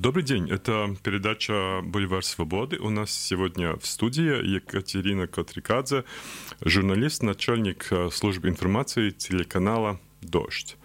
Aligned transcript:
Добрый 0.00 0.22
день, 0.22 0.48
это 0.48 0.94
передача 1.02 1.80
«Бульвар 1.82 2.22
свободы». 2.22 2.78
У 2.78 2.88
нас 2.88 3.10
сегодня 3.10 3.74
в 3.74 3.84
студии 3.84 4.46
Екатерина 4.54 5.26
Котрикадзе, 5.26 6.04
журналист, 6.60 7.24
начальник 7.24 7.88
э, 7.90 8.08
службы 8.12 8.48
информации 8.48 9.10
телеканала 9.10 9.98
«Дождь». 10.20 10.76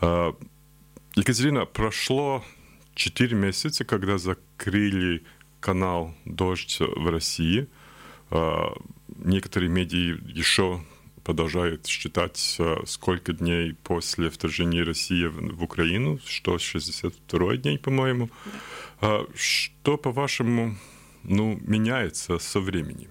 Э, 0.00 0.32
Екатерина, 1.14 1.64
прошло 1.64 2.44
4 2.96 3.36
месяца, 3.36 3.84
когда 3.84 4.18
закрыли 4.18 5.22
канал 5.60 6.12
«Дождь» 6.24 6.78
в 6.80 7.08
России. 7.08 7.68
Э, 8.32 8.64
некоторые 9.16 9.70
медиа 9.70 10.18
еще 10.26 10.84
продолжают 11.30 11.86
считать, 11.86 12.58
сколько 12.86 13.32
дней 13.32 13.74
после 13.84 14.30
вторжения 14.30 14.82
России 14.82 15.26
в 15.26 15.62
Украину, 15.62 16.18
что 16.26 16.58
62 16.58 17.56
дней, 17.58 17.78
по-моему. 17.78 18.30
Да. 19.00 19.20
Что, 19.36 19.96
по-вашему, 19.96 20.76
ну, 21.22 21.56
меняется 21.62 22.40
со 22.40 22.58
временем? 22.58 23.10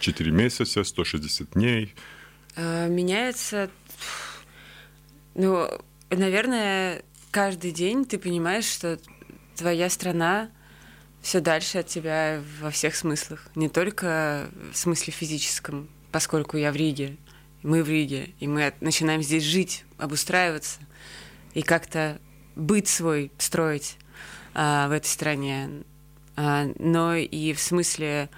4 0.00 0.30
месяца, 0.30 0.84
160 0.84 1.52
дней? 1.52 1.94
Меняется, 2.54 3.70
ну, 5.34 5.70
наверное, 6.10 7.02
каждый 7.30 7.70
день 7.70 8.04
ты 8.04 8.18
понимаешь, 8.18 8.66
что 8.66 8.98
твоя 9.56 9.88
страна 9.88 10.50
все 11.22 11.40
дальше 11.40 11.78
от 11.78 11.86
тебя 11.86 12.42
во 12.60 12.70
всех 12.70 12.94
смыслах, 12.94 13.48
не 13.54 13.70
только 13.70 14.50
в 14.70 14.76
смысле 14.76 15.14
физическом, 15.14 15.88
поскольку 16.12 16.56
я 16.56 16.70
в 16.70 16.76
Риге, 16.76 17.16
мы 17.62 17.82
в 17.82 17.88
Риге, 17.88 18.30
и 18.38 18.46
мы 18.46 18.72
начинаем 18.80 19.22
здесь 19.22 19.44
жить, 19.44 19.84
обустраиваться 19.98 20.80
и 21.54 21.62
как-то 21.62 22.20
быт 22.54 22.86
свой 22.86 23.32
строить 23.38 23.96
а, 24.54 24.88
в 24.88 24.92
этой 24.92 25.06
стране, 25.06 25.70
а, 26.36 26.70
но 26.78 27.14
и 27.14 27.52
в 27.52 27.60
смысле 27.60 28.28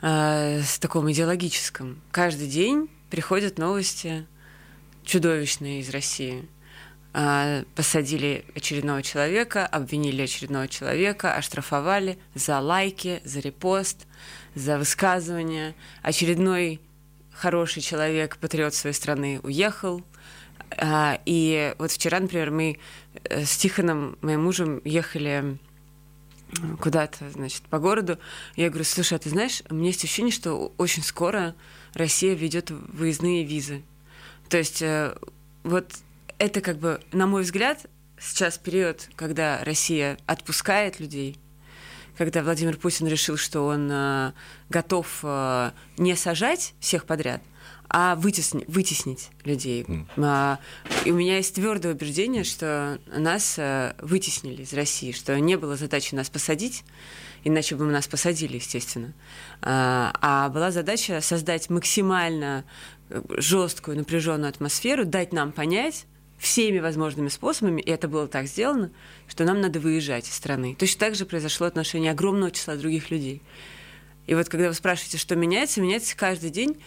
а, 0.00 0.60
с 0.62 0.78
таком 0.78 1.10
идеологическом. 1.10 2.00
Каждый 2.10 2.48
день 2.48 2.88
приходят 3.10 3.58
новости 3.58 4.26
чудовищные 5.04 5.80
из 5.80 5.90
России. 5.90 6.48
А, 7.14 7.64
посадили 7.74 8.46
очередного 8.54 9.02
человека, 9.02 9.66
обвинили 9.66 10.22
очередного 10.22 10.66
человека, 10.66 11.34
оштрафовали 11.34 12.18
за 12.34 12.58
лайки, 12.58 13.20
за 13.24 13.40
репост, 13.40 14.06
за 14.54 14.78
высказывание. 14.78 15.74
Очередной 16.02 16.80
хороший 17.42 17.82
человек, 17.82 18.36
патриот 18.36 18.72
своей 18.72 18.94
страны, 18.94 19.40
уехал. 19.42 20.04
А, 20.78 21.18
и 21.26 21.74
вот 21.78 21.90
вчера, 21.90 22.20
например, 22.20 22.52
мы 22.52 22.78
э, 23.24 23.44
с 23.44 23.56
Тихоном, 23.56 24.16
моим 24.22 24.44
мужем, 24.44 24.80
ехали 24.84 25.58
куда-то, 26.80 27.30
значит, 27.30 27.62
по 27.62 27.80
городу. 27.80 28.18
Я 28.54 28.68
говорю, 28.68 28.84
слушай, 28.84 29.14
а 29.14 29.18
ты 29.18 29.28
знаешь, 29.28 29.64
у 29.70 29.74
меня 29.74 29.88
есть 29.88 30.04
ощущение, 30.04 30.30
что 30.30 30.72
очень 30.78 31.02
скоро 31.02 31.56
Россия 31.94 32.34
ведет 32.34 32.70
выездные 32.70 33.42
визы. 33.42 33.82
То 34.48 34.58
есть 34.58 34.80
э, 34.80 35.16
вот 35.64 35.92
это 36.38 36.60
как 36.60 36.78
бы, 36.78 37.00
на 37.10 37.26
мой 37.26 37.42
взгляд, 37.42 37.86
сейчас 38.20 38.56
период, 38.56 39.08
когда 39.16 39.64
Россия 39.64 40.16
отпускает 40.26 41.00
людей, 41.00 41.36
когда 42.16 42.42
Владимир 42.42 42.76
Путин 42.76 43.06
решил, 43.06 43.36
что 43.36 43.62
он 43.62 43.88
э, 43.90 44.32
готов 44.68 45.20
э, 45.22 45.70
не 45.96 46.16
сажать 46.16 46.74
всех 46.80 47.04
подряд, 47.04 47.42
а 47.92 48.16
вытесни, 48.16 48.64
вытеснить 48.68 49.28
людей. 49.44 49.82
Mm. 49.82 50.58
И 51.04 51.10
у 51.10 51.14
меня 51.14 51.36
есть 51.36 51.54
твердое 51.54 51.92
убеждение, 51.92 52.42
что 52.42 52.98
нас 53.14 53.56
а, 53.58 53.94
вытеснили 54.00 54.62
из 54.62 54.72
России, 54.72 55.12
что 55.12 55.38
не 55.38 55.56
было 55.56 55.76
задачи 55.76 56.14
нас 56.14 56.30
посадить, 56.30 56.84
иначе 57.44 57.76
бы 57.76 57.84
мы 57.84 57.92
нас 57.92 58.08
посадили, 58.08 58.56
естественно. 58.56 59.12
А, 59.60 60.14
а 60.22 60.48
была 60.48 60.70
задача 60.70 61.20
создать 61.20 61.68
максимально 61.68 62.64
э, 63.10 63.20
жесткую, 63.36 63.98
напряженную 63.98 64.48
атмосферу, 64.48 65.04
дать 65.04 65.34
нам 65.34 65.52
понять, 65.52 66.06
всеми 66.42 66.80
возможными 66.80 67.28
способами, 67.28 67.80
и 67.80 67.88
это 67.88 68.08
было 68.08 68.26
так 68.26 68.48
сделано, 68.48 68.90
что 69.28 69.44
нам 69.44 69.60
надо 69.60 69.78
выезжать 69.78 70.28
из 70.28 70.34
страны. 70.34 70.74
Точно 70.76 70.98
так 70.98 71.14
же 71.14 71.24
произошло 71.24 71.68
отношение 71.68 72.10
огромного 72.10 72.50
числа 72.50 72.74
других 72.74 73.12
людей. 73.12 73.42
И 74.26 74.34
вот 74.34 74.48
когда 74.48 74.66
вы 74.66 74.74
спрашиваете, 74.74 75.18
что 75.18 75.36
меняется, 75.36 75.80
меняется 75.80 76.16
каждый 76.16 76.50
день 76.50 76.82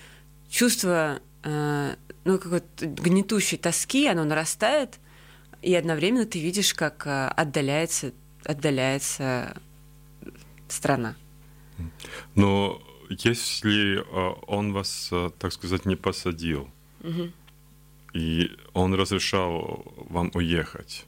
чувство 0.50 1.22
э, 1.44 1.96
ну, 2.26 2.38
какой-то 2.38 2.86
гнетущей 2.86 3.58
тоски, 3.58 4.08
оно 4.08 4.26
нарастает, 4.26 5.00
и 5.62 5.74
одновременно 5.74 6.26
ты 6.26 6.40
видишь, 6.40 6.74
как 6.74 7.08
э, 7.08 7.28
отдаляется, 7.28 8.12
отдаляется 8.44 9.56
страна. 10.68 11.16
Но 12.36 12.82
если 13.08 14.00
э, 14.00 14.36
он 14.48 14.74
вас, 14.74 15.08
э, 15.14 15.30
так 15.40 15.54
сказать, 15.54 15.86
не 15.86 15.96
посадил, 15.96 16.70
угу 17.02 17.32
и 18.16 18.50
он 18.74 18.94
разрешал 18.94 19.84
вам 20.10 20.32
уехать. 20.34 21.06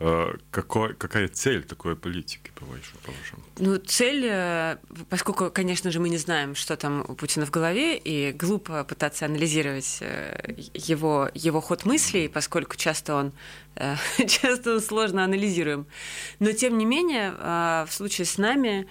Э, 0.00 0.32
какой, 0.50 0.94
какая 0.94 1.28
цель 1.28 1.62
такой 1.64 1.94
политики, 1.94 2.52
по-вашему? 2.54 3.42
Ну, 3.58 3.76
цель, 3.78 4.24
э, 4.24 4.76
поскольку, 5.10 5.50
конечно 5.50 5.90
же, 5.90 6.00
мы 6.00 6.08
не 6.08 6.18
знаем, 6.18 6.54
что 6.54 6.76
там 6.76 7.04
у 7.06 7.14
Путина 7.14 7.44
в 7.44 7.50
голове, 7.50 7.98
и 7.98 8.32
глупо 8.32 8.84
пытаться 8.84 9.26
анализировать 9.26 9.98
э, 10.00 10.54
его, 10.72 11.28
его 11.34 11.60
ход 11.60 11.84
мыслей, 11.84 12.28
поскольку 12.28 12.76
часто 12.76 13.14
он, 13.14 13.32
часто 14.26 14.74
он 14.74 14.80
сложно 14.80 15.24
анализируем. 15.24 15.86
Но, 16.38 16.52
тем 16.52 16.78
не 16.78 16.86
менее, 16.86 17.32
в 17.84 17.90
случае 17.90 18.24
с 18.24 18.38
нами 18.38 18.86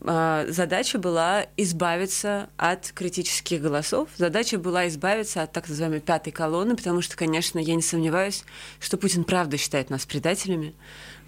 задача 0.00 0.98
была 0.98 1.46
избавиться 1.56 2.48
от 2.56 2.92
критических 2.92 3.60
голосов, 3.60 4.08
задача 4.16 4.58
была 4.58 4.86
избавиться 4.88 5.42
от 5.42 5.52
так 5.52 5.68
называемой 5.68 6.00
пятой 6.00 6.32
колонны, 6.32 6.76
потому 6.76 7.02
что, 7.02 7.16
конечно, 7.16 7.58
я 7.58 7.74
не 7.74 7.82
сомневаюсь, 7.82 8.44
что 8.78 8.96
Путин 8.96 9.24
правда 9.24 9.56
считает 9.56 9.90
нас 9.90 10.06
предателями, 10.06 10.74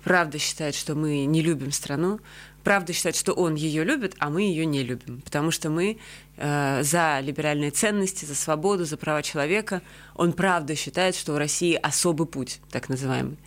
правда 0.05 0.39
считает, 0.39 0.75
что 0.75 0.95
мы 0.95 1.25
не 1.25 1.43
любим 1.43 1.73
страну, 1.73 2.21
правда 2.63 2.93
считает, 2.93 3.17
что 3.17 3.33
он 3.33 3.55
ее 3.55 3.85
любит, 3.85 4.15
а 4.19 4.31
мы 4.31 4.43
ее 4.43 4.67
не 4.67 4.83
любим, 4.83 5.21
потому 5.23 5.51
что 5.51 5.71
мы 5.71 5.99
э, 6.37 6.83
за 6.83 7.21
либеральные 7.21 7.71
ценности, 7.71 8.25
за 8.25 8.35
свободу, 8.35 8.85
за 8.85 8.97
права 8.97 9.23
человека. 9.23 9.83
Он 10.15 10.33
правда 10.33 10.75
считает, 10.77 11.15
что 11.17 11.35
у 11.35 11.39
России 11.39 11.75
особый 11.75 12.27
путь, 12.27 12.61
так 12.71 12.89
называемый. 12.89 13.39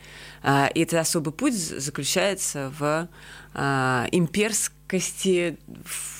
Э, 0.44 0.68
и 0.74 0.82
этот 0.82 1.00
особый 1.00 1.34
путь 1.34 1.54
заключается 1.56 2.74
в 2.78 3.08
э, 3.54 4.08
имперском 4.12 4.83
гибкости, 4.94 5.58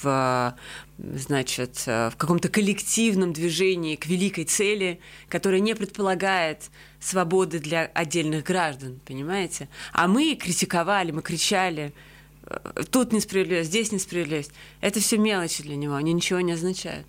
в, 0.02 0.56
значит, 0.98 1.84
в 1.86 2.14
каком-то 2.18 2.50
коллективном 2.50 3.34
движении 3.34 3.96
к 3.96 4.06
великой 4.08 4.46
цели, 4.46 5.00
которая 5.30 5.60
не 5.60 5.76
предполагает 5.76 6.70
свободы 7.00 7.60
для 7.60 7.86
отдельных 7.94 8.44
граждан, 8.44 9.00
понимаете? 9.06 9.68
А 9.92 10.08
мы 10.08 10.36
критиковали, 10.36 11.12
мы 11.12 11.22
кричали, 11.22 11.94
э, 12.46 12.84
тут 12.90 13.12
несправедливость, 13.12 13.70
здесь 13.70 13.92
несправедливость. 13.92 14.52
Это 14.82 15.00
все 15.00 15.18
мелочи 15.18 15.64
для 15.64 15.76
него, 15.76 15.96
они 15.96 16.14
ничего 16.14 16.40
не 16.42 16.54
означают. 16.54 17.06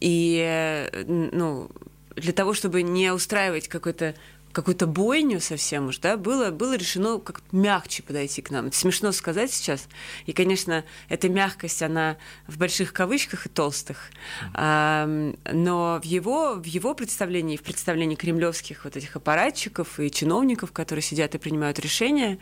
И 0.00 0.40
э, 0.42 1.04
ну, 1.06 1.70
для 2.14 2.32
того, 2.32 2.54
чтобы 2.54 2.82
не 2.82 3.12
устраивать 3.12 3.68
какой-то 3.68 4.14
какую-то 4.56 4.86
бойню 4.86 5.38
совсем 5.38 5.88
уж, 5.88 5.98
да, 5.98 6.16
было, 6.16 6.50
было 6.50 6.76
решено 6.78 7.18
как 7.18 7.42
мягче 7.52 8.02
подойти 8.02 8.40
к 8.40 8.50
нам. 8.50 8.68
Это 8.68 8.76
смешно 8.76 9.12
сказать 9.12 9.52
сейчас. 9.52 9.86
И, 10.24 10.32
конечно, 10.32 10.82
эта 11.10 11.28
мягкость, 11.28 11.82
она 11.82 12.16
в 12.46 12.56
больших 12.56 12.94
кавычках 12.94 13.44
и 13.44 13.48
толстых. 13.50 14.10
Но 14.54 16.00
в 16.02 16.04
его, 16.04 16.54
в 16.54 16.64
его 16.64 16.94
представлении, 16.94 17.58
в 17.58 17.62
представлении 17.62 18.16
кремлевских 18.16 18.84
вот 18.84 18.96
этих 18.96 19.14
аппаратчиков 19.14 20.00
и 20.00 20.10
чиновников, 20.10 20.72
которые 20.72 21.02
сидят 21.02 21.34
и 21.34 21.38
принимают 21.38 21.78
решения, 21.78 22.38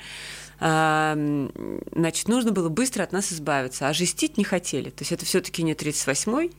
значит, 0.58 2.28
нужно 2.28 2.52
было 2.52 2.68
быстро 2.68 3.02
от 3.02 3.12
нас 3.12 3.32
избавиться, 3.32 3.88
а 3.88 3.92
жестить 3.92 4.38
не 4.38 4.44
хотели. 4.44 4.90
То 4.90 5.02
есть 5.02 5.12
это 5.12 5.24
все-таки 5.24 5.62
не 5.62 5.72
38-й, 5.72 6.52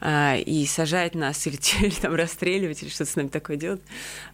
а, 0.00 0.36
и 0.36 0.66
сажать 0.66 1.14
нас 1.14 1.46
или, 1.46 1.58
или 1.84 1.94
там 1.94 2.14
расстреливать, 2.14 2.82
или 2.82 2.90
что-то 2.90 3.10
с 3.10 3.16
нами 3.16 3.28
такое 3.28 3.56
делать. 3.56 3.82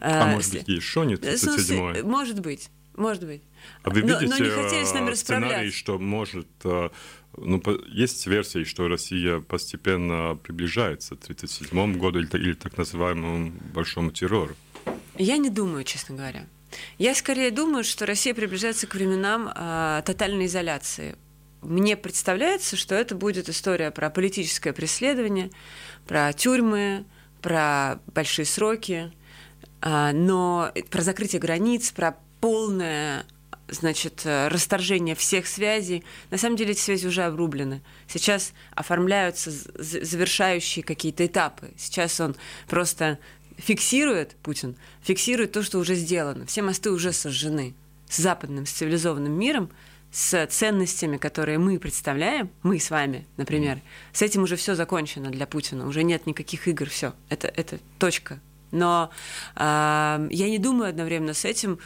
А, 0.00 0.24
а 0.24 0.26
может 0.26 0.52
быть, 0.52 0.68
еще 0.68 1.04
не 1.06 1.14
37-й? 1.14 2.02
Может 2.02 2.40
быть, 2.40 2.70
может 2.96 3.24
быть. 3.24 3.42
А 3.82 3.90
вы 3.90 4.00
видите 4.00 4.26
но, 4.26 4.36
но 4.36 4.44
не 4.44 4.50
хотели 4.50 4.84
с 4.84 4.92
нами 4.92 5.14
сценарий, 5.14 5.70
что 5.70 5.98
может... 5.98 6.48
А, 6.64 6.90
ну, 7.36 7.62
есть 7.86 8.26
версии, 8.26 8.64
что 8.64 8.88
Россия 8.88 9.40
постепенно 9.40 10.36
приближается 10.42 11.14
к 11.14 11.22
1937 11.22 11.96
году 11.98 12.18
или, 12.18 12.28
или 12.42 12.54
так 12.54 12.76
называемому 12.76 13.52
большому 13.72 14.10
террору. 14.10 14.56
Я 15.16 15.36
не 15.36 15.48
думаю, 15.48 15.84
честно 15.84 16.16
говоря. 16.16 16.46
Я 16.98 17.14
скорее 17.14 17.50
думаю, 17.50 17.84
что 17.84 18.06
Россия 18.06 18.34
приближается 18.34 18.86
к 18.86 18.94
временам 18.94 19.52
э, 19.54 20.02
тотальной 20.04 20.46
изоляции 20.46 21.16
мне 21.62 21.96
представляется, 21.96 22.76
что 22.76 22.94
это 22.94 23.14
будет 23.14 23.48
история 23.48 23.90
про 23.90 24.10
политическое 24.10 24.72
преследование, 24.72 25.50
про 26.06 26.32
тюрьмы, 26.32 27.04
про 27.42 28.00
большие 28.06 28.46
сроки, 28.46 29.12
а, 29.80 30.12
но 30.12 30.72
про 30.90 31.02
закрытие 31.02 31.40
границ, 31.40 31.90
про 31.90 32.16
полное 32.40 33.24
значит, 33.68 34.22
расторжение 34.24 35.14
всех 35.14 35.46
связей. 35.46 36.02
На 36.30 36.38
самом 36.38 36.56
деле 36.56 36.72
эти 36.72 36.80
связи 36.80 37.06
уже 37.06 37.22
обрублены. 37.22 37.82
Сейчас 38.08 38.52
оформляются 38.74 39.50
завершающие 39.50 40.82
какие-то 40.82 41.24
этапы. 41.24 41.70
Сейчас 41.76 42.20
он 42.20 42.34
просто 42.66 43.18
фиксирует, 43.60 44.36
Путин, 44.42 44.76
фиксирует 45.02 45.52
то, 45.52 45.62
что 45.62 45.78
уже 45.78 45.94
сделано. 45.94 46.46
Все 46.46 46.62
мосты 46.62 46.90
уже 46.90 47.12
сожжены 47.12 47.74
с 48.08 48.16
западным, 48.18 48.66
с 48.66 48.72
цивилизованным 48.72 49.32
миром, 49.32 49.70
с 50.10 50.46
ценностями, 50.46 51.16
которые 51.16 51.58
мы 51.58 51.78
представляем, 51.78 52.50
мы 52.62 52.80
с 52.80 52.90
вами, 52.90 53.26
например, 53.36 53.80
с 54.12 54.22
этим 54.22 54.42
уже 54.42 54.56
все 54.56 54.74
закончено 54.74 55.30
для 55.30 55.46
Путина, 55.46 55.86
уже 55.86 56.02
нет 56.02 56.26
никаких 56.26 56.66
игр, 56.66 56.88
все, 56.88 57.14
это, 57.28 57.46
это 57.46 57.78
точка. 57.98 58.40
Но 58.72 59.10
э, 59.54 59.60
я 59.60 60.48
не 60.48 60.58
думаю 60.58 60.90
одновременно 60.90 61.34
с 61.34 61.44
этим, 61.44 61.78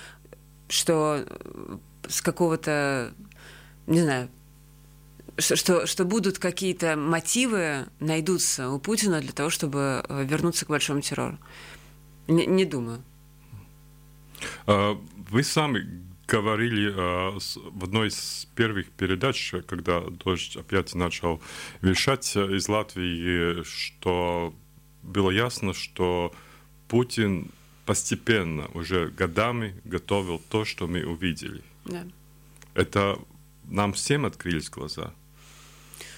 что 0.69 1.27
с 2.09 2.23
какого-то, 2.23 3.13
не 3.87 4.01
знаю, 4.01 4.31
что, 5.39 5.87
что 5.87 6.05
будут 6.05 6.39
какие-то 6.39 6.97
мотивы 6.97 7.87
найдутся 8.01 8.71
у 8.71 8.79
Путина 8.79 9.21
для 9.21 9.33
того, 9.33 9.51
чтобы 9.51 10.05
э, 10.09 10.25
вернуться 10.25 10.67
к 10.67 10.69
большому 10.69 11.01
террору. 11.01 11.39
Не, 12.29 12.47
не 12.47 12.65
думаю. 12.65 13.03
А, 14.67 14.99
вы 15.31 15.43
сами 15.43 16.05
говорили 16.27 16.93
а, 16.97 17.39
в 17.39 17.85
одной 17.85 18.09
из 18.09 18.49
первых 18.55 18.91
передач, 18.91 19.55
когда 19.67 20.01
дождь 20.01 20.57
опять 20.57 20.95
начал 20.95 21.43
вещать 21.83 22.37
из 22.37 22.69
Латвии, 22.69 23.63
что 23.65 24.55
было 25.03 25.31
ясно, 25.31 25.75
что 25.75 26.35
Путин 26.89 27.51
постепенно, 27.85 28.69
уже 28.75 29.09
годами 29.09 29.75
готовил 29.85 30.41
то, 30.49 30.65
что 30.65 30.87
мы 30.87 31.05
увидели. 31.05 31.63
Да. 31.85 32.07
Это 32.75 33.19
нам 33.65 33.93
всем 33.93 34.25
открылись 34.25 34.71
глаза. 34.71 35.13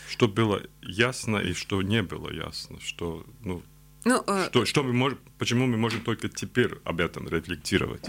Что 0.09 0.29
было 0.29 0.63
ясно 0.83 1.39
и 1.39 1.53
что 1.53 1.83
не 1.83 2.03
было 2.03 2.33
ясно, 2.33 2.79
что 2.81 3.25
ну, 3.43 3.63
ну, 4.07 4.23
э, 4.27 4.47
что, 4.51 4.65
что 4.65 4.83
мы 4.85 4.93
можем, 4.93 5.19
почему 5.37 5.67
мы 5.67 5.77
можем 5.77 6.01
только 6.01 6.29
теперь 6.29 6.71
об 6.85 7.01
этом 7.01 7.29
рефлектировать? 7.29 8.05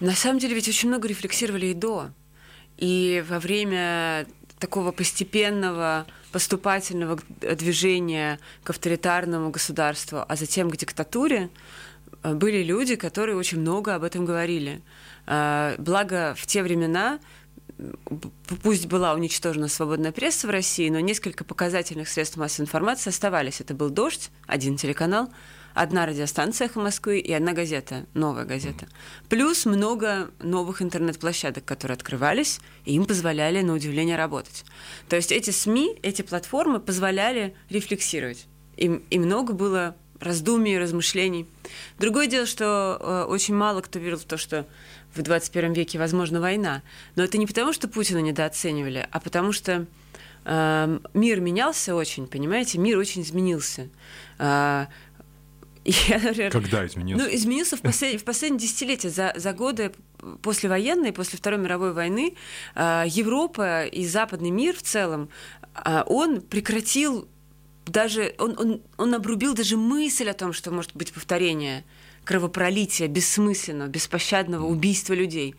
На 0.00 0.14
самом 0.14 0.38
деле 0.38 0.54
ведь 0.54 0.66
очень 0.66 0.88
много 0.88 1.06
рефлексировали 1.08 1.66
и 1.66 1.74
до. 1.74 2.08
И 2.78 3.22
во 3.28 3.38
время 3.38 4.26
такого 4.58 4.92
постепенного, 4.92 6.06
поступательного 6.32 7.18
движения 7.40 8.38
к 8.62 8.70
авторитарному 8.70 9.50
государству, 9.50 10.24
а 10.26 10.36
затем 10.36 10.70
к 10.70 10.76
диктатуре, 10.78 11.50
э, 12.22 12.32
были 12.32 12.62
люди, 12.62 12.96
которые 12.96 13.36
очень 13.36 13.60
много 13.60 13.94
об 13.94 14.04
этом 14.04 14.24
говорили. 14.24 14.80
Э, 15.26 15.74
благо, 15.76 16.34
в 16.34 16.46
те 16.46 16.62
времена 16.62 17.20
пусть 18.62 18.86
была 18.86 19.14
уничтожена 19.14 19.68
свободная 19.68 20.12
пресса 20.12 20.46
в 20.46 20.50
России, 20.50 20.88
но 20.88 21.00
несколько 21.00 21.44
показательных 21.44 22.08
средств 22.08 22.36
массовой 22.36 22.66
информации 22.66 23.10
оставались. 23.10 23.60
Это 23.60 23.74
был 23.74 23.90
«Дождь», 23.90 24.30
один 24.46 24.76
телеканал, 24.76 25.28
одна 25.74 26.06
радиостанция 26.06 26.66
«Эхо 26.66 26.80
Москвы» 26.80 27.18
и 27.18 27.32
одна 27.32 27.52
газета, 27.52 28.06
новая 28.14 28.44
газета. 28.44 28.86
Плюс 29.28 29.66
много 29.66 30.30
новых 30.40 30.82
интернет-площадок, 30.82 31.64
которые 31.64 31.96
открывались, 31.96 32.60
и 32.84 32.94
им 32.94 33.04
позволяли, 33.04 33.60
на 33.60 33.74
удивление, 33.74 34.16
работать. 34.16 34.64
То 35.08 35.16
есть 35.16 35.32
эти 35.32 35.50
СМИ, 35.50 35.98
эти 36.02 36.22
платформы 36.22 36.80
позволяли 36.80 37.54
рефлексировать. 37.68 38.46
И, 38.76 38.86
и 39.10 39.18
много 39.18 39.52
было 39.52 39.96
раздумий, 40.20 40.78
размышлений. 40.78 41.46
Другое 41.98 42.26
дело, 42.26 42.46
что 42.46 42.98
э, 43.00 43.30
очень 43.30 43.54
мало 43.54 43.80
кто 43.82 43.98
верил 43.98 44.18
в 44.18 44.24
то, 44.24 44.36
что 44.36 44.66
в 45.14 45.22
21 45.22 45.72
веке 45.72 45.98
возможна 45.98 46.40
война. 46.40 46.82
Но 47.16 47.24
это 47.24 47.38
не 47.38 47.46
потому, 47.46 47.72
что 47.72 47.88
Путина 47.88 48.18
недооценивали, 48.18 49.06
а 49.10 49.20
потому 49.20 49.52
что 49.52 49.86
э, 50.44 50.98
мир 51.14 51.40
менялся 51.40 51.94
очень, 51.94 52.26
понимаете? 52.26 52.78
Мир 52.78 52.98
очень 52.98 53.22
изменился. 53.22 53.88
Э, 54.38 54.86
я, 55.84 56.18
например, 56.18 56.50
Когда 56.50 56.86
изменился? 56.86 57.24
Ну, 57.24 57.34
изменился 57.34 57.76
в, 57.76 57.82
послед... 57.82 58.20
в 58.20 58.24
последние 58.24 58.60
десятилетия. 58.60 59.10
За, 59.10 59.32
за 59.36 59.52
годы 59.52 59.92
послевоенные, 60.42 61.12
после 61.12 61.38
Второй 61.38 61.60
мировой 61.60 61.92
войны, 61.92 62.34
э, 62.74 63.04
Европа 63.06 63.84
и 63.84 64.06
западный 64.06 64.50
мир 64.50 64.76
в 64.76 64.82
целом, 64.82 65.28
э, 65.84 66.02
он 66.06 66.40
прекратил 66.40 67.28
даже, 67.86 68.34
он, 68.38 68.56
он, 68.58 68.82
он 68.96 69.14
обрубил 69.14 69.54
даже 69.54 69.76
мысль 69.76 70.28
о 70.30 70.34
том, 70.34 70.52
что 70.52 70.70
может 70.70 70.96
быть 70.96 71.12
повторение 71.12 71.84
кровопролития, 72.24 73.08
бессмысленного, 73.08 73.88
беспощадного 73.88 74.66
убийства 74.66 75.12
людей. 75.14 75.54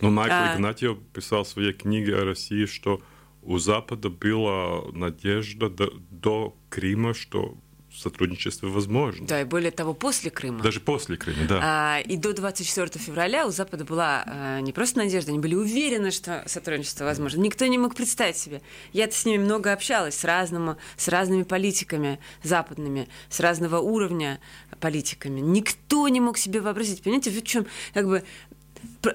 Ну, 0.00 0.10
Майкл 0.10 0.34
а... 0.34 0.54
Игнатьев 0.54 0.98
писал 1.12 1.44
в 1.44 1.48
своей 1.48 1.72
книге 1.72 2.16
о 2.16 2.24
России, 2.24 2.66
что 2.66 3.00
у 3.42 3.58
Запада 3.58 4.10
была 4.10 4.82
надежда 4.92 5.68
до, 5.70 5.92
до 6.10 6.56
Крыма, 6.68 7.14
что 7.14 7.56
сотрудничество 7.98 8.68
возможно. 8.68 9.26
Да, 9.26 9.40
и 9.40 9.44
более 9.44 9.70
того, 9.70 9.94
после 9.94 10.30
Крыма. 10.30 10.62
Даже 10.62 10.80
после 10.80 11.16
Крыма, 11.16 11.46
да. 11.48 11.60
А, 11.62 12.00
и 12.00 12.16
до 12.16 12.32
24 12.32 12.90
февраля 13.04 13.46
у 13.46 13.50
Запада 13.50 13.84
была 13.84 14.24
а, 14.26 14.60
не 14.60 14.72
просто 14.72 14.98
надежда, 14.98 15.30
они 15.30 15.40
были 15.40 15.54
уверены, 15.54 16.10
что 16.10 16.42
сотрудничество 16.46 17.04
возможно. 17.04 17.40
Никто 17.40 17.66
не 17.66 17.78
мог 17.78 17.94
представить 17.94 18.36
себе. 18.36 18.62
Я-то 18.92 19.14
с 19.14 19.24
ними 19.24 19.42
много 19.42 19.72
общалась, 19.72 20.16
с, 20.16 20.24
разному, 20.24 20.76
с 20.96 21.08
разными 21.08 21.42
политиками 21.42 22.18
западными, 22.42 23.08
с 23.28 23.40
разного 23.40 23.78
уровня 23.78 24.40
политиками. 24.80 25.40
Никто 25.40 26.08
не 26.08 26.20
мог 26.20 26.38
себе 26.38 26.60
вообразить. 26.60 27.02
Понимаете, 27.02 27.30
в 27.30 27.42
чем 27.42 27.66
как 27.94 28.06
бы... 28.06 28.22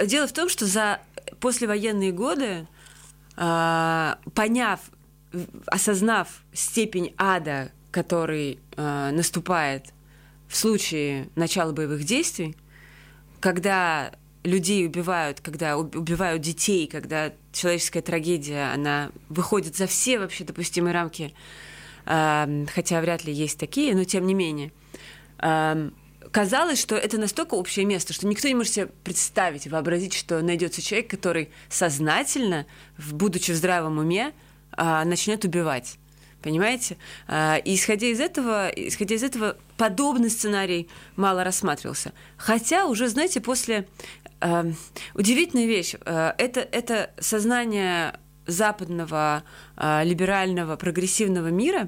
Дело 0.06 0.28
в 0.28 0.34
том, 0.34 0.50
что 0.50 0.66
за 0.66 1.00
послевоенные 1.40 2.12
годы, 2.12 2.68
а, 3.36 4.20
поняв, 4.36 4.80
осознав 5.68 6.44
степень 6.54 7.14
ада, 7.18 7.72
который 7.94 8.60
э, 8.76 9.12
наступает 9.12 9.94
в 10.48 10.58
случае 10.58 11.30
начала 11.36 11.72
боевых 11.72 12.04
действий, 12.04 12.58
когда 13.40 14.12
людей 14.44 14.86
убивают, 14.86 15.40
когда 15.42 15.78
убивают 15.78 16.42
детей, 16.42 16.88
когда 16.88 17.32
человеческая 17.54 18.02
трагедия, 18.02 18.74
она 18.74 19.12
выходит 19.30 19.76
за 19.78 19.86
все 19.86 20.18
вообще 20.18 20.44
допустимые 20.44 20.94
рамки, 20.94 21.36
э, 22.06 22.66
хотя 22.74 23.00
вряд 23.00 23.26
ли 23.26 23.32
есть 23.32 23.60
такие, 23.60 23.96
но 23.96 24.04
тем 24.06 24.26
не 24.26 24.34
менее. 24.34 24.72
Э, 25.38 25.92
казалось, 26.32 26.82
что 26.82 26.96
это 26.96 27.20
настолько 27.20 27.54
общее 27.54 27.86
место, 27.86 28.12
что 28.12 28.26
никто 28.26 28.48
не 28.48 28.56
может 28.56 28.74
себе 28.74 28.88
представить, 29.04 29.68
вообразить, 29.68 30.16
что 30.16 30.42
найдется 30.42 30.82
человек, 30.82 31.12
который 31.12 31.52
сознательно, 31.70 32.66
будучи 32.98 33.52
в 33.52 33.56
здравом 33.56 34.00
уме, 34.00 34.34
э, 34.76 35.04
начнет 35.04 35.46
убивать. 35.46 36.00
Понимаете? 36.44 36.98
А, 37.28 37.56
и 37.56 37.76
исходя 37.76 38.08
из 38.08 38.20
этого, 38.20 38.70
исходя 38.70 39.16
из 39.16 39.24
этого, 39.24 39.58
подобный 39.78 40.30
сценарий 40.30 40.90
мало 41.16 41.44
рассматривался. 41.44 42.12
Хотя 42.38 42.86
уже, 42.86 43.08
знаете, 43.08 43.40
после 43.40 43.88
э, 44.42 44.72
удивительная 45.14 45.66
вещь, 45.66 45.96
э, 46.06 46.34
это, 46.38 46.60
это 46.60 47.12
сознание 47.20 48.20
западного 48.46 49.44
либерального 49.78 50.76
прогрессивного 50.76 51.48
мира, 51.48 51.88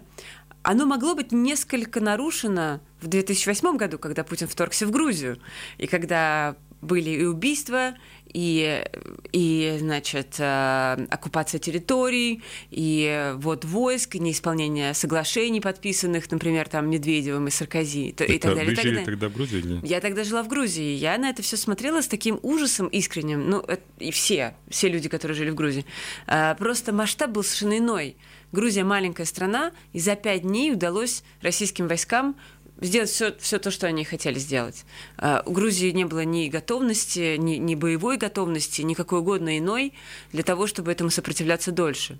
оно 0.64 0.86
могло 0.86 1.14
быть 1.14 1.34
несколько 1.34 2.00
нарушено 2.00 2.80
в 3.02 3.08
2008 3.08 3.76
году, 3.76 4.00
когда 4.00 4.24
Путин 4.24 4.48
вторгся 4.48 4.88
в 4.88 4.92
Грузию, 4.92 5.38
и 5.78 5.86
когда 5.86 6.56
были 6.82 7.10
и 7.10 7.26
убийства, 7.26 7.96
и, 8.36 8.84
и 9.32 9.78
значит, 9.80 10.36
э, 10.40 11.08
оккупация 11.10 11.58
территорий, 11.58 12.42
и 12.70 13.34
вот 13.38 13.64
войск, 13.64 14.16
и 14.16 14.20
неисполнение 14.20 14.94
соглашений, 14.94 15.62
подписанных, 15.62 16.30
например, 16.30 16.68
там 16.68 16.90
Медведевым 16.90 17.48
и 17.48 17.52
Саркози, 17.52 18.10
и 18.10 18.12
так 18.12 18.28
далее. 18.42 18.66
Вы 18.66 18.76
жили 18.76 19.06
тогда 19.06 19.30
в 19.30 19.34
Грузии? 19.34 19.60
Или? 19.60 19.80
Я 19.88 20.02
тогда 20.02 20.26
жила 20.26 20.44
в 20.44 20.50
Грузии. 20.50 20.96
Я 20.98 21.18
на 21.18 21.30
это 21.30 21.42
все 21.44 21.56
смотрела 21.56 22.02
с 22.02 22.08
таким 22.08 22.38
ужасом 22.42 22.88
искренним. 22.88 23.50
Ну, 23.50 23.66
и 24.00 24.12
все, 24.12 24.54
все 24.68 24.90
люди, 24.90 25.08
которые 25.08 25.38
жили 25.38 25.52
в 25.52 25.56
Грузии. 25.56 25.86
Э, 26.28 26.56
просто 26.56 26.92
масштаб 26.92 27.32
был 27.32 27.44
совершенно 27.44 27.78
иной. 27.78 28.18
Грузия 28.52 28.84
маленькая 28.84 29.26
страна, 29.26 29.72
и 29.94 30.00
за 30.00 30.16
пять 30.16 30.42
дней 30.42 30.72
удалось 30.72 31.24
российским 31.42 31.88
войскам 31.88 32.36
сделать 32.82 33.10
все, 33.10 33.36
все 33.38 33.60
то, 33.60 33.72
что 33.72 33.88
они 33.88 34.04
хотели 34.04 34.40
сделать. 34.40 34.86
А, 35.18 35.44
у 35.46 35.52
Грузии 35.52 35.92
не 35.92 36.06
было 36.06 36.24
ни 36.26 36.50
готовности, 36.50 37.38
ни, 37.38 37.56
ни 37.56 37.76
боевой 37.76 38.18
готовности, 38.18 38.82
никакой 38.82 39.20
угодно 39.20 39.58
иной 39.58 39.94
для 40.32 40.44
того, 40.44 40.68
чтобы 40.68 40.92
этому 40.92 41.10
сопротивляться 41.10 41.72
дольше. 41.72 42.20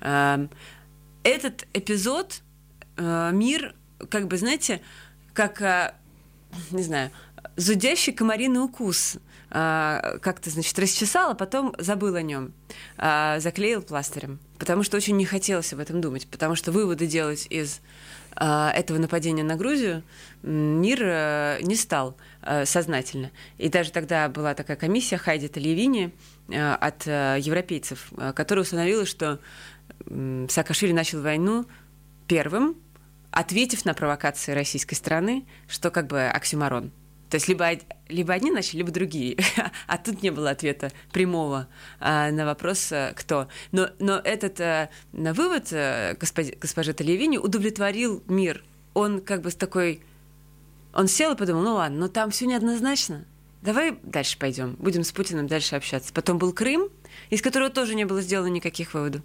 А, 0.00 0.46
этот 1.22 1.66
эпизод 1.72 2.42
а, 2.96 3.30
мир, 3.30 3.74
как 4.10 4.26
бы, 4.26 4.36
знаете, 4.36 4.82
как, 5.32 5.94
не 6.70 6.82
знаю, 6.82 7.10
зудящий 7.56 8.12
комариный 8.12 8.60
укус 8.60 9.16
как-то, 9.48 10.48
значит, 10.48 10.78
расчесал, 10.78 11.32
а 11.32 11.34
потом 11.34 11.74
забыл 11.78 12.14
о 12.14 12.22
нем, 12.22 12.54
заклеил 12.96 13.82
пластырем, 13.82 14.38
потому 14.58 14.82
что 14.82 14.96
очень 14.96 15.14
не 15.18 15.26
хотелось 15.26 15.74
об 15.74 15.80
этом 15.80 16.00
думать, 16.00 16.26
потому 16.26 16.54
что 16.54 16.72
выводы 16.72 17.06
делать 17.06 17.46
из 17.50 17.82
этого 18.36 18.98
нападения 18.98 19.44
на 19.44 19.56
Грузию 19.56 20.02
мир 20.42 21.00
э, 21.02 21.58
не 21.62 21.76
стал. 21.76 22.16
э, 22.42 22.64
сознательно. 22.64 23.30
И 23.58 23.68
даже 23.68 23.92
тогда 23.92 24.28
была 24.28 24.54
такая 24.54 24.76
комиссия 24.76 25.16
Хайди 25.16 25.48
Талиевини 25.48 26.12
э, 26.48 26.72
от 26.74 27.06
европейцев, 27.06 28.12
которая 28.34 28.62
установила, 28.62 29.06
что 29.06 29.38
Саакашвили 30.48 30.92
начал 30.92 31.22
войну 31.22 31.66
первым, 32.26 32.76
ответив 33.30 33.84
на 33.84 33.94
провокации 33.94 34.52
российской 34.52 34.94
страны, 34.94 35.46
что 35.68 35.90
как 35.90 36.06
бы 36.06 36.26
оксюмарон. 36.26 36.92
То 37.32 37.36
есть 37.36 37.48
либо, 37.48 37.70
либо 38.10 38.34
одни 38.34 38.50
начали, 38.50 38.80
либо 38.80 38.90
другие. 38.90 39.38
а 39.86 39.96
тут 39.96 40.22
не 40.22 40.28
было 40.28 40.50
ответа 40.50 40.92
прямого 41.12 41.66
а, 41.98 42.30
на 42.30 42.44
вопрос, 42.44 42.92
а, 42.92 43.14
кто. 43.14 43.48
Но, 43.70 43.88
но 43.98 44.20
этот 44.22 44.60
а, 44.60 44.90
на 45.14 45.32
вывод 45.32 45.68
а, 45.72 46.14
госпожи, 46.20 46.54
госпожи 46.60 46.92
Талиевини 46.92 47.38
удовлетворил 47.38 48.22
мир. 48.26 48.62
Он 48.92 49.22
как 49.22 49.40
бы 49.40 49.50
с 49.50 49.54
такой... 49.54 50.02
Он 50.92 51.08
сел 51.08 51.32
и 51.32 51.36
подумал, 51.38 51.62
ну 51.62 51.74
ладно, 51.76 52.00
но 52.00 52.08
там 52.08 52.30
все 52.32 52.44
неоднозначно. 52.44 53.24
Давай 53.62 53.98
дальше 54.02 54.38
пойдем, 54.38 54.76
будем 54.78 55.02
с 55.02 55.10
Путиным 55.10 55.46
дальше 55.46 55.74
общаться. 55.74 56.12
Потом 56.12 56.36
был 56.36 56.52
Крым, 56.52 56.90
из 57.30 57.40
которого 57.40 57.70
тоже 57.70 57.94
не 57.94 58.04
было 58.04 58.20
сделано 58.20 58.48
никаких 58.48 58.92
выводов. 58.92 59.22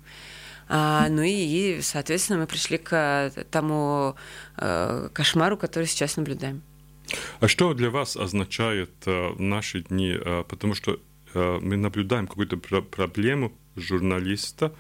А, 0.70 1.10
ну 1.10 1.24
и, 1.24 1.32
и, 1.32 1.82
соответственно, 1.82 2.40
мы 2.40 2.48
пришли 2.48 2.78
к 2.78 3.34
тому 3.52 4.16
э, 4.56 5.10
кошмару, 5.12 5.58
который 5.58 5.88
сейчас 5.88 6.16
наблюдаем. 6.16 6.64
А 7.40 7.48
что 7.48 7.74
для 7.74 7.90
вас 7.90 8.18
означает 8.18 8.92
э, 9.06 9.34
наши 9.38 9.82
дни? 9.82 10.18
Э, 10.20 10.44
потому 10.48 10.76
что 10.76 11.00
э, 11.34 11.60
мы 11.62 11.78
наблюдаем 11.78 12.28
какую-то 12.28 12.58
пр- 12.58 12.82
проблему 12.82 13.52
журналиста 13.76 14.74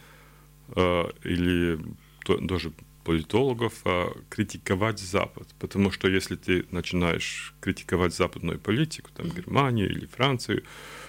э, 0.76 1.12
или 1.24 1.80
то, 2.26 2.38
даже 2.38 2.72
политологов 3.04 3.74
э, 3.86 4.10
критиковать 4.30 5.00
Запад. 5.00 5.48
Потому 5.60 5.92
что 5.92 6.10
если 6.10 6.36
ты 6.36 6.66
начинаешь 6.72 7.54
критиковать 7.62 8.14
западную 8.14 8.60
политику, 8.60 9.10
там, 9.16 9.30
Германию 9.30 9.90
или 9.90 10.06
Францию, 10.08 10.64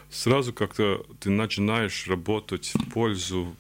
сразу 0.09 0.53
как-то 0.53 1.05
ты 1.19 1.31
начинаешь 1.31 2.07
работать 2.07 2.73
в 2.75 2.91
пользу 2.91 3.57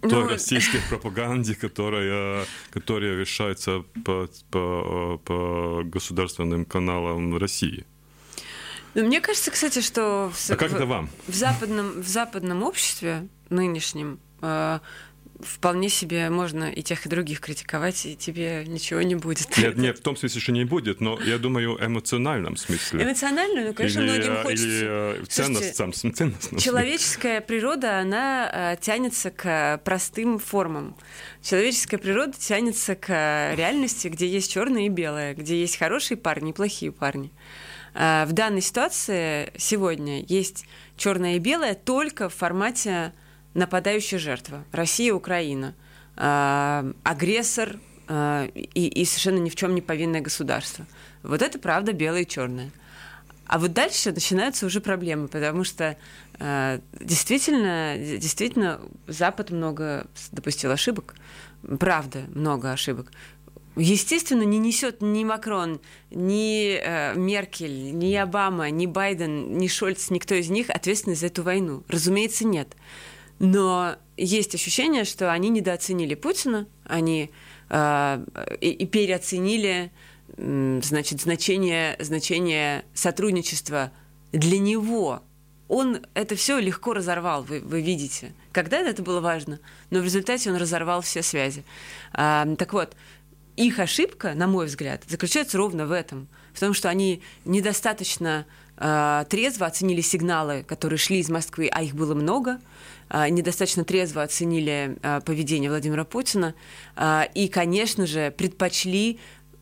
той 0.00 0.24
ну, 0.24 0.28
российской 0.28 0.80
пропаганде, 0.88 1.54
которая, 1.54 2.44
которая 2.70 3.14
вещается 3.14 3.84
по, 4.04 4.28
по, 4.50 5.18
по 5.24 5.82
государственным 5.84 6.64
каналам 6.64 7.36
России. 7.36 7.84
Ну, 8.94 9.04
мне 9.04 9.20
кажется, 9.20 9.50
кстати, 9.50 9.80
что 9.80 10.30
в, 10.32 10.50
а 10.50 10.56
как 10.56 10.72
в, 10.72 10.84
вам? 10.86 11.10
в 11.26 11.34
западном 11.34 12.00
в 12.02 12.08
западном 12.08 12.62
обществе 12.62 13.28
нынешнем 13.50 14.18
э, 14.40 14.78
вполне 15.40 15.88
себе 15.88 16.30
можно 16.30 16.70
и 16.70 16.82
тех, 16.82 17.06
и 17.06 17.08
других 17.08 17.40
критиковать, 17.40 18.06
и 18.06 18.16
тебе 18.16 18.64
ничего 18.66 19.02
не 19.02 19.14
будет. 19.14 19.56
Нет, 19.56 19.76
нет, 19.76 19.98
в 19.98 20.02
том 20.02 20.16
смысле, 20.16 20.40
что 20.40 20.52
не 20.52 20.64
будет, 20.64 21.00
но 21.00 21.18
я 21.22 21.38
думаю, 21.38 21.78
эмоциональном 21.84 22.56
смысле. 22.56 23.04
Эмоционально, 23.04 23.68
ну, 23.68 23.74
конечно, 23.74 24.00
или, 24.00 24.08
многим 24.08 24.42
хочется. 24.42 24.66
Или 24.66 25.22
э, 25.22 25.24
ценностям, 25.28 25.92
ценностным. 25.92 26.58
Человеческая 26.60 27.40
природа, 27.40 27.98
она 27.98 28.50
э, 28.52 28.76
тянется 28.80 29.30
к 29.30 29.80
простым 29.84 30.38
формам. 30.38 30.96
Человеческая 31.42 31.98
природа 31.98 32.34
тянется 32.38 32.94
к 32.94 33.08
реальности, 33.54 34.08
где 34.08 34.26
есть 34.26 34.52
черное 34.52 34.86
и 34.86 34.88
белое, 34.88 35.34
где 35.34 35.60
есть 35.60 35.76
хорошие 35.76 36.16
парни 36.16 36.50
и 36.50 36.52
плохие 36.52 36.92
парни. 36.92 37.30
Э, 37.94 38.24
в 38.26 38.32
данной 38.32 38.62
ситуации 38.62 39.52
сегодня 39.56 40.24
есть 40.24 40.66
черное 40.96 41.36
и 41.36 41.38
белое 41.38 41.74
только 41.74 42.28
в 42.28 42.34
формате 42.34 43.12
нападающая 43.56 44.18
жертва, 44.18 44.64
Россия, 44.70 45.12
Украина, 45.12 45.74
э, 46.16 46.92
агрессор 47.02 47.78
э, 48.08 48.48
и, 48.54 48.88
и 48.88 49.04
совершенно 49.04 49.38
ни 49.38 49.50
в 49.50 49.56
чем 49.56 49.74
не 49.74 49.80
повинное 49.80 50.20
государство. 50.20 50.86
Вот 51.22 51.42
это 51.42 51.58
правда 51.58 51.92
белое 51.92 52.22
и 52.22 52.26
черное. 52.26 52.70
А 53.46 53.58
вот 53.58 53.72
дальше 53.72 54.12
начинаются 54.12 54.66
уже 54.66 54.80
проблемы, 54.80 55.28
потому 55.28 55.64
что 55.64 55.96
э, 56.38 56.80
действительно, 57.00 57.96
действительно 57.96 58.80
Запад 59.06 59.50
много 59.50 60.06
допустил 60.32 60.72
ошибок, 60.72 61.14
правда, 61.78 62.24
много 62.34 62.72
ошибок. 62.72 63.12
Естественно, 63.76 64.42
не 64.42 64.58
несет 64.58 65.02
ни 65.02 65.22
Макрон, 65.22 65.80
ни 66.10 66.78
э, 66.82 67.14
Меркель, 67.14 67.96
ни 67.96 68.14
Обама, 68.14 68.70
ни 68.70 68.86
Байден, 68.86 69.58
ни 69.58 69.68
Шольц, 69.68 70.10
никто 70.10 70.34
из 70.34 70.48
них 70.48 70.70
ответственность 70.70 71.20
за 71.20 71.28
эту 71.28 71.42
войну. 71.42 71.84
Разумеется, 71.88 72.46
нет. 72.46 72.74
Но 73.38 73.96
есть 74.16 74.54
ощущение, 74.54 75.04
что 75.04 75.32
они 75.32 75.48
недооценили 75.50 76.14
Путина, 76.14 76.66
они 76.84 77.30
э, 77.68 78.24
и, 78.60 78.70
и 78.70 78.86
переоценили 78.86 79.92
э, 80.36 80.80
значит, 80.82 81.20
значение, 81.20 81.96
значение 81.98 82.84
сотрудничества 82.94 83.92
для 84.32 84.58
него. 84.58 85.22
Он 85.68 86.00
это 86.14 86.36
все 86.36 86.58
легко 86.58 86.94
разорвал, 86.94 87.42
вы, 87.42 87.60
вы 87.60 87.82
видите. 87.82 88.32
Когда 88.52 88.78
это 88.78 89.02
было 89.02 89.20
важно, 89.20 89.58
но 89.90 90.00
в 90.00 90.04
результате 90.04 90.50
он 90.50 90.56
разорвал 90.56 91.02
все 91.02 91.22
связи. 91.22 91.64
А, 92.12 92.46
так 92.56 92.72
вот, 92.72 92.94
их 93.56 93.78
ошибка, 93.78 94.34
на 94.34 94.46
мой 94.46 94.66
взгляд, 94.66 95.02
заключается 95.08 95.58
ровно 95.58 95.86
в 95.86 95.92
этом, 95.92 96.28
в 96.52 96.60
том, 96.60 96.72
что 96.72 96.88
они 96.88 97.22
недостаточно 97.44 98.46
э, 98.46 98.65
трезво 98.76 99.66
оценили 99.66 100.02
сигналы, 100.02 100.62
которые 100.62 100.98
шли 100.98 101.20
из 101.20 101.30
Москвы, 101.30 101.68
а 101.72 101.82
их 101.82 101.94
было 101.94 102.14
много, 102.14 102.60
а, 103.08 103.28
недостаточно 103.28 103.84
трезво 103.84 104.22
оценили 104.22 104.98
а, 105.02 105.20
поведение 105.20 105.70
Владимира 105.70 106.04
Путина 106.04 106.54
и, 107.34 107.48
конечно 107.48 108.06
же, 108.06 108.30
предпочли 108.30 109.18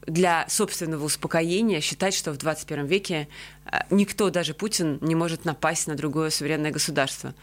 для 0.07 0.47
собственного 0.49 1.05
успокоения 1.05 1.81
считать, 1.81 2.15
что 2.15 2.33
в 2.33 2.37
21 2.37 2.87
веке 2.87 3.29
никто, 3.91 4.31
даже 4.31 4.53
Путин, 4.53 4.99
не 5.01 5.15
может 5.15 5.45
напасть 5.45 5.87
на 5.87 5.95
другое 5.95 6.29
суверенное 6.29 6.71
государство. 6.71 7.35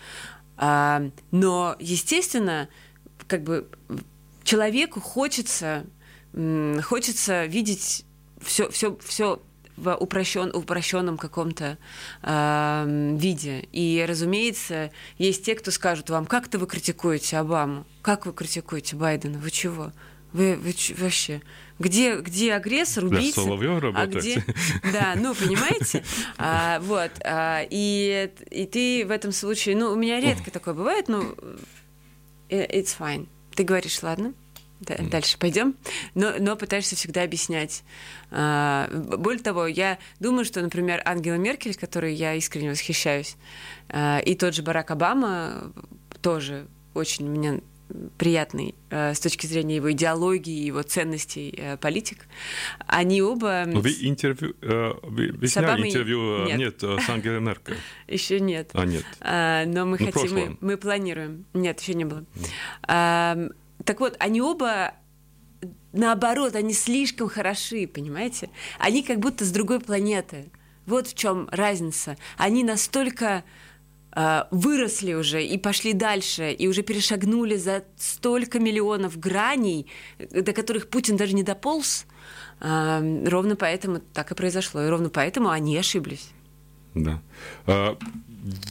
Но, 0.57 1.75
естественно, 1.79 2.69
как 3.27 3.41
бы 3.41 3.67
человеку 4.43 5.01
хочется, 5.01 5.87
хочется 6.83 7.45
видеть 7.45 8.05
все, 8.39 8.69
все, 8.69 8.95
все 9.03 9.41
в 9.81 9.95
упрощен, 9.95 10.51
упрощенном 10.53 11.17
каком-то 11.17 11.77
э, 12.21 13.15
виде. 13.17 13.67
И, 13.71 14.05
разумеется, 14.07 14.91
есть 15.17 15.43
те, 15.45 15.55
кто 15.55 15.71
скажут 15.71 16.09
вам, 16.09 16.25
как-то 16.25 16.59
вы 16.59 16.67
критикуете 16.67 17.37
Обаму, 17.37 17.85
как 18.01 18.25
вы 18.25 18.33
критикуете 18.33 18.95
Байдена, 18.95 19.39
вы 19.39 19.49
чего? 19.49 19.91
Вы, 20.33 20.55
вы 20.55 20.73
вообще 20.97 21.41
где, 21.79 22.15
где 22.17 22.53
агрессор, 22.53 23.05
убийца, 23.05 23.41
а 23.41 24.05
где, 24.05 24.43
да, 24.93 25.15
ну 25.17 25.33
понимаете, 25.33 26.03
а, 26.37 26.79
вот, 26.79 27.11
а, 27.23 27.65
и 27.69 28.29
и 28.51 28.65
ты 28.65 29.05
в 29.05 29.11
этом 29.11 29.31
случае, 29.31 29.75
ну 29.75 29.91
у 29.91 29.95
меня 29.95 30.19
редко 30.19 30.51
такое 30.51 30.73
бывает, 30.73 31.07
ну 31.07 31.35
э, 32.49 32.79
it's 32.79 32.95
fine, 32.97 33.27
ты 33.55 33.63
говоришь, 33.63 34.01
ладно, 34.03 34.33
да, 34.81 34.95
дальше 34.97 35.37
пойдем, 35.37 35.75
но, 36.15 36.33
но 36.39 36.55
пытаешься 36.55 36.95
всегда 36.95 37.23
объяснять. 37.23 37.83
А, 38.31 38.89
более 38.91 39.41
того, 39.41 39.67
я 39.67 39.99
думаю, 40.19 40.43
что, 40.43 40.61
например, 40.61 41.01
Ангела 41.05 41.35
Меркель, 41.35 41.75
которой 41.75 42.13
я 42.13 42.33
искренне 42.33 42.71
восхищаюсь, 42.71 43.37
а, 43.89 44.19
и 44.19 44.35
тот 44.35 44.55
же 44.55 44.63
Барак 44.63 44.91
Обама 44.91 45.71
тоже 46.21 46.67
очень 46.93 47.27
меня 47.27 47.59
приятный 48.17 48.75
э, 48.89 49.13
с 49.13 49.19
точки 49.19 49.45
зрения 49.45 49.75
его 49.75 49.91
идеологии, 49.91 50.65
его 50.65 50.81
ценностей 50.81 51.53
э, 51.57 51.77
политик. 51.77 52.27
Они 52.87 53.21
оба... 53.21 53.63
Но 53.67 53.81
вы 53.81 53.91
интервью... 54.01 54.55
Э, 54.61 54.93
вы, 55.03 55.31
вы 55.33 55.47
сняли 55.47 55.87
интервью... 55.87 56.45
Нет. 56.45 56.57
нет, 56.57 57.01
с 57.01 57.09
Ангелой 57.09 57.41
Меркель. 57.41 57.75
Еще 58.07 58.39
нет. 58.39 58.69
А, 58.73 58.85
нет. 58.85 59.05
А, 59.19 59.65
но 59.65 59.85
мы 59.85 59.97
ну, 59.99 60.11
хотим... 60.11 60.33
Мы, 60.33 60.57
мы 60.61 60.77
планируем. 60.77 61.45
Нет, 61.53 61.79
еще 61.81 61.93
не 61.93 62.05
было. 62.05 62.23
Mm. 62.87 63.53
Так 63.85 63.99
вот, 63.99 64.15
они 64.19 64.41
оба 64.41 64.93
наоборот, 65.93 66.55
они 66.55 66.73
слишком 66.73 67.29
хороши, 67.29 67.87
понимаете? 67.87 68.49
Они 68.79 69.03
как 69.03 69.19
будто 69.19 69.45
с 69.45 69.51
другой 69.51 69.79
планеты. 69.79 70.49
Вот 70.85 71.07
в 71.07 71.15
чем 71.15 71.47
разница. 71.51 72.17
Они 72.37 72.63
настолько 72.63 73.43
э, 74.15 74.43
выросли 74.51 75.13
уже 75.13 75.43
и 75.43 75.57
пошли 75.57 75.93
дальше, 75.93 76.51
и 76.51 76.67
уже 76.67 76.81
перешагнули 76.81 77.55
за 77.55 77.83
столько 77.97 78.59
миллионов 78.59 79.19
граней, 79.19 79.87
до 80.19 80.53
которых 80.53 80.89
Путин 80.89 81.17
даже 81.17 81.33
не 81.33 81.43
дополз. 81.43 82.05
Э, 82.59 83.23
ровно 83.27 83.55
поэтому 83.55 83.99
так 84.13 84.31
и 84.31 84.35
произошло, 84.35 84.83
и 84.83 84.87
ровно 84.89 85.09
поэтому 85.09 85.49
они 85.49 85.77
ошиблись. 85.77 86.31
Да. 86.95 87.21
А, 87.67 87.97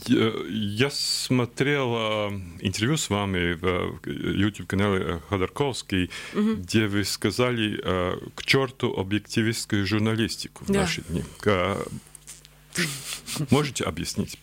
я 0.07 0.91
смотрел 0.91 1.95
интервью 2.61 2.97
с 2.97 3.09
вами 3.09 3.55
в 3.55 4.01
YouTube-канале 4.05 5.21
Ходорковский, 5.29 6.11
угу. 6.35 6.57
где 6.57 6.87
вы 6.87 7.05
сказали 7.05 7.81
к 8.35 8.45
черту 8.45 8.93
объективистскую 8.93 9.87
журналистику 9.87 10.65
в 10.65 10.69
да. 10.69 10.81
наши 10.81 11.03
дни. 11.03 11.23
Можете 13.51 13.85
объяснить? 13.85 14.39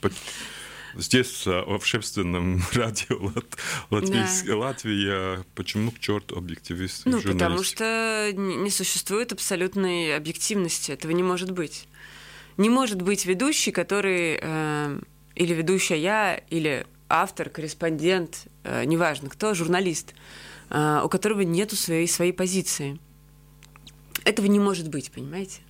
здесь 0.97 1.45
в 1.45 1.73
общественном 1.73 2.63
радио 2.73 3.31
Латвии, 3.89 4.47
да. 4.47 4.55
Латвии 4.55 5.43
почему 5.55 5.91
к 5.91 5.99
черту 5.99 6.37
объективист? 6.37 7.03
Ну, 7.05 7.21
потому 7.21 7.63
что 7.63 8.31
не 8.33 8.69
существует 8.69 9.31
абсолютной 9.31 10.15
объективности. 10.15 10.91
Этого 10.91 11.11
не 11.11 11.23
может 11.23 11.51
быть. 11.51 11.87
Не 12.57 12.69
может 12.69 13.01
быть 13.01 13.25
ведущий, 13.25 13.71
который 13.71 14.39
э, 14.41 14.99
или 15.37 15.53
ведущая 15.53 15.99
я, 15.99 16.41
или 16.49 16.85
автор, 17.09 17.49
корреспондент, 17.49 18.47
э, 18.63 18.83
неважно 18.85 19.29
кто, 19.29 19.53
журналист, 19.53 20.13
э, 20.69 21.01
у 21.03 21.09
которого 21.09 21.41
нету 21.41 21.75
своей 21.75 22.07
своей 22.07 22.33
позиции. 22.33 22.99
Этого 24.25 24.47
не 24.47 24.59
может 24.59 24.89
быть, 24.89 25.11
понимаете? 25.11 25.61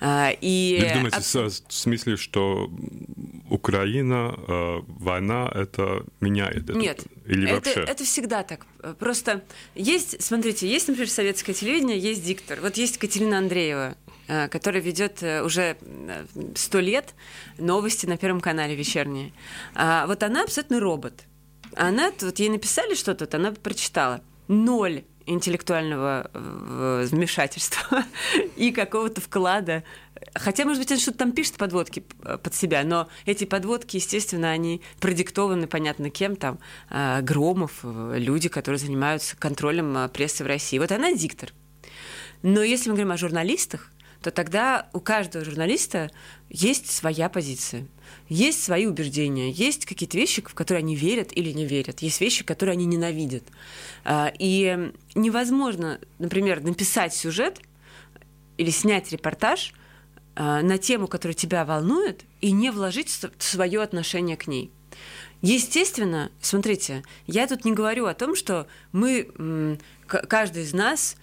Э, 0.00 0.32
и... 0.40 0.78
Вы 0.80 0.94
думаете, 0.94 1.16
Об... 1.16 1.50
в 1.50 1.72
смысле, 1.72 2.16
что 2.16 2.70
Украина, 3.50 4.34
э, 4.36 4.80
война, 4.86 5.50
это 5.52 6.04
меняет? 6.20 6.68
Нет. 6.68 7.04
Или 7.26 7.48
это, 7.48 7.54
вообще? 7.54 7.80
это 7.80 8.04
всегда 8.04 8.42
так. 8.42 8.66
Просто 8.98 9.42
есть, 9.74 10.22
смотрите, 10.22 10.68
есть, 10.68 10.88
например, 10.88 11.08
советское 11.08 11.54
телевидение, 11.54 11.98
есть 11.98 12.24
диктор. 12.24 12.60
Вот 12.60 12.76
есть 12.76 12.98
Катерина 12.98 13.38
Андреева, 13.38 13.96
э, 14.28 14.48
которая 14.48 14.82
ведет 14.82 15.22
уже 15.22 15.76
сто 16.54 16.80
лет 16.80 17.14
новости 17.58 18.06
на 18.06 18.16
Первом 18.16 18.40
канале 18.40 18.74
вечерние. 18.74 19.32
А 19.74 20.06
вот 20.06 20.22
она 20.22 20.44
абсолютно 20.44 20.80
робот. 20.80 21.24
Она, 21.74 22.10
вот 22.20 22.38
ей 22.38 22.48
написали 22.48 22.94
что-то, 22.94 23.28
она 23.36 23.52
прочитала. 23.52 24.22
Ноль 24.48 25.02
интеллектуального 25.26 26.30
э, 26.32 27.06
вмешательства 27.10 28.04
и 28.56 28.70
какого-то 28.70 29.20
вклада. 29.20 29.82
Хотя, 30.34 30.64
может 30.64 30.80
быть, 30.80 30.90
он 30.92 30.98
что-то 30.98 31.18
там 31.18 31.32
пишет 31.32 31.56
подводки 31.56 32.04
э, 32.22 32.38
под 32.38 32.54
себя, 32.54 32.84
но 32.84 33.08
эти 33.26 33.44
подводки, 33.44 33.96
естественно, 33.96 34.50
они 34.50 34.80
продиктованы, 35.00 35.66
понятно, 35.66 36.10
кем 36.10 36.36
там, 36.36 36.58
э, 36.90 37.20
Громов, 37.22 37.80
люди, 37.82 38.48
которые 38.48 38.78
занимаются 38.78 39.36
контролем 39.36 40.08
прессы 40.10 40.44
в 40.44 40.46
России. 40.46 40.78
Вот 40.78 40.92
она 40.92 41.12
диктор. 41.12 41.52
Но 42.42 42.62
если 42.62 42.88
мы 42.90 42.94
говорим 42.94 43.12
о 43.12 43.16
журналистах, 43.16 43.90
то 44.26 44.32
тогда 44.32 44.88
у 44.92 44.98
каждого 44.98 45.44
журналиста 45.44 46.10
есть 46.50 46.90
своя 46.90 47.28
позиция, 47.28 47.86
есть 48.28 48.60
свои 48.60 48.86
убеждения, 48.86 49.52
есть 49.52 49.86
какие-то 49.86 50.18
вещи, 50.18 50.42
в 50.42 50.52
которые 50.52 50.80
они 50.80 50.96
верят 50.96 51.28
или 51.32 51.52
не 51.52 51.64
верят, 51.64 52.02
есть 52.02 52.20
вещи, 52.20 52.42
которые 52.42 52.72
они 52.72 52.86
ненавидят. 52.86 53.44
А, 54.04 54.32
и 54.36 54.90
невозможно, 55.14 56.00
например, 56.18 56.60
написать 56.60 57.14
сюжет 57.14 57.60
или 58.58 58.70
снять 58.70 59.12
репортаж 59.12 59.72
а, 60.34 60.60
на 60.60 60.76
тему, 60.76 61.06
которая 61.06 61.36
тебя 61.36 61.64
волнует, 61.64 62.24
и 62.40 62.50
не 62.50 62.72
вложить 62.72 63.16
свое 63.38 63.80
отношение 63.80 64.36
к 64.36 64.48
ней. 64.48 64.72
Естественно, 65.40 66.32
смотрите, 66.40 67.04
я 67.28 67.46
тут 67.46 67.64
не 67.64 67.72
говорю 67.72 68.06
о 68.06 68.14
том, 68.14 68.34
что 68.34 68.66
мы, 68.90 69.78
каждый 70.08 70.64
из 70.64 70.72
нас 70.72 71.16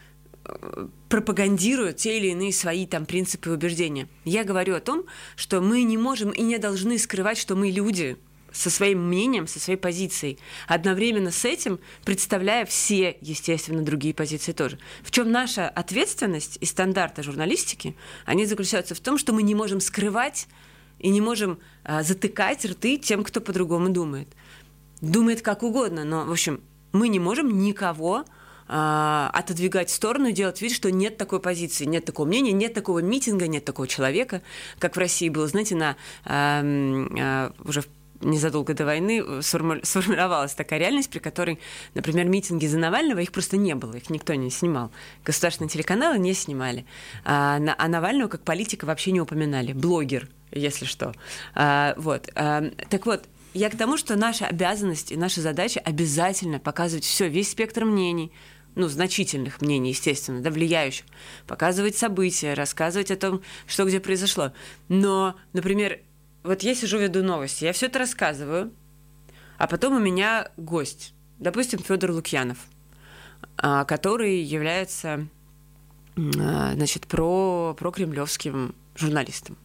пропагандируют 1.10 1.98
те 1.98 2.18
или 2.18 2.28
иные 2.28 2.52
свои 2.52 2.86
там 2.86 3.06
принципы 3.06 3.50
и 3.50 3.54
убеждения. 3.54 4.08
Я 4.26 4.44
говорю 4.44 4.76
о 4.76 4.80
том, 4.80 5.06
что 5.36 5.62
мы 5.62 5.84
не 5.84 5.98
можем 5.98 6.32
и 6.32 6.42
не 6.42 6.58
должны 6.58 6.98
скрывать, 6.98 7.38
что 7.38 7.56
мы 7.56 7.70
люди 7.70 8.18
со 8.52 8.70
своим 8.70 9.08
мнением, 9.08 9.48
со 9.48 9.60
своей 9.60 9.80
позицией. 9.80 10.38
Одновременно 10.68 11.32
с 11.32 11.44
этим 11.44 11.80
представляя 12.06 12.66
все, 12.66 13.18
естественно, 13.20 13.82
другие 13.84 14.14
позиции 14.14 14.52
тоже. 14.52 14.78
В 15.02 15.12
чем 15.12 15.32
наша 15.32 15.68
ответственность 15.68 16.58
и 16.62 16.66
стандарты 16.66 17.24
журналистики, 17.24 17.96
они 18.26 18.46
заключаются 18.46 18.96
в 18.96 19.00
том, 19.00 19.18
что 19.18 19.34
мы 19.34 19.42
не 19.44 19.56
можем 19.56 19.80
скрывать 19.80 20.48
и 21.00 21.10
не 21.10 21.20
можем 21.20 21.60
а, 21.84 22.04
затыкать 22.04 22.64
рты 22.64 22.98
тем, 22.98 23.24
кто 23.24 23.42
по-другому 23.42 23.90
думает. 23.90 24.30
Думает 25.02 25.42
как 25.42 25.64
угодно, 25.64 26.06
но, 26.06 26.26
в 26.26 26.32
общем, 26.32 26.62
мы 26.92 27.10
не 27.10 27.20
можем 27.20 27.60
никого 27.60 28.24
а, 28.68 29.30
отодвигать 29.34 29.90
в 29.90 29.94
сторону 29.94 30.28
и 30.28 30.34
делать 30.34 30.62
вид, 30.62 30.72
что 30.72 30.92
нет 30.92 31.18
такой 31.18 31.40
позиции, 31.40 31.86
нет 31.86 32.06
такого 32.06 32.28
мнения, 32.28 32.52
нет 32.52 32.74
такого 32.74 33.00
митинга, 33.00 33.48
нет 33.48 33.66
такого 33.66 33.88
человека, 33.88 34.42
как 34.80 34.96
в 34.96 35.00
России 35.00 35.30
было, 35.30 35.48
знаете, 35.48 35.76
на 35.76 35.96
э, 36.26 37.52
уже 37.64 37.84
незадолго 38.24 38.74
до 38.74 38.86
войны 38.86 39.42
сформировалась 39.42 40.54
такая 40.54 40.80
реальность, 40.80 41.10
при 41.10 41.20
которой, 41.20 41.60
например, 41.94 42.28
митинги 42.28 42.66
за 42.66 42.78
Навального, 42.78 43.20
их 43.20 43.32
просто 43.32 43.58
не 43.58 43.76
было, 43.76 43.96
их 43.96 44.10
никто 44.10 44.34
не 44.34 44.50
снимал. 44.50 44.92
Государственные 45.26 45.70
телеканалы 45.70 46.18
не 46.20 46.34
снимали. 46.34 46.86
А, 47.24 47.60
а 47.78 47.88
Навального 47.88 48.30
как 48.30 48.42
политика 48.42 48.86
вообще 48.86 49.12
не 49.12 49.22
упоминали. 49.22 49.74
Блогер, 49.74 50.28
если 50.52 50.86
что. 50.86 51.14
А, 51.54 51.94
вот. 51.98 52.30
А, 52.36 52.64
так 52.90 53.06
вот, 53.06 53.26
я 53.54 53.70
к 53.70 53.78
тому, 53.78 53.98
что 53.98 54.16
наша 54.16 54.48
обязанность 54.48 55.12
и 55.12 55.18
наша 55.18 55.42
задача 55.42 55.80
обязательно 55.80 56.60
показывать 56.60 57.04
все, 57.04 57.28
весь 57.28 57.52
спектр 57.52 57.86
мнений, 57.86 58.32
ну, 58.76 58.88
значительных 58.88 59.62
мнений, 59.62 59.90
естественно, 59.90 60.42
да, 60.42 60.50
влияющих, 60.50 61.06
показывать 61.48 61.96
события, 61.96 62.54
рассказывать 62.54 63.12
о 63.12 63.16
том, 63.16 63.42
что 63.68 63.86
где 63.86 64.00
произошло. 64.00 64.54
Но, 64.90 65.36
например, 65.54 66.00
вот 66.44 66.62
я 66.64 66.76
сижу, 66.76 66.98
веду 66.98 67.24
новости, 67.24 67.66
я 67.66 67.74
все 67.74 67.86
это 67.86 68.00
рассказываю, 68.00 68.72
а 69.58 69.68
потом 69.68 69.96
у 69.96 70.00
меня 70.00 70.50
гость, 70.58 71.14
допустим, 71.40 71.80
Федор 71.80 72.12
Лукьянов, 72.12 72.58
а, 73.58 73.86
который 73.86 74.42
является, 74.42 75.28
а, 76.18 76.74
значит, 76.74 77.08
про, 77.08 77.76
про 77.78 77.92
кремлевским 77.92 78.76
журналистом, 78.96 79.58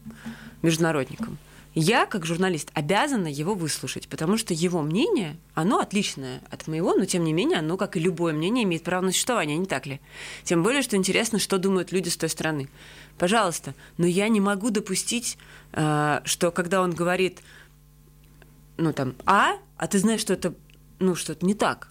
международником 0.62 1.38
я, 1.74 2.07
как 2.07 2.26
журналист, 2.26 2.70
обязана 2.74 3.28
его 3.28 3.54
выслушать, 3.54 4.09
потому 4.09 4.37
что 4.37 4.54
его 4.54 4.83
мнение, 4.83 5.37
оно 5.54 5.78
отличное 5.78 6.40
от 6.50 6.66
моего, 6.66 6.94
но 6.94 7.04
тем 7.04 7.24
не 7.24 7.33
менее, 7.33 7.59
оно, 7.59 7.76
как 7.76 7.96
и 7.96 8.00
любое 8.00 8.33
мнение, 8.33 8.64
имеет 8.64 8.83
право 8.83 9.04
на 9.04 9.12
существование, 9.12 9.57
не 9.57 9.66
так 9.66 9.87
ли? 9.87 10.00
Тем 10.44 10.62
более, 10.62 10.83
что 10.83 10.96
интересно, 10.96 11.38
что 11.38 11.59
думают 11.59 11.92
люди 11.92 12.09
с 12.09 12.16
той 12.16 12.28
стороны. 12.28 12.68
Пожалуйста, 13.18 13.74
но 13.96 14.07
я 14.07 14.28
не 14.28 14.40
могу 14.40 14.70
допустить, 14.70 15.38
э, 15.72 16.20
что 16.24 16.50
когда 16.50 16.83
он 16.83 16.92
говорит, 16.92 17.40
ну 18.76 18.92
там, 18.92 19.14
а, 19.26 19.54
а 19.76 19.87
ты 19.87 19.98
знаешь, 19.98 20.20
что 20.20 20.33
это, 20.33 20.54
ну, 20.98 21.14
что-то 21.14 21.44
не 21.44 21.54
так. 21.54 21.88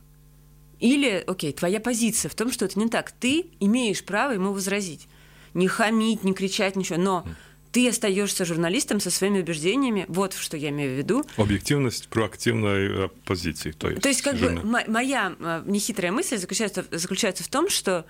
Или, 0.80 1.24
окей, 1.26 1.54
твоя 1.54 1.80
позиция 1.80 2.30
в 2.30 2.36
том, 2.36 2.52
что 2.52 2.66
это 2.66 2.80
не 2.80 2.88
так. 2.88 3.12
Ты 3.12 3.48
имеешь 3.60 4.04
право 4.04 4.32
ему 4.32 4.54
возразить. 4.54 5.08
Не 5.54 5.68
хамить, 5.68 6.24
не 6.24 6.34
кричать, 6.34 6.76
ничего. 6.76 7.00
Но 7.00 7.26
ты 7.72 7.90
остаешься 7.90 8.46
журналистом 8.46 9.00
со 9.00 9.12
своими 9.12 9.40
убеждениями. 9.40 10.06
Вот 10.08 10.34
что 10.34 10.58
я 10.58 10.70
имею 10.70 10.96
в 10.96 10.98
виду. 10.98 11.26
Объективность 11.38 12.08
проактивной 12.08 13.06
э, 13.06 13.10
позиции. 13.26 13.72
То 13.72 13.90
есть, 13.90 14.02
то 14.02 14.10
есть 14.10 14.22
как 14.22 14.38
журнал. 14.38 14.64
бы 14.64 14.84
моя 14.88 15.36
э, 15.40 15.64
нехитрая 15.66 16.12
мысль 16.12 16.38
заключается, 16.38 16.86
заключается 16.92 17.44
в 17.44 17.48
том, 17.48 17.70
что 17.70 18.06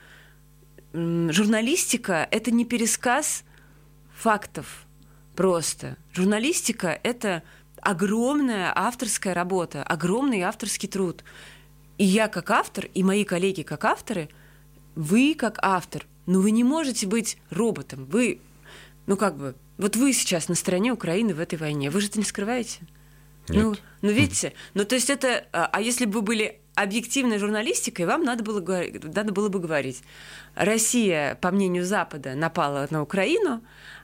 журналистика– 0.93 2.27
это 2.31 2.51
не 2.51 2.65
пересказ 2.65 3.43
фактов 4.15 4.85
просто. 5.35 5.97
Журналистика– 6.13 6.99
это 7.03 7.43
огромная 7.81 8.71
авторская 8.75 9.33
работа, 9.33 9.83
огромный 9.83 10.41
авторский 10.41 10.89
труд. 10.89 11.23
И 11.97 12.05
я 12.05 12.27
как 12.27 12.51
автор, 12.51 12.85
и 12.93 13.03
мои 13.03 13.23
коллеги 13.23 13.63
как 13.63 13.85
авторы, 13.85 14.29
вы 14.95 15.35
как 15.35 15.59
автор, 15.61 16.05
но 16.25 16.41
вы 16.41 16.51
не 16.51 16.63
можете 16.63 17.07
быть 17.07 17.37
роботом. 17.49 18.05
Вы 18.05 18.39
ну 19.07 19.17
как 19.17 19.37
бы, 19.37 19.55
вот 19.77 19.95
вы 19.95 20.13
сейчас 20.13 20.49
на 20.49 20.55
стороне 20.55 20.91
Украины 20.93 21.33
в 21.33 21.39
этой 21.39 21.57
войне, 21.57 21.89
вы 21.89 22.01
же 22.01 22.07
это 22.07 22.19
не 22.19 22.25
скрываете? 22.25 22.81
Нет. 23.49 23.63
Ну, 23.63 23.75
ну 24.01 24.09
видите, 24.11 24.53
ну 24.73 24.85
то 24.85 24.95
есть 24.95 25.09
это, 25.09 25.47
а, 25.53 25.69
а 25.71 25.81
если 25.81 26.05
бы 26.05 26.13
вы 26.13 26.21
были 26.21 26.59
объективной 26.75 27.39
журналистикой, 27.39 28.05
вам 28.05 28.23
надо 28.23 28.43
было, 28.43 28.63
надо 29.03 29.31
было 29.31 29.49
бы 29.49 29.59
говорить, 29.59 30.03
Россия, 30.53 31.35
по 31.35 31.49
мнению 31.51 31.85
Запада, 31.85 32.35
напала 32.35 32.87
на 32.91 33.01
Украину, 33.01 33.63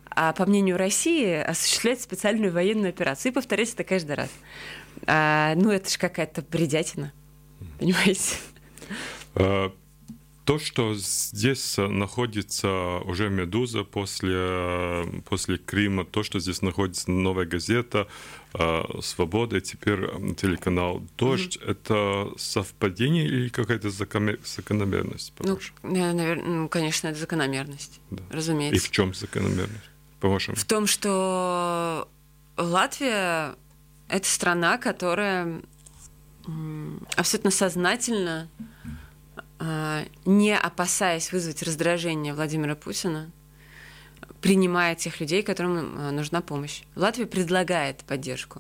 а 0.10 0.34
по 0.34 0.46
мнению 0.46 0.78
России 0.78 1.36
осуществляет 1.36 2.02
специальную 2.02 2.52
военную 2.52 2.90
операцию. 2.90 3.32
И 3.32 3.36
повторять 3.36 3.74
это 3.74 3.84
каждый 3.84 4.16
раз. 4.16 4.30
А, 5.06 5.54
ну, 5.56 5.72
это 5.72 5.90
же 5.90 5.98
какая-то 5.98 6.42
бредятина. 6.42 7.12
Понимаете? 7.80 8.36
То, 10.46 10.60
что 10.60 10.94
здесь 10.96 11.76
находится 11.78 13.00
уже 13.06 13.30
«Медуза» 13.30 13.86
после, 13.86 15.24
после 15.26 15.58
Крыма, 15.58 16.04
то, 16.04 16.24
что 16.24 16.40
здесь 16.40 16.62
находится 16.62 17.10
«Новая 17.12 17.46
газета», 17.46 18.08
э, 18.54 18.84
«Свобода» 19.02 19.58
и 19.58 19.62
теперь 19.62 20.06
телеканал 20.36 21.02
«Дождь», 21.18 21.58
mm-hmm. 21.58 21.72
это 21.72 22.38
совпадение 22.38 23.26
или 23.26 23.48
какая-то 23.48 23.90
закономерность? 23.90 25.34
Ну, 25.40 25.58
наверное, 25.84 26.44
ну, 26.44 26.68
конечно, 26.68 27.08
это 27.08 27.20
закономерность, 27.20 28.02
да. 28.12 28.24
разумеется. 28.30 28.76
И 28.76 28.80
в 28.80 28.92
чем 28.92 29.14
закономерность, 29.14 29.90
по-вашему? 30.20 30.58
В 30.58 30.66
том, 30.66 30.88
что 30.88 32.10
Латвия— 32.58 33.56
это 34.10 34.28
страна, 34.28 34.78
которая 34.78 35.62
абсолютно 37.16 37.52
сознательно 37.52 38.50
а, 38.84 38.90
не 40.26 40.58
опасаясь 40.58 41.32
вызвать 41.32 41.64
раздражение 41.64 42.34
Владимира 42.34 42.76
Путина, 42.76 43.32
принимая 44.42 44.96
тех 44.96 45.20
людей, 45.22 45.42
которым 45.42 45.96
а, 45.98 46.12
нужна 46.12 46.42
помощь. 46.42 46.84
Латвия 46.96 47.26
предлагает 47.26 48.04
поддержку. 48.04 48.60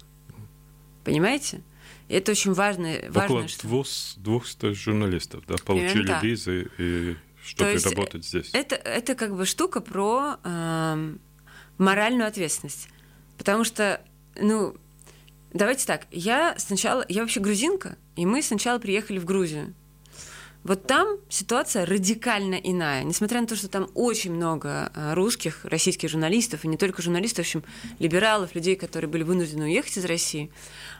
Понимаете? 1.04 1.62
И 2.08 2.14
это 2.14 2.32
очень 2.32 2.54
важно. 2.54 2.96
важно 3.10 3.36
Около 3.36 3.48
что... 3.48 3.68
200 4.18 4.74
журналистов 4.74 5.44
да, 5.48 5.56
получили 5.66 6.08
да. 6.08 6.20
визы 6.22 6.70
и 6.78 7.16
чтобы 7.44 7.76
работать 7.78 8.26
здесь. 8.26 8.50
Это, 8.54 8.76
это 8.76 9.16
как 9.16 9.36
бы 9.36 9.46
штука 9.46 9.82
про 9.82 10.38
э, 10.44 11.16
моральную 11.78 12.28
ответственность. 12.28 12.88
Потому 13.38 13.66
что, 13.66 14.02
ну, 14.38 14.78
давайте 15.54 15.86
так, 15.86 16.08
я 16.12 16.56
сначала, 16.58 17.06
я 17.10 17.22
вообще 17.22 17.42
грузинка, 17.42 17.98
и 18.16 18.26
мы 18.26 18.42
сначала 18.42 18.80
приехали 18.80 19.20
в 19.20 19.26
Грузию. 19.26 19.74
Вот 20.64 20.88
там 20.88 21.18
ситуация 21.30 21.86
радикально 21.86 22.56
иная. 22.56 23.04
Несмотря 23.04 23.42
на 23.42 23.48
то, 23.48 23.56
что 23.56 23.68
там 23.68 23.90
очень 23.94 24.34
много 24.34 24.92
а, 24.96 25.16
русских, 25.16 25.66
российских 25.66 26.10
журналистов, 26.10 26.64
и 26.64 26.68
не 26.68 26.78
только 26.78 27.02
журналистов, 27.02 27.46
в 27.46 27.48
общем, 27.50 27.64
либералов, 28.00 28.56
людей, 28.56 28.76
которые 28.76 29.10
были 29.10 29.24
вынуждены 29.24 29.66
уехать 29.66 29.98
из 29.98 30.06
России, 30.06 30.52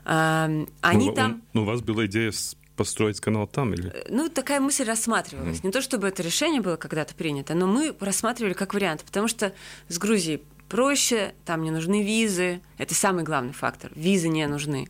они 0.04 0.68
ну, 0.82 1.14
там... 1.14 1.42
Ну, 1.54 1.62
у 1.62 1.66
вас 1.66 1.82
была 1.82 2.06
идея 2.08 2.32
построить 2.76 3.20
канал 3.20 3.48
там 3.48 3.74
или? 3.74 3.90
Э, 3.90 4.06
ну, 4.10 4.30
такая 4.30 4.60
мысль 4.60 4.84
рассматривалась. 4.84 5.60
Mm. 5.60 5.68
Не 5.68 5.72
то, 5.72 5.82
чтобы 5.82 6.08
это 6.08 6.24
решение 6.24 6.62
было 6.62 6.76
когда-то 6.76 7.16
принято, 7.16 7.54
но 7.54 7.68
мы 7.68 7.96
рассматривали 8.00 8.54
как 8.54 8.74
вариант, 8.74 9.04
потому 9.04 9.28
что 9.28 9.54
с 9.88 9.98
Грузией 9.98 10.42
проще, 10.70 11.34
там 11.46 11.64
не 11.64 11.72
нужны 11.72 12.04
визы. 12.04 12.62
Это 12.78 12.96
самый 12.96 13.24
главный 13.24 13.54
фактор. 13.54 13.92
Визы 13.96 14.28
не 14.28 14.48
нужны. 14.48 14.90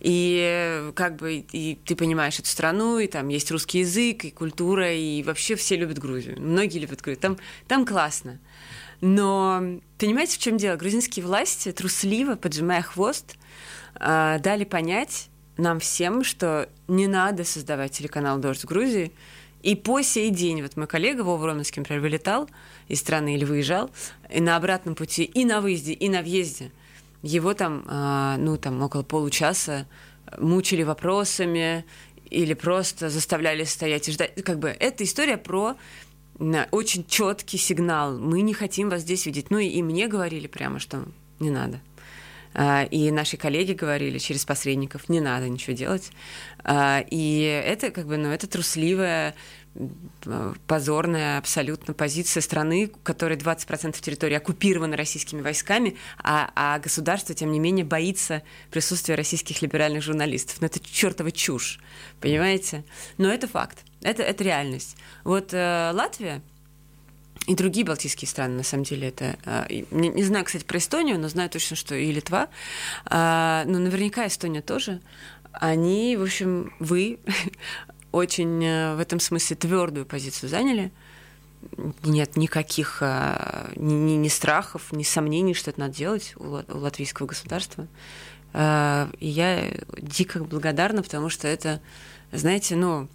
И 0.00 0.90
как 0.94 1.16
бы 1.16 1.44
и 1.50 1.74
ты 1.84 1.96
понимаешь 1.96 2.38
эту 2.38 2.48
страну, 2.48 2.98
и 2.98 3.06
там 3.06 3.28
есть 3.28 3.50
русский 3.50 3.80
язык, 3.80 4.24
и 4.24 4.30
культура, 4.30 4.92
и 4.92 5.22
вообще 5.22 5.56
все 5.56 5.76
любят 5.76 5.98
Грузию. 5.98 6.40
Многие 6.40 6.78
любят 6.78 7.00
Грузию. 7.00 7.20
Там, 7.20 7.38
там 7.66 7.86
классно. 7.86 8.38
Но 9.00 9.80
понимаете, 9.98 10.36
в 10.36 10.38
чем 10.38 10.56
дело? 10.58 10.76
Грузинские 10.76 11.24
власти 11.24 11.72
трусливо, 11.72 12.36
поджимая 12.36 12.82
хвост, 12.82 13.36
а, 13.94 14.38
дали 14.38 14.64
понять 14.64 15.28
нам 15.56 15.80
всем, 15.80 16.24
что 16.24 16.68
не 16.88 17.06
надо 17.06 17.44
создавать 17.44 17.92
телеканал 17.92 18.38
«Дождь» 18.38 18.64
Грузии. 18.64 19.12
И 19.62 19.74
по 19.74 20.02
сей 20.02 20.30
день, 20.30 20.62
вот 20.62 20.76
мой 20.76 20.86
коллега 20.86 21.22
Вова 21.22 21.46
Романский, 21.46 21.80
например, 21.80 22.02
вылетал 22.02 22.48
из 22.88 23.00
страны 23.00 23.34
или 23.34 23.44
выезжал, 23.44 23.90
и 24.30 24.40
на 24.40 24.56
обратном 24.56 24.94
пути, 24.94 25.24
и 25.24 25.44
на 25.44 25.60
выезде, 25.60 25.92
и 25.92 26.08
на 26.08 26.20
въезде– 26.20 26.70
его 27.26 27.54
там, 27.54 27.84
а, 27.86 28.36
ну, 28.38 28.56
там 28.56 28.82
около 28.82 29.02
получаса 29.02 29.86
мучили 30.38 30.82
вопросами 30.82 31.84
или 32.30 32.54
просто 32.54 33.08
заставляли 33.10 33.64
стоять 33.64 34.08
и 34.08 34.12
ждать. 34.12 34.34
Как 34.44 34.58
бы 34.58 34.68
эта 34.68 35.04
история 35.04 35.36
про 35.36 35.76
очень 36.70 37.06
четкий 37.06 37.58
сигнал. 37.58 38.18
Мы 38.18 38.42
не 38.42 38.52
хотим 38.52 38.90
вас 38.90 39.02
здесь 39.02 39.26
видеть. 39.26 39.50
Ну 39.50 39.58
и, 39.58 39.66
и 39.66 39.82
мне 39.82 40.06
говорили 40.06 40.46
прямо, 40.46 40.78
что 40.78 41.04
не 41.40 41.50
надо. 41.50 41.80
А, 42.54 42.84
и 42.84 43.10
наши 43.10 43.36
коллеги 43.36 43.72
говорили 43.72 44.18
через 44.18 44.44
посредников, 44.44 45.08
не 45.08 45.20
надо 45.20 45.48
ничего 45.48 45.76
делать. 45.76 46.10
А, 46.64 47.04
и 47.10 47.40
это 47.40 47.90
как 47.90 48.06
бы, 48.06 48.16
ну, 48.16 48.30
это 48.30 48.46
трусливая 48.46 49.34
позорная 50.66 51.38
абсолютно 51.38 51.94
позиция 51.94 52.40
страны, 52.40 52.90
которой 53.02 53.36
20% 53.36 54.00
территории 54.00 54.34
оккупированы 54.34 54.96
российскими 54.96 55.40
войсками, 55.40 55.96
а, 56.18 56.50
а 56.54 56.78
государство, 56.78 57.34
тем 57.34 57.52
не 57.52 57.58
менее, 57.58 57.84
боится 57.84 58.42
присутствия 58.70 59.14
российских 59.14 59.62
либеральных 59.62 60.02
журналистов. 60.02 60.56
Ну, 60.60 60.66
это 60.66 60.80
чертова 60.80 61.30
чушь, 61.30 61.80
понимаете? 62.20 62.84
Но 63.18 63.28
это 63.32 63.46
факт, 63.46 63.84
это, 64.02 64.22
это 64.22 64.44
реальность. 64.44 64.96
Вот 65.24 65.52
э, 65.52 65.90
Латвия 65.94 66.42
и 67.46 67.54
другие 67.54 67.86
балтийские 67.86 68.28
страны, 68.28 68.56
на 68.56 68.62
самом 68.64 68.84
деле, 68.84 69.08
это... 69.08 69.36
Э, 69.44 69.66
не, 69.90 70.08
не 70.08 70.24
знаю, 70.24 70.44
кстати, 70.44 70.64
про 70.64 70.78
Эстонию, 70.78 71.18
но 71.18 71.28
знаю 71.28 71.50
точно, 71.50 71.76
что 71.76 71.94
и 71.94 72.10
Литва, 72.10 72.48
э, 73.08 73.62
но 73.66 73.78
наверняка 73.78 74.26
Эстония 74.26 74.62
тоже, 74.62 75.00
они, 75.52 76.16
в 76.16 76.22
общем, 76.22 76.72
вы 76.80 77.18
очень 78.16 78.64
э, 78.64 78.94
в 78.96 79.00
этом 79.00 79.20
смысле 79.20 79.56
твердую 79.56 80.06
позицию 80.06 80.48
заняли. 80.48 80.90
Нет 82.04 82.36
никаких 82.36 82.98
э, 83.00 83.72
ни, 83.76 83.92
ни, 83.92 84.28
страхов, 84.28 84.92
ни 84.92 85.02
сомнений, 85.02 85.54
что 85.54 85.70
это 85.70 85.80
надо 85.80 85.94
делать 85.94 86.34
у, 86.36 86.62
латвийского 86.68 87.26
государства. 87.26 87.86
Э, 88.52 89.08
и 89.20 89.28
я 89.28 89.70
дико 89.98 90.42
благодарна, 90.42 91.02
потому 91.02 91.28
что 91.28 91.46
это, 91.46 91.80
знаете, 92.32 92.76
ну, 92.76 93.08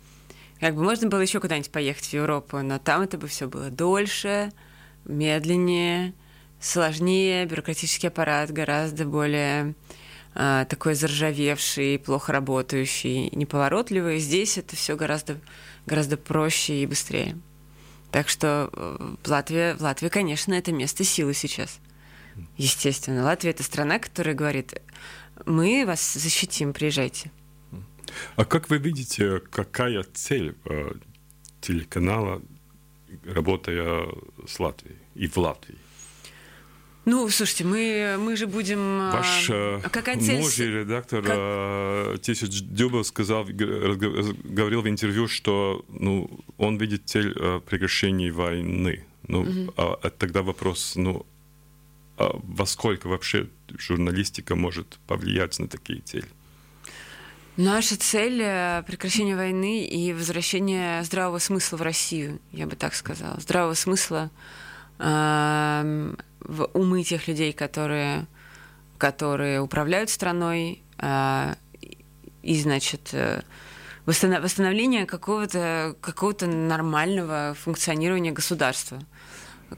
как 0.60 0.76
бы 0.76 0.84
можно 0.84 1.10
было 1.10 1.22
еще 1.22 1.40
куда-нибудь 1.40 1.72
поехать 1.72 2.06
в 2.06 2.14
Европу, 2.14 2.58
но 2.60 2.78
там 2.78 3.02
это 3.02 3.18
бы 3.18 3.28
все 3.28 3.48
было 3.48 3.70
дольше, 3.72 4.52
медленнее, 5.06 6.14
сложнее, 6.60 7.46
бюрократический 7.46 8.10
аппарат 8.10 8.52
гораздо 8.52 9.06
более 9.06 9.74
такой 10.34 10.96
заржавевший, 10.96 12.00
плохо 12.00 12.32
работающий, 12.32 13.30
неповоротливый. 13.34 14.20
Здесь 14.20 14.58
это 14.58 14.76
все 14.76 14.96
гораздо, 14.96 15.38
гораздо 15.86 16.18
проще 16.18 16.84
и 16.84 16.86
быстрее. 16.86 17.38
Так 18.12 18.28
что 18.28 18.70
э, 18.74 19.16
Латвия, 19.26 19.76
Латвия, 19.80 20.10
конечно, 20.10 20.54
это 20.54 20.72
место 20.72 21.04
силы 21.04 21.34
сейчас. 21.34 21.80
Естественно. 22.58 23.24
Латвия– 23.24 23.50
это 23.52 23.64
страна, 23.64 24.00
которая 24.00 24.36
говорит, 24.36 24.82
мы 25.46 25.86
вас 25.86 26.14
защитим, 26.14 26.74
приезжайте. 26.74 27.32
А 28.36 28.46
как 28.46 28.70
вы 28.70 28.78
видите, 28.78 29.40
какая 29.40 30.04
цель 30.14 30.56
э, 30.66 30.92
телеканала, 31.62 32.42
работая 33.26 34.08
с 34.46 34.60
Латвией 34.60 34.98
и 35.16 35.28
в 35.28 35.38
Латвии? 35.38 35.78
Ну, 37.04 37.28
слушайте, 37.30 37.64
мы, 37.64 38.16
мы 38.20 38.36
же 38.36 38.46
будем... 38.46 38.80
А, 38.80 39.12
Ваш 39.12 39.50
а 39.50 39.90
какая 39.90 40.20
цель... 40.20 40.40
муж 40.40 40.58
редактор 40.60 41.24
как... 41.24 41.34
А, 41.36 42.18
Тисяч 42.20 42.62
Дюбов 42.62 43.08
сказал, 43.08 43.44
говорил 43.46 44.82
в 44.82 44.88
интервью, 44.88 45.28
что 45.28 45.84
ну, 45.90 46.30
он 46.58 46.78
видит 46.78 47.04
цель 47.06 47.34
прекращения 47.62 48.32
войны. 48.32 49.06
Ну, 49.28 49.42
угу. 49.42 49.74
а, 49.78 50.10
тогда 50.12 50.44
вопрос, 50.44 50.94
ну, 50.96 51.26
а 52.18 52.40
во 52.44 52.68
сколько 52.68 53.08
вообще 53.08 53.50
журналистика 53.80 54.56
может 54.56 55.00
повлиять 55.08 55.58
на 55.58 55.68
такие 55.68 56.02
цели? 56.02 56.28
Наша 57.58 57.98
цель— 57.98 58.38
прекращение 58.86 59.36
войны 59.36 59.86
и 59.86 60.14
возвращение 60.14 61.04
здравого 61.04 61.40
смысла 61.40 61.78
в 61.78 61.82
Россию, 61.82 62.40
я 62.52 62.68
бы 62.68 62.76
так 62.76 62.94
сказала. 62.94 63.40
Здравого 63.40 63.74
смысла 63.74 64.30
в 66.42 66.70
умы 66.74 67.04
тех 67.04 67.28
людей, 67.28 67.54
которые, 67.54 68.28
которые 68.98 69.62
управляют 69.62 70.10
страной, 70.10 70.82
э, 70.98 71.56
и, 72.42 72.60
значит, 72.60 73.10
э, 73.14 73.42
восстановление 74.06 75.06
какого-то 75.06 75.96
какого 76.02 76.46
нормального 76.46 77.56
функционирования 77.60 78.32
государства. 78.32 79.00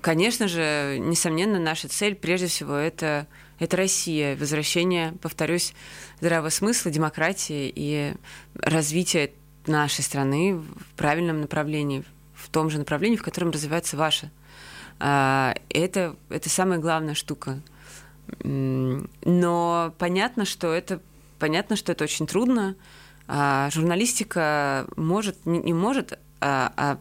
Конечно 0.02 0.48
же, 0.48 0.98
несомненно, 1.00 1.60
наша 1.60 1.88
цель 1.88 2.16
прежде 2.16 2.48
всего 2.48 2.76
это, 2.76 3.28
это 3.60 3.78
Россия, 3.78 4.36
возвращение, 4.36 5.14
повторюсь, 5.22 5.74
здравого 6.20 6.50
смысла, 6.50 6.90
демократии 6.90 7.72
и 7.74 8.14
развитие 8.56 9.34
нашей 9.68 10.04
страны 10.04 10.56
в 10.56 10.96
правильном 10.96 11.42
направлении, 11.42 12.04
в 12.34 12.50
том 12.50 12.70
же 12.70 12.80
направлении, 12.80 13.18
в 13.18 13.24
котором 13.24 13.52
развивается 13.52 13.98
ваша 13.98 14.32
это, 15.04 16.16
это 16.30 16.50
самая 16.50 16.80
главная 16.80 17.14
штука. 17.14 17.60
Но 18.44 19.94
понятно, 19.98 20.46
что 20.46 20.72
это, 20.72 21.02
понятно, 21.40 21.76
что 21.76 21.92
это 21.92 22.06
очень 22.06 22.26
трудно. 22.26 22.76
А 23.28 23.70
журналистика 23.72 24.88
может, 24.96 25.46
не 25.46 25.74
может, 25.74 26.20
а, 26.42 26.74
а 26.76 27.00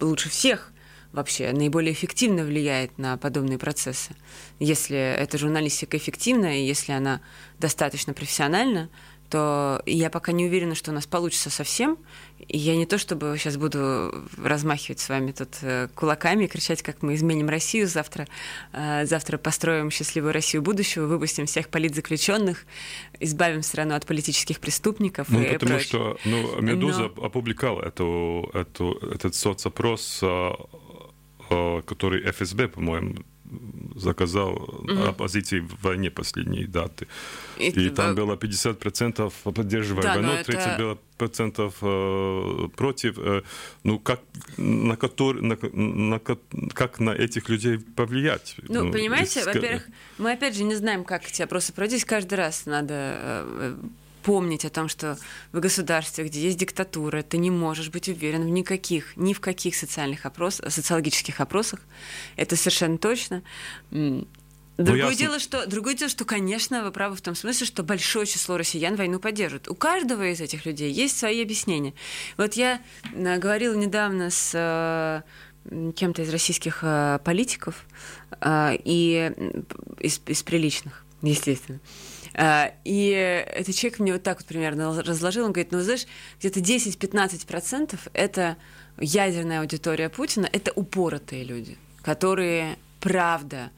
лучше 0.00 0.28
всех 0.28 0.72
вообще 1.12 1.52
наиболее 1.52 1.92
эффективно 1.92 2.42
влияет 2.42 2.98
на 2.98 3.16
подобные 3.16 3.58
процессы. 3.58 4.14
Если 4.58 4.96
эта 4.96 5.38
журналистика 5.38 5.96
эффективна, 5.96 6.60
и 6.60 6.66
если 6.66 6.92
она 6.92 7.20
достаточно 7.60 8.12
профессиональна, 8.12 8.88
то 9.34 9.82
я 9.84 10.10
пока 10.10 10.30
не 10.30 10.46
уверена, 10.46 10.76
что 10.76 10.92
у 10.92 10.94
нас 10.94 11.08
получится 11.08 11.50
совсем. 11.50 11.98
И 12.46 12.56
я 12.56 12.76
не 12.76 12.86
то 12.86 12.98
чтобы 12.98 13.34
сейчас 13.36 13.56
буду 13.56 14.14
размахивать 14.40 15.00
с 15.00 15.08
вами 15.08 15.32
тут 15.32 15.48
э, 15.62 15.88
кулаками 15.92 16.44
и 16.44 16.46
кричать, 16.46 16.82
как 16.82 17.02
мы 17.02 17.16
изменим 17.16 17.48
Россию 17.48 17.88
завтра. 17.88 18.28
Э, 18.72 19.04
завтра 19.06 19.36
построим 19.36 19.90
счастливую 19.90 20.32
Россию 20.32 20.62
будущего, 20.62 21.06
выпустим 21.06 21.46
всех 21.46 21.68
политзаключенных, 21.68 22.64
избавим 23.18 23.64
страну 23.64 23.96
от 23.96 24.06
политических 24.06 24.60
преступников. 24.60 25.28
Ну, 25.30 25.42
и 25.42 25.54
потому 25.54 25.80
прочее. 25.80 25.88
что 25.88 26.18
ну, 26.24 26.60
Медуза 26.60 27.10
Но... 27.16 27.24
опубликовала 27.24 27.82
эту, 27.82 28.48
эту, 28.54 28.92
этот 29.12 29.34
соцопрос, 29.34 30.20
э, 30.22 31.82
который 31.84 32.30
ФСБ, 32.30 32.68
по-моему, 32.68 33.16
заказал 33.94 34.52
угу. 34.52 35.02
оппозиции 35.02 35.60
в 35.60 35.82
войне 35.82 36.10
последние 36.10 36.66
даты. 36.66 37.06
И, 37.58 37.68
и 37.68 37.90
там 37.90 38.14
было 38.14 38.34
50% 38.34 39.32
поддерживая 39.52 40.02
да, 40.02 40.14
войну, 40.14 40.32
30% 40.32 40.54
это... 40.54 40.76
было 40.78 40.98
процентов 41.16 41.74
э, 41.82 42.68
против. 42.76 43.18
Э, 43.18 43.42
ну, 43.84 43.98
как 43.98 44.20
на, 44.56 44.96
который, 44.96 45.42
на, 45.42 45.56
на, 45.72 46.18
как 46.18 47.00
на 47.00 47.10
этих 47.10 47.48
людей 47.48 47.78
повлиять? 47.78 48.56
Ну, 48.68 48.84
ну 48.84 48.92
понимаете, 48.92 49.40
из... 49.40 49.46
во-первых, 49.46 49.86
мы 50.18 50.32
опять 50.32 50.56
же 50.56 50.64
не 50.64 50.74
знаем, 50.74 51.04
как 51.04 51.26
эти 51.28 51.42
опросы 51.42 51.72
проводить. 51.72 52.04
Каждый 52.04 52.34
раз 52.34 52.66
надо 52.66 52.94
э, 52.94 53.76
помнить 54.24 54.64
о 54.64 54.70
том, 54.70 54.88
что 54.88 55.18
в 55.52 55.60
государстве, 55.60 56.24
где 56.24 56.40
есть 56.40 56.58
диктатура, 56.58 57.22
ты 57.22 57.36
не 57.38 57.50
можешь 57.50 57.90
быть 57.90 58.08
уверен 58.08 58.42
в 58.42 58.48
никаких, 58.48 59.16
ни 59.16 59.32
в 59.34 59.40
каких 59.40 59.76
социальных 59.76 60.26
опрос, 60.26 60.60
социологических 60.66 61.40
опросах. 61.40 61.80
Это 62.36 62.56
совершенно 62.56 62.98
точно. 62.98 63.42
Другое, 64.76 65.04
ну, 65.04 65.14
дело, 65.14 65.38
что, 65.38 65.66
другое 65.66 65.94
дело, 65.94 66.10
что, 66.10 66.24
конечно, 66.24 66.82
вы 66.82 66.90
правы 66.90 67.14
в 67.14 67.20
том 67.20 67.36
смысле, 67.36 67.64
что 67.64 67.84
большое 67.84 68.26
число 68.26 68.56
россиян 68.56 68.96
войну 68.96 69.20
поддерживают. 69.20 69.68
У 69.68 69.76
каждого 69.76 70.26
из 70.26 70.40
этих 70.40 70.66
людей 70.66 70.90
есть 70.90 71.16
свои 71.16 71.42
объяснения. 71.42 71.94
Вот 72.36 72.54
я 72.54 72.80
э, 73.12 73.38
говорила 73.38 73.74
недавно 73.74 74.30
с 74.30 74.50
э, 74.52 75.22
кем-то 75.92 76.22
из 76.22 76.30
российских 76.30 76.80
э, 76.82 77.20
политиков 77.24 77.86
и 78.44 79.32
из, 80.00 80.20
из 80.26 80.42
приличных, 80.42 81.04
естественно. 81.22 81.78
И 82.36 83.46
этот 83.54 83.74
человек 83.74 84.00
мне 84.00 84.12
вот 84.12 84.22
так 84.22 84.38
вот 84.38 84.46
примерно 84.46 85.02
разложил. 85.02 85.44
Он 85.44 85.52
говорит, 85.52 85.72
ну, 85.72 85.80
знаешь, 85.80 86.06
где-то 86.40 86.60
10-15% 86.60 87.98
это 88.12 88.56
ядерная 88.98 89.60
аудитория 89.60 90.08
Путина, 90.08 90.48
это 90.52 90.72
упоротые 90.72 91.44
люди, 91.44 91.76
которые, 92.02 92.76
правда, 93.00 93.70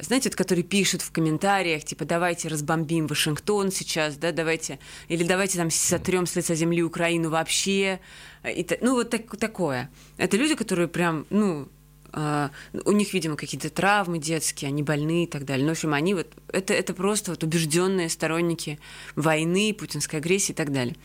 знаете, 0.00 0.28
вот, 0.28 0.36
которые 0.36 0.62
пишут 0.62 1.02
в 1.02 1.10
комментариях, 1.10 1.84
типа, 1.84 2.04
давайте 2.04 2.48
разбомбим 2.48 3.08
Вашингтон 3.08 3.72
сейчас, 3.72 4.16
да, 4.16 4.30
давайте, 4.30 4.78
или 5.08 5.24
давайте 5.24 5.58
там 5.58 5.70
сотрем 5.70 6.26
с 6.26 6.36
лица 6.36 6.54
земли 6.54 6.82
Украину 6.82 7.30
вообще, 7.30 7.98
и, 8.44 8.66
ну, 8.80 8.94
вот 8.94 9.10
так, 9.10 9.36
такое. 9.38 9.90
Это 10.16 10.36
люди, 10.36 10.54
которые 10.54 10.86
прям, 10.86 11.26
ну, 11.30 11.68
у 12.12 12.92
них, 12.92 13.12
видимо, 13.12 13.36
какие-то 13.36 13.70
травмы 13.70 14.18
детские, 14.18 14.68
они 14.68 14.82
больны 14.82 15.24
и 15.24 15.26
так 15.26 15.44
далее. 15.44 15.64
Ну, 15.64 15.70
в 15.70 15.76
общем, 15.76 15.92
они 15.94 16.14
вот 16.14 16.28
это, 16.48 16.72
это 16.72 16.94
просто 16.94 17.32
вот 17.32 17.44
убежденные 17.44 18.08
сторонники 18.08 18.78
войны, 19.14 19.74
путинской 19.74 20.18
агрессии 20.20 20.52
и 20.52 20.54
так 20.54 20.72
далее. 20.72 20.96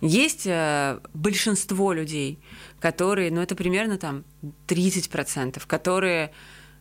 Есть 0.00 0.46
uh, 0.46 1.00
большинство 1.14 1.92
людей, 1.92 2.38
которые, 2.80 3.30
ну, 3.30 3.40
это 3.40 3.54
примерно 3.54 3.98
там 3.98 4.24
30%, 4.66 5.62
которые 5.66 6.32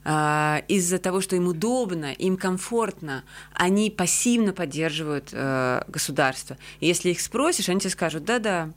а, 0.04 0.64
из-за 0.68 0.98
того, 0.98 1.22
что 1.22 1.36
им 1.36 1.48
удобно, 1.48 2.12
им 2.12 2.36
комфортно, 2.36 3.24
они 3.54 3.92
пассивно 3.92 4.52
поддерживают 4.52 5.30
э, 5.32 5.84
государство. 5.88 6.58
И 6.80 6.88
если 6.88 7.12
их 7.12 7.22
спросишь, 7.22 7.70
они 7.70 7.80
тебе 7.80 7.92
скажут, 7.92 8.26
да-да, 8.26 8.72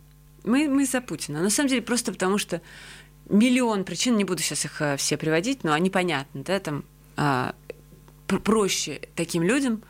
мы, 0.45 0.69
мы 0.69 0.85
за 0.85 1.01
Путина. 1.01 1.41
На 1.41 1.49
самом 1.49 1.71
деле 1.71 1.81
просто 1.81 2.13
потому, 2.13 2.37
что 2.37 2.61
миллион 3.29 3.85
причин, 3.85 4.17
не 4.17 4.25
буду 4.25 4.43
сейчас 4.43 4.65
их 4.65 4.81
э, 4.81 4.97
все 4.97 5.17
приводить, 5.17 5.65
но 5.65 5.73
они 5.73 5.91
понятны, 5.91 6.43
да, 6.43 6.61
там 6.61 6.85
э, 7.17 7.53
проще 8.27 9.01
таким 9.15 9.43
людям 9.43 9.83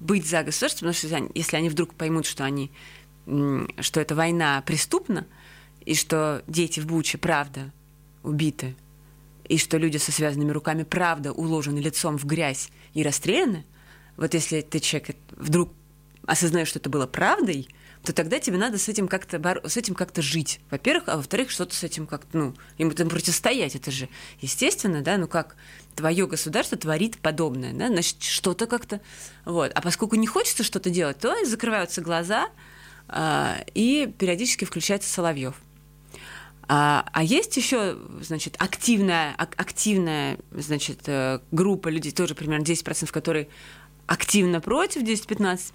быть 0.00 0.26
за 0.26 0.42
государство, 0.42 0.86
потому 0.86 0.94
что 0.94 1.30
если 1.34 1.56
они 1.56 1.68
вдруг 1.68 1.94
поймут, 1.94 2.26
что 2.26 2.44
они, 2.44 2.70
что 3.26 4.00
эта 4.00 4.14
война 4.14 4.62
преступна, 4.66 5.26
и 5.84 5.94
что 5.94 6.42
дети 6.46 6.80
в 6.80 6.86
Буче, 6.86 7.18
правда, 7.18 7.72
убиты, 8.22 8.74
и 9.48 9.58
что 9.58 9.76
люди 9.76 9.98
со 9.98 10.12
связанными 10.12 10.50
руками 10.50 10.82
правда 10.82 11.32
уложены 11.32 11.78
лицом 11.78 12.16
в 12.18 12.24
грязь 12.24 12.70
и 12.94 13.02
расстреляны, 13.02 13.64
вот 14.16 14.34
если 14.34 14.60
ты 14.62 14.80
человек 14.80 15.16
вдруг 15.30 15.72
осознаешь, 16.26 16.68
что 16.68 16.78
это 16.78 16.88
было 16.88 17.06
правдой, 17.06 17.68
то 18.04 18.12
тогда 18.12 18.38
тебе 18.38 18.58
надо 18.58 18.78
с 18.78 18.88
этим 18.88 19.08
как-то 19.08 19.60
с 19.64 19.76
этим 19.76 19.94
как-то 19.94 20.20
жить. 20.20 20.60
Во-первых, 20.70 21.08
а 21.08 21.16
во-вторых, 21.16 21.50
что-то 21.50 21.74
с 21.74 21.82
этим 21.82 22.06
как-то, 22.06 22.36
ну, 22.36 22.54
им 22.76 22.90
этому 22.90 23.10
противостоять. 23.10 23.74
Это 23.74 23.90
же 23.90 24.08
естественно, 24.40 25.00
да, 25.00 25.16
ну 25.16 25.26
как 25.26 25.56
твое 25.96 26.26
государство 26.26 26.76
творит 26.76 27.18
подобное, 27.18 27.72
да, 27.72 27.88
значит, 27.88 28.22
что-то 28.22 28.66
как-то. 28.66 29.00
Вот. 29.44 29.72
А 29.74 29.80
поскольку 29.80 30.16
не 30.16 30.26
хочется 30.26 30.64
что-то 30.64 30.90
делать, 30.90 31.18
то 31.18 31.34
закрываются 31.46 32.02
глаза, 32.02 32.50
а, 33.08 33.56
и 33.74 34.12
периодически 34.18 34.64
включается 34.64 35.10
Соловьев. 35.10 35.54
А, 36.66 37.06
а 37.12 37.22
есть 37.22 37.56
еще, 37.56 37.98
значит, 38.20 38.56
активная, 38.58 39.34
активная, 39.36 40.38
значит, 40.50 41.00
э, 41.06 41.40
группа 41.52 41.88
людей, 41.88 42.12
тоже 42.12 42.34
примерно 42.34 42.64
10%, 42.64 43.12
которые 43.12 43.48
активно 44.06 44.60
против, 44.60 45.02
10-15%, 45.02 45.72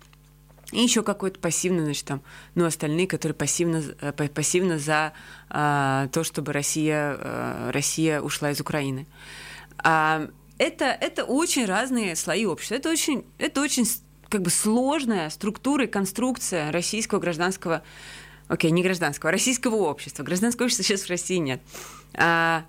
и 0.71 0.81
еще 0.81 1.03
какой-то 1.03 1.39
пассивный, 1.39 1.83
значит, 1.83 2.05
там, 2.05 2.21
ну, 2.55 2.65
остальные, 2.65 3.07
которые 3.07 3.35
пассивно, 3.35 3.83
э, 4.01 4.11
пассивно 4.11 4.77
за 4.77 5.13
а, 5.49 6.07
то, 6.09 6.23
чтобы 6.23 6.53
Россия, 6.53 7.17
а, 7.19 7.71
Россия 7.71 8.21
ушла 8.21 8.51
из 8.51 8.59
Украины. 8.61 9.07
А, 9.77 10.29
это, 10.57 10.85
это 10.85 11.23
очень 11.23 11.65
разные 11.65 12.15
слои 12.15 12.45
общества. 12.45 12.75
Это 12.75 12.89
очень, 12.89 13.25
это 13.37 13.61
очень 13.61 13.87
как 14.27 14.41
бы 14.41 14.49
сложная 14.49 15.29
структура 15.29 15.85
и 15.85 15.87
конструкция 15.87 16.71
российского 16.71 17.19
гражданского 17.19 17.81
окей, 18.47 18.71
не 18.71 18.83
гражданского, 18.83 19.29
а 19.29 19.31
российского 19.31 19.75
общества. 19.75 20.23
Гражданского 20.23 20.65
общества 20.65 20.83
сейчас 20.83 21.01
в 21.03 21.09
России 21.09 21.37
нет. 21.37 21.61
А, 22.13 22.65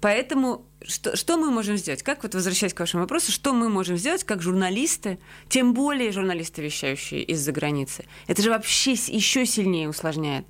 поэтому 0.00 0.66
что, 0.86 1.16
что 1.16 1.36
мы 1.36 1.50
можем 1.50 1.76
сделать? 1.76 2.02
Как 2.02 2.22
вот 2.22 2.34
возвращаясь 2.34 2.74
к 2.74 2.80
вашему 2.80 3.02
вопросу, 3.02 3.32
что 3.32 3.52
мы 3.52 3.68
можем 3.68 3.96
сделать 3.96 4.24
как 4.24 4.42
журналисты, 4.42 5.18
тем 5.48 5.74
более 5.74 6.12
журналисты, 6.12 6.62
вещающие 6.62 7.22
из-за 7.22 7.52
границы? 7.52 8.04
Это 8.26 8.42
же 8.42 8.50
вообще 8.50 8.92
еще 8.92 9.44
сильнее 9.46 9.88
усложняет 9.88 10.46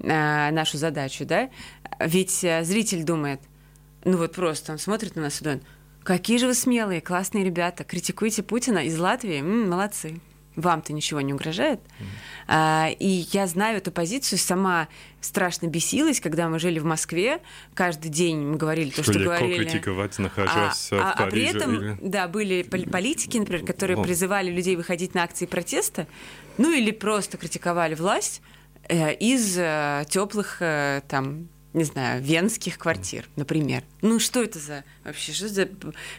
а, 0.00 0.50
нашу 0.50 0.78
задачу, 0.78 1.24
да? 1.24 1.50
Ведь 2.00 2.44
а, 2.44 2.64
зритель 2.64 3.04
думает, 3.04 3.40
ну 4.04 4.16
вот 4.16 4.32
просто 4.32 4.72
он 4.72 4.78
смотрит 4.78 5.16
на 5.16 5.22
нас 5.22 5.40
и 5.40 5.44
думает, 5.44 5.62
какие 6.02 6.38
же 6.38 6.46
вы 6.46 6.54
смелые, 6.54 7.00
классные 7.00 7.44
ребята, 7.44 7.84
критикуете 7.84 8.42
Путина 8.42 8.78
из 8.78 8.98
Латвии, 8.98 9.40
М, 9.40 9.70
молодцы 9.70 10.20
вам-то 10.56 10.92
ничего 10.92 11.20
не 11.20 11.32
угрожает. 11.32 11.80
Mm-hmm. 11.80 12.04
А, 12.48 12.88
и 12.98 13.26
я 13.32 13.46
знаю 13.46 13.78
эту 13.78 13.90
позицию, 13.90 14.38
сама 14.38 14.88
страшно 15.20 15.66
бесилась, 15.66 16.20
когда 16.20 16.48
мы 16.48 16.58
жили 16.58 16.78
в 16.78 16.84
Москве. 16.84 17.40
Каждый 17.74 18.08
день 18.08 18.38
мы 18.38 18.56
говорили 18.56 18.90
что 18.90 19.02
то, 19.02 19.12
что 19.12 19.18
легко 19.18 19.38
говорили. 19.38 19.64
критиковать, 19.64 20.18
находясь 20.18 20.88
а, 20.92 20.96
в 20.96 21.00
а, 21.00 21.12
Париже. 21.16 21.26
А 21.26 21.30
при 21.30 21.42
этом, 21.42 21.74
или... 21.74 21.98
да, 22.00 22.28
были 22.28 22.62
политики, 22.62 23.38
например, 23.38 23.64
которые 23.64 23.98
О. 23.98 24.02
призывали 24.02 24.50
людей 24.50 24.76
выходить 24.76 25.14
на 25.14 25.22
акции 25.22 25.46
протеста, 25.46 26.06
ну 26.58 26.72
или 26.72 26.90
просто 26.90 27.36
критиковали 27.36 27.94
власть 27.94 28.42
э, 28.88 29.14
из 29.14 29.56
э, 29.58 30.04
теплых 30.08 30.58
э, 30.60 31.02
там 31.08 31.48
не 31.74 31.82
знаю, 31.82 32.22
венских 32.22 32.78
квартир, 32.78 33.28
например. 33.34 33.82
Ну, 34.00 34.20
что 34.20 34.42
это 34.42 34.60
за 34.60 34.84
вообще, 35.04 35.32
что 35.32 35.48
за 35.48 35.68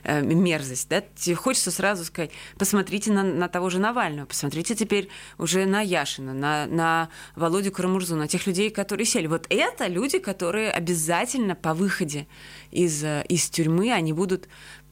э, 0.03 0.21
мерзость, 0.21 0.89
да? 0.89 1.01
Тебе 1.15 1.35
хочется 1.35 1.71
сразу 1.71 2.03
сказать, 2.03 2.31
посмотрите 2.57 3.11
на, 3.11 3.23
на 3.23 3.47
того 3.47 3.69
же 3.69 3.79
Навального, 3.79 4.25
посмотрите 4.25 4.75
теперь 4.75 5.07
уже 5.37 5.65
на 5.65 5.79
Яшина, 5.79 6.33
на, 6.33 6.67
на 6.67 7.09
Володю 7.37 7.71
Карамурзу, 7.71 8.17
на 8.17 8.27
тех 8.27 8.45
людей, 8.45 8.69
которые 8.69 9.05
сели. 9.05 9.27
Вот 9.27 9.47
это 9.49 9.87
люди, 9.87 10.19
которые 10.19 10.71
обязательно 10.71 11.55
по 11.55 11.73
выходе 11.73 12.27
из, 12.71 13.01
э, 13.03 13.23
из 13.29 13.49
тюрьмы, 13.49 13.93
они 13.93 14.11
будут 14.11 14.49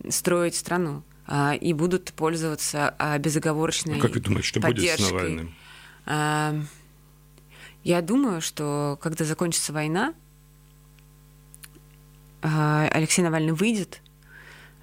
строить 0.10 0.56
страну 0.56 1.04
а, 1.28 1.56
и 1.56 1.74
будут 1.74 2.14
пользоваться 2.14 2.96
а, 2.98 3.18
безоговорочной 3.18 3.98
а 3.98 4.02
как 4.02 4.14
вы 4.14 4.22
думаете, 4.22 4.48
что 4.48 4.62
поддержкой. 4.62 5.02
будет 5.02 5.10
с 5.10 5.12
Навальным? 5.12 5.56
А, 6.06 6.56
я 7.84 8.02
думаю, 8.02 8.42
что 8.42 8.98
когда 9.02 9.26
закончится 9.26 9.74
война, 9.74 10.14
Алексей 12.44 13.22
Навальный 13.22 13.54
выйдет, 13.54 14.02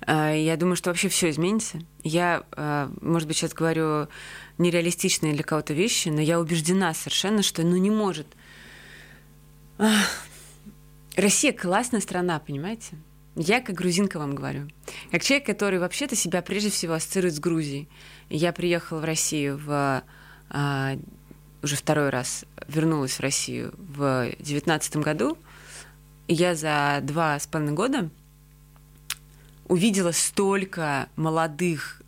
а, 0.07 0.33
я 0.33 0.57
думаю, 0.57 0.77
что 0.77 0.91
вообще 0.91 1.09
все 1.09 1.31
изменится. 1.31 1.79
Я, 2.03 2.45
а, 2.53 2.91
может 3.01 3.29
быть, 3.29 3.37
сейчас 3.37 3.53
говорю 3.53 4.09
нереалистичные 4.59 5.35
для 5.35 5.45
кого-то 5.45 5.75
вещи, 5.75 6.09
но 6.09 6.21
я 6.21 6.41
убеждена 6.41 6.95
совершенно, 6.95 7.43
что 7.43 7.63
ну 7.63 7.77
не 7.77 7.91
может. 7.91 8.27
Россия 11.17 11.53
классная 11.53 12.01
страна, 12.01 12.39
понимаете? 12.39 12.97
Я 13.37 13.61
как 13.61 13.77
грузинка 13.77 14.19
вам 14.19 14.35
говорю. 14.35 14.69
Как 15.11 15.23
человек, 15.23 15.47
который 15.47 15.79
вообще-то 15.79 16.17
себя 16.17 16.43
прежде 16.43 16.71
всего 16.71 16.95
ассоциирует 16.95 17.35
с 17.35 17.41
Грузией. 17.41 17.89
Я 18.29 18.53
приехала 18.53 19.01
в 19.01 19.05
Россию 19.05 19.61
в 19.65 20.03
уже 21.63 21.77
второй 21.77 22.09
раз 22.09 22.45
вернулась 22.69 23.15
в 23.15 23.21
Россию 23.21 23.75
в 23.77 24.31
девятнадцатом 24.39 25.03
году, 25.03 25.37
я 26.33 26.55
за 26.55 27.01
два 27.03 27.39
с 27.39 27.47
половиной 27.47 27.75
года 27.75 28.11
увидела 29.67 30.13
столько 30.13 31.09
молодых, 31.17 32.03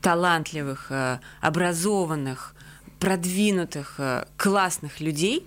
талантливых, 0.00 0.86
э, 0.90 1.18
образованных, 1.40 2.54
продвинутых, 2.98 3.94
э, 3.98 4.26
классных 4.36 5.00
людей. 5.00 5.46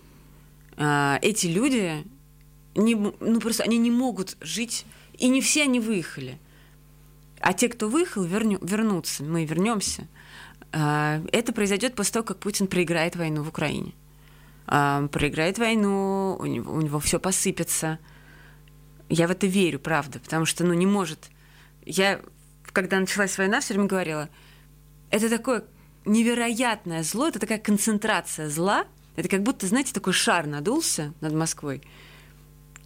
Э, 0.77 1.17
эти 1.21 1.47
люди 1.47 2.05
не, 2.75 2.95
ну 2.95 3.39
просто 3.39 3.63
они 3.63 3.77
не 3.77 3.91
могут 3.91 4.37
жить, 4.41 4.85
и 5.17 5.27
не 5.27 5.41
все 5.41 5.63
они 5.63 5.79
выехали. 5.79 6.37
А 7.39 7.53
те, 7.53 7.69
кто 7.69 7.89
выехал, 7.89 8.23
верню, 8.23 8.59
вернутся, 8.61 9.23
мы 9.23 9.45
вернемся. 9.45 10.07
Это 10.71 11.53
произойдет 11.53 11.93
после 11.93 12.13
того, 12.13 12.25
как 12.25 12.39
Путин 12.39 12.65
проиграет 12.65 13.15
войну 13.15 13.43
в 13.43 13.49
Украине. 13.49 13.93
А, 14.65 15.07
проиграет 15.07 15.57
войну, 15.57 16.37
у 16.39 16.45
него, 16.45 16.73
у 16.73 16.81
него 16.81 16.99
все 16.99 17.19
посыпется. 17.19 17.99
Я 19.09 19.27
в 19.27 19.31
это 19.31 19.47
верю, 19.47 19.79
правда, 19.79 20.19
потому 20.19 20.45
что, 20.45 20.63
ну, 20.63 20.73
не 20.73 20.85
может. 20.85 21.29
Я, 21.85 22.21
когда 22.71 22.99
началась 22.99 23.37
война, 23.37 23.59
все 23.59 23.73
время 23.73 23.87
говорила, 23.87 24.29
это 25.09 25.29
такое 25.29 25.65
невероятное 26.05 27.03
зло, 27.03 27.27
это 27.27 27.39
такая 27.39 27.59
концентрация 27.59 28.49
зла, 28.49 28.85
это 29.15 29.29
как 29.29 29.43
будто, 29.43 29.67
знаете, 29.67 29.93
такой 29.93 30.13
шар 30.13 30.47
надулся 30.47 31.13
над 31.21 31.33
Москвой, 31.33 31.81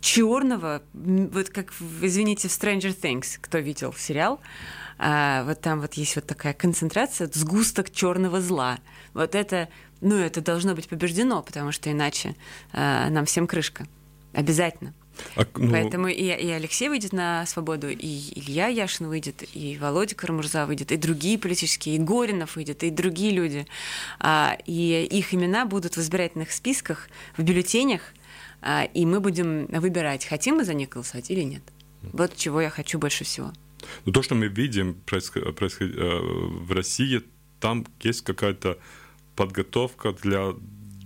черного, 0.01 0.83
вот 0.93 1.49
как, 1.49 1.73
извините, 2.01 2.47
в 2.47 2.51
Stranger 2.51 2.95
Things, 2.99 3.37
кто 3.39 3.59
видел 3.59 3.93
сериал, 3.93 4.39
а, 4.97 5.43
вот 5.43 5.62
там 5.62 5.81
вот 5.81 5.93
есть 5.93 6.15
вот 6.15 6.25
такая 6.25 6.53
концентрация, 6.53 7.29
сгусток 7.33 7.91
черного 7.91 8.41
зла. 8.41 8.79
Вот 9.13 9.36
это, 9.36 9.69
ну, 10.01 10.15
это 10.15 10.41
должно 10.41 10.75
быть 10.75 10.88
побеждено, 10.88 11.41
потому 11.41 11.71
что 11.71 11.91
иначе 11.91 12.36
а, 12.73 13.10
нам 13.10 13.25
всем 13.25 13.47
крышка. 13.47 13.88
Обязательно. 14.33 14.93
А, 15.36 15.45
ну... 15.55 15.71
Поэтому 15.71 16.07
и, 16.07 16.23
и 16.23 16.49
Алексей 16.49 16.89
выйдет 16.89 17.13
на 17.13 17.45
свободу, 17.45 17.89
и 17.89 18.39
Илья 18.39 18.67
Яшин 18.67 19.07
выйдет, 19.07 19.43
и 19.53 19.77
Володя 19.79 20.15
Карамурза 20.15 20.65
выйдет, 20.65 20.91
и 20.91 20.97
другие 20.97 21.38
политические, 21.38 21.95
и 21.95 21.99
Горинов 21.99 22.55
выйдет, 22.55 22.83
и 22.83 22.89
другие 22.89 23.31
люди. 23.31 23.67
А, 24.19 24.57
и 24.65 25.07
их 25.10 25.33
имена 25.33 25.65
будут 25.65 25.95
в 25.95 25.99
избирательных 25.99 26.51
списках, 26.51 27.10
в 27.36 27.43
бюллетенях, 27.43 28.01
а, 28.62 28.83
и 28.93 29.05
мы 29.05 29.19
будем 29.19 29.67
выбирать, 29.67 30.25
хотим 30.25 30.57
мы 30.57 30.65
за 30.65 30.73
них 30.73 30.89
голосовать 30.89 31.29
или 31.29 31.41
нет. 31.41 31.63
Вот 32.01 32.36
чего 32.36 32.62
я 32.62 32.69
хочу 32.69 32.99
больше 32.99 33.23
всего. 33.23 33.51
Ну, 34.05 34.11
то, 34.11 34.21
что 34.21 34.35
мы 34.35 34.47
видим. 34.47 34.95
Происход... 35.05 35.43
Э, 35.43 36.19
в 36.21 36.71
России, 36.71 37.21
там 37.59 37.85
есть 38.01 38.23
какая-то 38.23 38.77
подготовка 39.35 40.13
для 40.13 40.53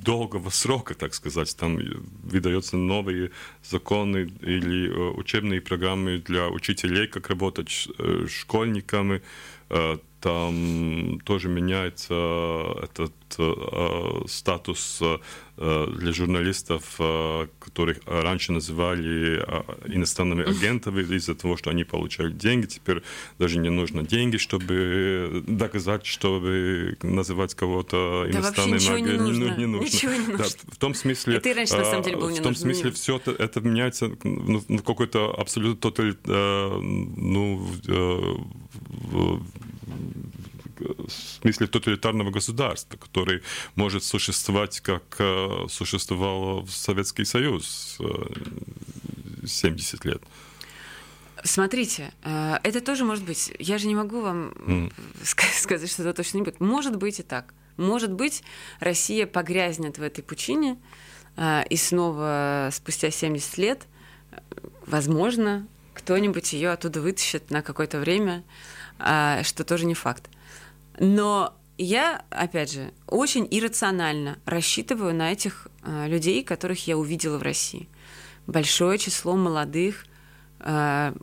долгого 0.03 0.49
срока, 0.51 0.93
так 0.93 1.13
сказать. 1.13 1.55
Там 1.57 1.79
выдаются 2.23 2.77
новые 2.77 3.31
законы 3.63 4.31
или 4.41 4.89
э, 4.89 5.11
учебные 5.11 5.61
программы 5.61 6.19
для 6.19 6.47
учителей, 6.49 7.07
как 7.07 7.29
работать 7.29 7.69
с 7.69 7.89
э, 7.97 8.27
школьниками. 8.27 9.21
Там 10.21 11.19
тоже 11.25 11.49
меняется 11.49 12.75
этот 12.83 13.13
статус 14.29 15.01
Э, 15.63 15.85
для 15.95 16.11
журналистов, 16.11 16.95
э, 16.97 17.47
которых 17.59 17.99
раньше 18.07 18.51
называли 18.51 19.43
э, 19.45 19.93
иностранными 19.93 20.49
агентами 20.49 21.03
из-за 21.15 21.35
того, 21.35 21.55
что 21.55 21.69
они 21.69 21.83
получают 21.83 22.37
деньги. 22.37 22.65
Теперь 22.65 23.03
даже 23.37 23.59
не 23.59 23.69
нужно 23.69 24.01
деньги, 24.01 24.37
чтобы 24.37 25.43
доказать, 25.45 26.07
чтобы 26.07 26.97
называть 27.03 27.53
кого-то 27.53 28.25
иностранным 28.27 28.79
да, 28.79 28.93
агентом. 28.95 29.25
Не, 29.25 29.31
нужно. 29.31 29.55
не, 29.55 29.65
нужно. 29.67 29.85
Ничего 29.85 30.13
не 30.13 30.19
нужно. 30.19 30.37
Да, 30.37 30.45
в 30.71 30.77
том 30.77 30.95
смысле, 30.95 31.35
Это 31.35 31.49
и 31.49 31.53
раньше, 31.53 31.77
на 31.77 31.85
самом 31.85 32.03
деле, 32.03 32.17
было 32.17 32.29
не 32.29 32.39
в 32.39 32.41
том 32.41 32.53
нужно. 32.53 32.63
смысле, 32.63 32.91
все 32.91 33.17
это, 33.17 33.31
это 33.31 33.61
меняется 33.61 34.11
ну, 34.23 34.63
в 34.67 34.83
какой-то 34.83 35.31
абсолютно 35.37 35.79
тоталь, 35.79 36.15
ну, 36.25 37.69
смысле 41.41 41.67
тоталитарного 41.67 42.31
государства, 42.31 42.97
который 42.97 43.41
может 43.75 44.03
существовать, 44.03 44.79
как 44.81 45.03
э, 45.19 45.65
существовал 45.69 46.67
Советский 46.67 47.25
Союз 47.25 47.97
70 49.45 50.05
э, 50.05 50.09
лет. 50.09 50.23
Смотрите, 51.43 52.13
э, 52.23 52.57
это 52.63 52.81
тоже 52.81 53.05
может 53.05 53.25
быть. 53.25 53.51
Я 53.59 53.77
же 53.77 53.87
не 53.87 53.95
могу 53.95 54.21
вам 54.21 54.49
mm. 54.49 54.93
сказать, 55.23 55.89
что 55.89 56.03
это 56.03 56.13
точно 56.13 56.37
не 56.37 56.43
будет. 56.43 56.59
Может 56.59 56.95
быть 56.95 57.19
и 57.19 57.23
так. 57.23 57.53
Может 57.77 58.11
быть, 58.11 58.43
Россия 58.79 59.25
погрязнет 59.25 59.97
в 59.97 60.03
этой 60.03 60.21
пучине, 60.21 60.77
и 61.69 61.75
снова 61.77 62.69
спустя 62.71 63.09
70 63.09 63.57
лет, 63.57 63.87
возможно, 64.85 65.65
кто-нибудь 65.93 66.53
ее 66.53 66.71
оттуда 66.71 67.01
вытащит 67.01 67.49
на 67.49 67.61
какое-то 67.61 67.99
время, 67.99 68.43
что 69.43 69.63
тоже 69.63 69.85
не 69.85 69.95
факт. 69.95 70.29
Но 70.99 71.53
я, 71.77 72.23
опять 72.29 72.71
же, 72.71 72.91
очень 73.07 73.47
иррационально 73.49 74.37
рассчитываю 74.45 75.15
на 75.15 75.31
этих 75.31 75.67
э, 75.81 76.07
людей, 76.07 76.43
которых 76.43 76.85
я 76.85 76.95
увидела 76.95 77.39
в 77.39 77.41
России. 77.41 77.89
Большое 78.45 78.99
число 78.99 79.35
молодых, 79.35 80.05
э, 80.59 81.13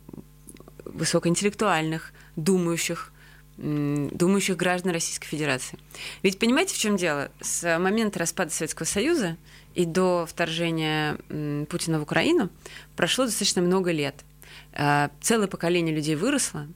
высокоинтеллектуальных, 0.83 2.11
думающих, 2.35 3.13
думающих 3.57 4.57
граждан 4.57 4.91
Российской 4.91 5.27
Федерации. 5.27 5.77
Ведь 6.23 6.39
понимаете, 6.39 6.75
в 6.75 6.77
чем 6.77 6.97
дело? 6.97 7.29
С 7.41 7.77
момента 7.77 8.19
распада 8.19 8.51
Советского 8.51 8.85
Союза 8.85 9.37
и 9.75 9.85
до 9.85 10.25
вторжения 10.25 11.17
Путина 11.69 11.99
в 11.99 12.03
Украину 12.03 12.49
прошло 12.95 13.25
достаточно 13.25 13.61
много 13.61 13.91
лет. 13.91 14.15
Целое 15.21 15.47
поколение 15.47 15.93
людей 15.93 16.15
выросло, 16.15 16.67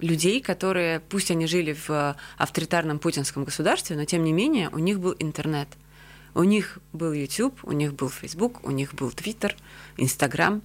людей, 0.00 0.40
которые, 0.40 1.00
пусть 1.00 1.30
они 1.30 1.46
жили 1.46 1.76
в 1.86 2.16
авторитарном 2.36 2.98
путинском 2.98 3.44
государстве, 3.44 3.96
но 3.96 4.04
тем 4.04 4.24
не 4.24 4.32
менее 4.32 4.68
у 4.70 4.78
них 4.78 5.00
был 5.00 5.14
интернет. 5.18 5.68
У 6.34 6.42
них 6.42 6.78
был 6.92 7.12
YouTube, 7.12 7.58
у 7.62 7.72
них 7.72 7.94
был 7.94 8.10
Facebook, 8.10 8.62
у 8.62 8.70
них 8.70 8.94
был 8.94 9.08
Twitter, 9.08 9.54
Instagram. 9.96 10.60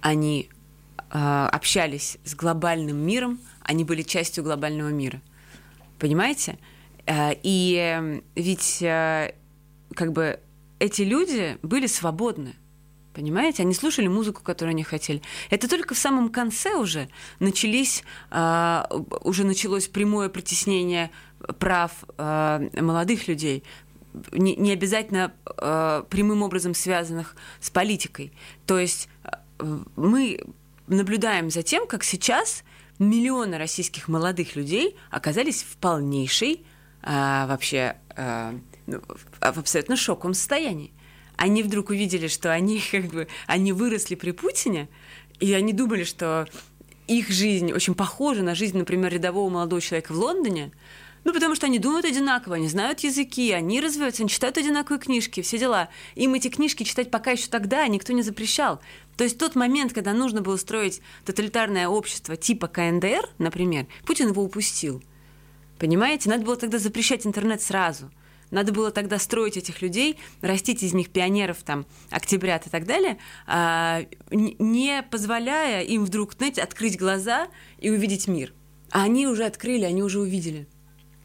Они 0.00 0.48
э, 0.96 1.48
общались 1.52 2.16
с 2.24 2.34
глобальным 2.34 2.96
миром, 2.96 3.38
они 3.60 3.84
были 3.84 4.02
частью 4.02 4.42
глобального 4.42 4.88
мира. 4.88 5.20
Понимаете? 5.98 6.58
Э, 7.04 7.32
и 7.42 8.22
ведь 8.34 8.80
э, 8.80 9.34
как 9.94 10.12
бы 10.12 10.40
эти 10.78 11.02
люди 11.02 11.58
были 11.62 11.86
свободны. 11.86 12.54
Понимаете? 13.14 13.62
Они 13.62 13.74
слушали 13.74 14.08
музыку, 14.08 14.42
которую 14.42 14.72
они 14.72 14.84
хотели. 14.84 15.22
Это 15.50 15.68
только 15.68 15.94
в 15.94 15.98
самом 15.98 16.30
конце 16.30 16.74
уже 16.74 17.08
начались, 17.40 18.04
э, 18.30 18.82
уже 19.22 19.44
началось 19.44 19.88
прямое 19.88 20.28
притеснение 20.28 21.10
прав 21.58 21.92
э, 22.16 22.68
молодых 22.80 23.28
людей, 23.28 23.64
не, 24.32 24.56
не 24.56 24.72
обязательно 24.72 25.32
э, 25.44 26.04
прямым 26.08 26.42
образом 26.42 26.74
связанных 26.74 27.36
с 27.60 27.70
политикой. 27.70 28.32
То 28.66 28.78
есть 28.78 29.08
э, 29.24 29.30
мы 29.96 30.40
наблюдаем 30.86 31.50
за 31.50 31.62
тем, 31.62 31.86
как 31.86 32.04
сейчас 32.04 32.64
миллионы 32.98 33.58
российских 33.58 34.08
молодых 34.08 34.56
людей 34.56 34.96
оказались 35.10 35.62
в 35.62 35.76
полнейшей 35.76 36.64
э, 37.02 37.46
вообще 37.46 37.96
э, 38.16 38.58
в 38.86 39.58
абсолютно 39.58 39.96
шоковом 39.96 40.34
состоянии 40.34 40.92
они 41.36 41.62
вдруг 41.62 41.90
увидели, 41.90 42.28
что 42.28 42.52
они 42.52 42.82
как 42.90 43.06
бы 43.06 43.28
они 43.46 43.72
выросли 43.72 44.14
при 44.14 44.30
Путине, 44.30 44.88
и 45.40 45.52
они 45.52 45.72
думали, 45.72 46.04
что 46.04 46.46
их 47.08 47.30
жизнь 47.30 47.72
очень 47.72 47.94
похожа 47.94 48.42
на 48.42 48.54
жизнь, 48.54 48.78
например, 48.78 49.12
рядового 49.12 49.50
молодого 49.50 49.80
человека 49.80 50.12
в 50.12 50.18
Лондоне, 50.18 50.70
ну, 51.24 51.32
потому 51.32 51.54
что 51.54 51.66
они 51.66 51.78
думают 51.78 52.04
одинаково, 52.04 52.56
они 52.56 52.68
знают 52.68 53.00
языки, 53.00 53.52
они 53.52 53.80
развиваются, 53.80 54.22
они 54.22 54.28
читают 54.28 54.58
одинаковые 54.58 55.00
книжки, 55.00 55.40
все 55.40 55.56
дела. 55.56 55.88
Им 56.16 56.34
эти 56.34 56.48
книжки 56.48 56.82
читать 56.82 57.12
пока 57.12 57.30
еще 57.30 57.46
тогда 57.48 57.86
никто 57.86 58.12
не 58.12 58.22
запрещал. 58.22 58.80
То 59.16 59.22
есть 59.22 59.38
тот 59.38 59.54
момент, 59.54 59.92
когда 59.92 60.14
нужно 60.14 60.40
было 60.40 60.56
строить 60.56 61.00
тоталитарное 61.24 61.86
общество 61.86 62.36
типа 62.36 62.66
КНДР, 62.66 63.28
например, 63.38 63.86
Путин 64.04 64.30
его 64.30 64.42
упустил. 64.42 65.00
Понимаете? 65.78 66.28
Надо 66.28 66.44
было 66.44 66.56
тогда 66.56 66.78
запрещать 66.78 67.24
интернет 67.24 67.62
сразу– 67.62 68.10
надо 68.52 68.72
было 68.72 68.92
тогда 68.92 69.18
строить 69.18 69.56
этих 69.56 69.82
людей, 69.82 70.16
растить 70.40 70.84
из 70.84 70.92
них 70.92 71.10
пионеров, 71.10 71.64
там, 71.64 71.86
октябрят 72.10 72.66
и 72.68 72.70
так 72.70 72.86
далее, 72.86 73.18
а, 73.46 74.04
не 74.30 75.02
позволяя 75.10 75.82
им 75.82 76.04
вдруг, 76.04 76.34
знаете, 76.34 76.62
открыть 76.62 76.96
глаза 76.96 77.48
и 77.78 77.90
увидеть 77.90 78.28
мир. 78.28 78.52
А 78.92 79.02
они 79.02 79.26
уже 79.26 79.44
открыли, 79.44 79.84
они 79.84 80.02
уже 80.02 80.20
увидели. 80.20 80.68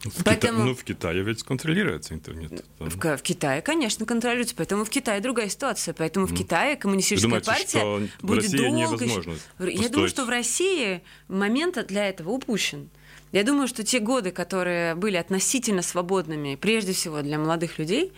В 0.04 0.24
поэтому... 0.24 0.60
Кита... 0.60 0.66
Ну, 0.66 0.76
в 0.76 0.84
Китае 0.84 1.24
ведь 1.24 1.44
контролируется 1.44 2.14
интернет. 2.14 2.64
В, 2.80 3.18
в 3.18 3.22
Китае, 3.22 3.62
конечно, 3.62 4.06
контролируется. 4.06 4.56
Поэтому 4.56 4.86
в 4.86 4.90
Китае 4.90 5.20
другая 5.22 5.50
ситуация. 5.50 5.94
Поэтому 5.94 6.28
в 6.28 6.36
Китае 6.36 6.76
коммунистическая 6.76 7.28
Думаете, 7.28 7.46
партия 7.46 7.80
что 7.80 8.02
будет 8.22 8.44
в 8.44 8.54
России 8.54 8.58
долго... 8.58 8.76
невозможно 8.78 9.36
Я 9.60 9.90
думаю, 9.90 10.08
что 10.08 10.26
в 10.26 10.30
России 10.30 11.02
момент 11.28 11.86
для 11.88 12.08
этого 12.08 12.30
упущен. 12.30 12.90
Я 13.38 13.44
думаю, 13.44 13.68
что 13.68 13.84
те 13.84 14.00
годы, 14.00 14.32
которые 14.32 14.96
были 14.96 15.16
относительно 15.16 15.84
свободными, 15.84 16.56
прежде 16.56 16.94
всего 16.94 17.22
для 17.22 17.38
молодых 17.38 17.78
людей, 17.78 18.12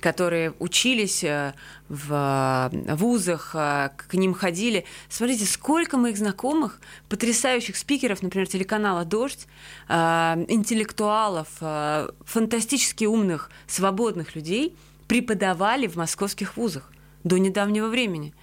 которые 0.00 0.52
учились 0.58 1.22
э, 1.22 1.54
в 1.88 2.72
вузах, 2.72 3.54
э, 3.54 3.90
к 3.96 4.14
ним 4.14 4.34
ходили. 4.34 4.84
Смотрите, 5.08 5.44
сколько 5.44 5.96
моих 5.96 6.16
знакомых, 6.18 6.80
потрясающих 7.08 7.76
спикеров, 7.76 8.20
например, 8.20 8.48
телеканала 8.48 9.04
«Дождь», 9.04 9.46
э, 9.88 9.94
интеллектуалов, 10.48 11.46
фантастически 12.24 13.04
умных, 13.04 13.52
свободных 13.68 14.34
людей 14.34 14.74
преподавали 15.06 15.86
в 15.86 15.94
московских 15.94 16.56
вузах 16.56 16.90
до 17.22 17.38
недавнего 17.38 17.86
времени. 17.86 18.34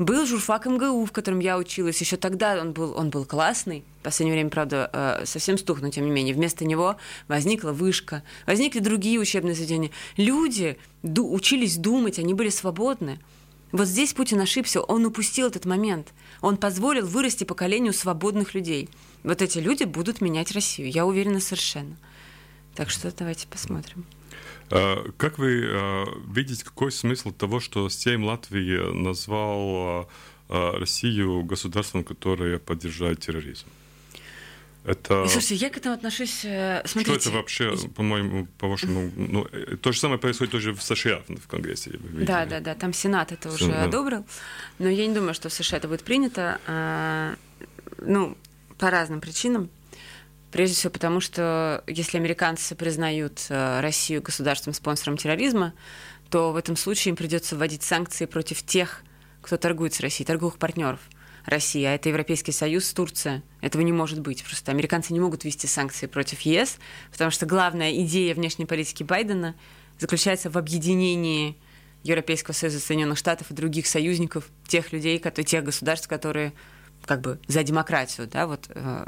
Был 0.00 0.24
журфак 0.24 0.64
МГУ, 0.64 1.04
в 1.04 1.12
котором 1.12 1.40
я 1.40 1.58
училась. 1.58 2.00
Еще 2.00 2.16
тогда 2.16 2.58
он 2.58 2.72
был, 2.72 2.94
он 2.96 3.10
был 3.10 3.26
классный. 3.26 3.84
В 4.00 4.04
последнее 4.04 4.34
время, 4.34 4.48
правда, 4.48 4.88
э, 4.94 5.26
совсем 5.26 5.58
стух, 5.58 5.82
но 5.82 5.90
тем 5.90 6.06
не 6.06 6.10
менее. 6.10 6.34
Вместо 6.34 6.64
него 6.64 6.96
возникла 7.28 7.72
вышка, 7.72 8.22
возникли 8.46 8.78
другие 8.78 9.20
учебные 9.20 9.54
заведения. 9.54 9.90
Люди 10.16 10.78
ду- 11.02 11.30
учились 11.30 11.76
думать, 11.76 12.18
они 12.18 12.32
были 12.32 12.48
свободны. 12.48 13.20
Вот 13.72 13.88
здесь 13.88 14.14
Путин 14.14 14.40
ошибся, 14.40 14.80
он 14.80 15.04
упустил 15.04 15.48
этот 15.48 15.66
момент. 15.66 16.14
Он 16.40 16.56
позволил 16.56 17.06
вырасти 17.06 17.44
поколению 17.44 17.92
свободных 17.92 18.54
людей. 18.54 18.88
Вот 19.22 19.42
эти 19.42 19.58
люди 19.58 19.84
будут 19.84 20.22
менять 20.22 20.52
Россию, 20.52 20.90
я 20.90 21.04
уверена 21.04 21.40
совершенно. 21.40 21.94
Так 22.74 22.88
что 22.88 23.12
давайте 23.14 23.46
посмотрим. 23.48 24.06
А, 24.70 25.10
как 25.16 25.38
вы 25.38 25.64
а, 25.66 26.06
видите, 26.28 26.64
какой 26.64 26.92
смысл 26.92 27.32
того, 27.32 27.60
что 27.60 27.88
Сейм 27.88 28.24
Латвии 28.24 28.92
назвал 28.92 30.08
а, 30.48 30.78
Россию 30.78 31.42
государством, 31.42 32.04
которое 32.04 32.58
поддерживает 32.58 33.20
терроризм? 33.20 33.66
Это... 34.84 35.28
Слушайте, 35.28 35.56
я 35.56 35.70
к 35.70 35.76
этому 35.76 35.94
отношусь... 35.94 36.40
Смотрите. 36.40 37.20
Что 37.20 37.28
это 37.28 37.30
вообще, 37.30 37.76
по-моему, 37.94 38.46
по-вашему... 38.58 39.10
Ну, 39.14 39.46
э, 39.52 39.76
то 39.76 39.92
же 39.92 40.00
самое 40.00 40.18
происходит 40.18 40.52
тоже 40.52 40.72
в 40.72 40.82
США, 40.82 41.20
в 41.28 41.46
Конгрессе. 41.48 42.00
Да, 42.02 42.46
да, 42.46 42.60
да, 42.60 42.74
там 42.74 42.94
Сенат 42.94 43.30
это 43.30 43.50
уже 43.50 43.66
Сенат. 43.66 43.88
одобрил, 43.88 44.24
но 44.78 44.88
я 44.88 45.06
не 45.06 45.14
думаю, 45.14 45.34
что 45.34 45.50
в 45.50 45.52
США 45.52 45.76
это 45.76 45.86
будет 45.86 46.02
принято. 46.02 47.36
Ну, 47.98 48.38
по 48.78 48.90
разным 48.90 49.20
причинам. 49.20 49.68
Прежде 50.50 50.74
всего 50.74 50.90
потому, 50.90 51.20
что 51.20 51.84
если 51.86 52.18
американцы 52.18 52.74
признают 52.74 53.46
э, 53.48 53.80
Россию 53.80 54.22
государством-спонсором 54.22 55.16
терроризма, 55.16 55.74
то 56.28 56.52
в 56.52 56.56
этом 56.56 56.76
случае 56.76 57.10
им 57.10 57.16
придется 57.16 57.56
вводить 57.56 57.82
санкции 57.82 58.26
против 58.26 58.62
тех, 58.64 59.02
кто 59.42 59.56
торгует 59.56 59.94
с 59.94 60.00
Россией, 60.00 60.26
торговых 60.26 60.58
партнеров 60.58 61.00
России, 61.46 61.84
а 61.84 61.94
это 61.94 62.08
Европейский 62.08 62.52
Союз, 62.52 62.92
Турция. 62.92 63.42
Этого 63.60 63.82
не 63.82 63.92
может 63.92 64.20
быть. 64.20 64.44
Просто 64.44 64.72
американцы 64.72 65.12
не 65.12 65.20
могут 65.20 65.44
ввести 65.44 65.66
санкции 65.66 66.06
против 66.06 66.40
ЕС, 66.40 66.78
потому 67.10 67.30
что 67.30 67.46
главная 67.46 67.92
идея 68.02 68.34
внешней 68.34 68.66
политики 68.66 69.02
Байдена 69.02 69.54
заключается 69.98 70.50
в 70.50 70.58
объединении 70.58 71.56
Европейского 72.02 72.54
Союза, 72.54 72.80
Соединенных 72.80 73.18
Штатов 73.18 73.50
и 73.50 73.54
других 73.54 73.86
союзников, 73.86 74.48
тех 74.66 74.92
людей, 74.92 75.18
которые, 75.18 75.46
тех 75.46 75.64
государств, 75.64 76.08
которые 76.08 76.52
как 77.04 77.20
бы 77.20 77.38
за 77.46 77.62
демократию, 77.62 78.26
да, 78.26 78.46
вот 78.46 78.66
э, 78.68 79.06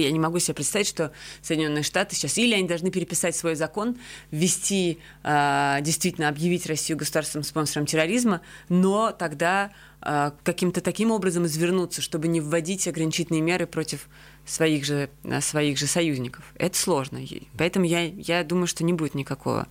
я 0.00 0.10
не 0.10 0.18
могу 0.18 0.38
себе 0.38 0.54
представить, 0.54 0.88
что 0.88 1.12
Соединенные 1.42 1.82
Штаты 1.82 2.14
сейчас 2.14 2.38
или 2.38 2.54
они 2.54 2.66
должны 2.68 2.90
переписать 2.90 3.36
свой 3.36 3.54
закон, 3.54 3.96
ввести, 4.30 4.98
э, 5.22 5.78
действительно 5.82 6.28
объявить 6.28 6.66
Россию 6.66 6.98
государственным 6.98 7.44
спонсором 7.44 7.86
терроризма, 7.86 8.40
но 8.68 9.12
тогда 9.12 9.70
э, 10.00 10.32
каким-то 10.42 10.80
таким 10.80 11.10
образом 11.10 11.46
извернуться, 11.46 12.02
чтобы 12.02 12.28
не 12.28 12.40
вводить 12.40 12.86
ограничительные 12.88 13.42
меры 13.42 13.66
против 13.66 14.08
своих 14.44 14.84
же, 14.84 15.10
э, 15.24 15.40
своих 15.40 15.78
же 15.78 15.86
союзников. 15.86 16.44
Это 16.56 16.76
сложно. 16.76 17.20
Поэтому 17.56 17.84
я, 17.86 18.04
я 18.04 18.44
думаю, 18.44 18.66
что 18.66 18.84
не 18.84 18.92
будет 18.92 19.14
никакого 19.14 19.66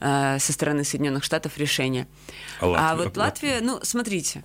э, 0.00 0.38
со 0.38 0.52
стороны 0.52 0.84
Соединенных 0.84 1.24
Штатов 1.24 1.58
решения. 1.58 2.06
А, 2.60 2.66
Латвия? 2.66 2.86
а 2.86 2.96
вот 2.96 3.16
Латвия, 3.16 3.60
ну, 3.60 3.80
смотрите, 3.82 4.44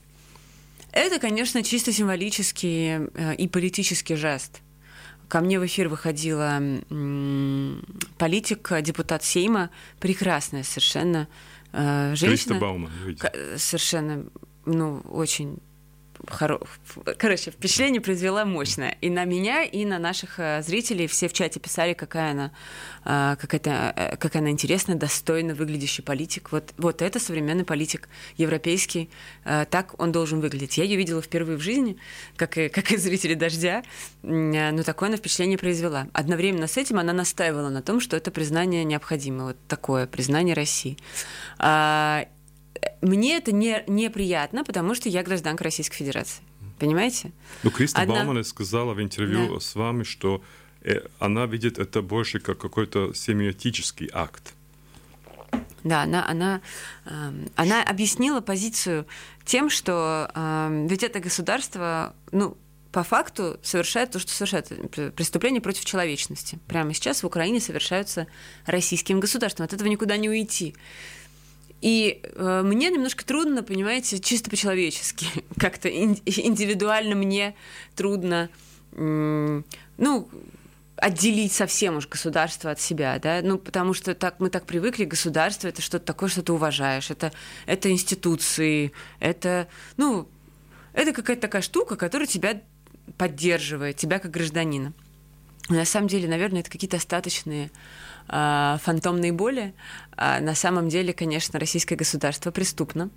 это, 0.91 1.19
конечно, 1.19 1.63
чисто 1.63 1.93
символический 1.93 3.07
э, 3.13 3.35
и 3.35 3.47
политический 3.47 4.15
жест– 4.15 4.61
Ко 5.27 5.41
мне 5.41 5.59
в 5.59 5.65
эфир 5.65 5.89
выходила 5.89 6.61
политик, 8.17 8.71
депутат 8.81 9.23
Сейма, 9.23 9.69
прекрасная 9.99 10.63
совершенно 10.63 11.27
э, 11.73 12.15
женщина. 12.15 12.59
Бауман, 12.59 12.91
совершенно, 13.57 14.25
ну, 14.65 14.99
очень 15.09 15.59
хоро... 16.27 16.59
короче, 17.17 17.51
впечатление 17.51 18.01
произвела 18.01 18.45
мощное. 18.45 18.97
И 19.01 19.09
на 19.09 19.25
меня, 19.25 19.63
и 19.63 19.85
на 19.85 19.99
наших 19.99 20.39
э, 20.39 20.61
зрителей 20.61 21.07
все 21.07 21.27
в 21.27 21.33
чате 21.33 21.59
писали, 21.59 21.93
какая 21.93 22.31
она, 22.31 22.51
э, 23.05 23.35
какая, 23.39 23.93
э, 23.95 24.17
какая 24.17 24.39
она 24.39 24.49
интересная, 24.49 24.95
достойно 24.95 25.53
выглядящий 25.53 26.03
политик. 26.03 26.51
Вот, 26.51 26.73
вот 26.77 27.01
это 27.01 27.19
современный 27.19 27.65
политик 27.65 28.09
европейский. 28.37 29.09
Так 29.43 29.99
он 29.99 30.11
должен 30.11 30.39
выглядеть. 30.39 30.77
Я 30.77 30.83
ее 30.83 30.97
видела 30.97 31.21
впервые 31.21 31.57
в 31.57 31.61
жизни, 31.61 31.97
как 32.35 32.57
и, 32.57 32.69
как 32.77 32.91
и 32.91 32.97
зрители 32.97 33.33
«Дождя», 33.33 33.83
но 34.23 34.83
такое 34.83 35.09
она 35.09 35.17
впечатление 35.17 35.57
произвела. 35.57 36.07
Одновременно 36.13 36.67
с 36.67 36.77
этим 36.77 36.99
она 36.99 37.13
настаивала 37.13 37.69
на 37.69 37.81
том, 37.81 37.99
что 37.99 38.17
это 38.17 38.31
признание 38.31 38.83
необходимо, 38.83 39.45
вот 39.45 39.57
такое 39.67 40.07
признание 40.07 40.55
России. 40.55 40.97
Мне 43.01 43.37
это 43.37 43.51
не, 43.51 43.83
неприятно, 43.87 44.63
потому 44.63 44.95
что 44.95 45.09
я 45.09 45.23
гражданка 45.23 45.63
Российской 45.63 45.97
Федерации. 45.97 46.43
Понимаете? 46.79 47.31
Ну, 47.63 47.71
Криста 47.71 48.01
Одна... 48.01 48.23
Бауман 48.23 48.43
сказала 48.43 48.93
в 48.93 49.01
интервью 49.01 49.55
да. 49.55 49.59
с 49.59 49.75
вами, 49.75 50.03
что 50.03 50.43
э, 50.81 51.01
она 51.19 51.45
видит 51.45 51.79
это 51.79 52.01
больше 52.01 52.39
как 52.39 52.59
какой-то 52.59 53.13
семиотический 53.13 54.09
акт. 54.13 54.53
Да, 55.83 56.03
она, 56.03 56.27
она, 56.27 56.61
э, 57.05 57.31
она 57.55 57.83
объяснила 57.83 58.41
позицию 58.41 59.07
тем, 59.45 59.69
что 59.69 60.29
э, 60.33 60.87
ведь 60.89 61.03
это 61.03 61.19
государство, 61.19 62.13
ну, 62.31 62.57
по 62.91 63.03
факту 63.03 63.59
совершает 63.63 64.11
то, 64.11 64.19
что 64.19 64.31
совершает 64.31 64.67
преступление 65.15 65.61
против 65.61 65.85
человечности. 65.85 66.59
Прямо 66.67 66.93
сейчас 66.93 67.23
в 67.23 67.27
Украине 67.27 67.59
совершаются 67.59 68.27
российским 68.65 69.19
государством. 69.19 69.65
От 69.65 69.73
этого 69.73 69.87
никуда 69.87 70.17
не 70.17 70.29
уйти. 70.29 70.75
И 71.81 72.21
э, 72.23 72.61
мне 72.63 72.89
немножко 72.89 73.25
трудно, 73.25 73.61
понимаете, 73.61 74.19
чисто 74.19 74.49
по-человечески. 74.49 75.27
Как-то 75.59 75.89
ин- 75.89 76.19
индивидуально 76.25 77.15
мне 77.15 77.55
трудно, 77.95 78.49
э, 78.93 79.61
ну, 79.97 80.29
отделить 80.95 81.53
совсем 81.53 81.97
уж 81.97 82.07
государство 82.07 82.71
от 82.71 82.81
себя, 82.81 83.19
да, 83.19 83.41
ну, 83.43 83.59
потому 83.59 83.93
что 83.93 84.15
так, 84.15 84.39
мы 84.39 84.49
так 84.49 84.65
привыкли, 84.65 85.05
государство— 85.05 85.67
это 85.69 85.81
что-то 85.81 86.05
такое, 86.05 86.27
что 86.27 86.41
ты 86.41 86.51
уважаешь, 86.51 87.11
это, 87.11 87.31
это 87.67 87.91
институции, 87.91 88.91
это, 89.19 89.67
ну, 89.95 90.27
это 90.93 91.13
какая-то 91.13 91.43
такая 91.43 91.61
штука, 91.61 91.95
которая 91.95 92.27
тебя 92.27 92.61
поддерживает, 93.17 93.97
тебя 93.97 94.17
как 94.17 94.31
гражданина. 94.31 94.93
На 95.69 95.85
самом 95.85 96.07
деле, 96.07 96.27
наверное, 96.27 96.61
это 96.61 96.71
какие-то 96.71 96.97
остаточные 96.97 97.65
э, 97.65 97.69
фантомные 98.27 99.31
боли. 99.31 99.73
А 100.15 100.39
на 100.39 100.55
самом 100.55 100.89
деле, 100.89 101.13
конечно, 101.13 101.59
российское 101.59 101.95
государство 101.95 102.51
преступно. 102.51 103.09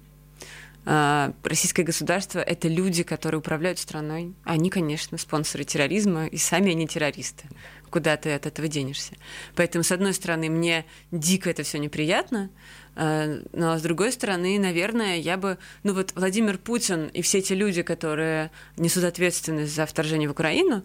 Э, 0.86 1.32
российское 1.42 1.82
государство— 1.82 2.38
это 2.40 2.68
люди, 2.68 3.02
которые 3.02 3.40
управляют 3.40 3.78
страной. 3.78 4.34
Они, 4.44 4.70
конечно, 4.70 5.18
спонсоры 5.18 5.64
терроризма, 5.64 6.26
и 6.26 6.36
сами 6.36 6.72
они 6.72 6.86
террористы. 6.86 7.44
Куда 7.90 8.16
ты 8.16 8.32
от 8.32 8.46
этого 8.46 8.68
денешься? 8.68 9.14
Поэтому, 9.56 9.82
с 9.82 9.92
одной 9.92 10.14
стороны, 10.14 10.48
мне 10.48 10.86
дико 11.10 11.50
это 11.50 11.64
все 11.64 11.78
неприятно, 11.78 12.50
но 12.94 13.78
с 13.78 13.82
другой 13.82 14.12
стороны, 14.12 14.58
наверное, 14.58 15.16
я 15.16 15.36
бы... 15.36 15.58
Ну 15.82 15.94
вот 15.94 16.12
Владимир 16.14 16.58
Путин 16.58 17.06
и 17.08 17.22
все 17.22 17.38
эти 17.38 17.52
люди, 17.52 17.82
которые 17.82 18.50
несут 18.76 19.04
ответственность 19.04 19.74
за 19.74 19.86
вторжение 19.86 20.28
в 20.28 20.32
Украину, 20.32 20.84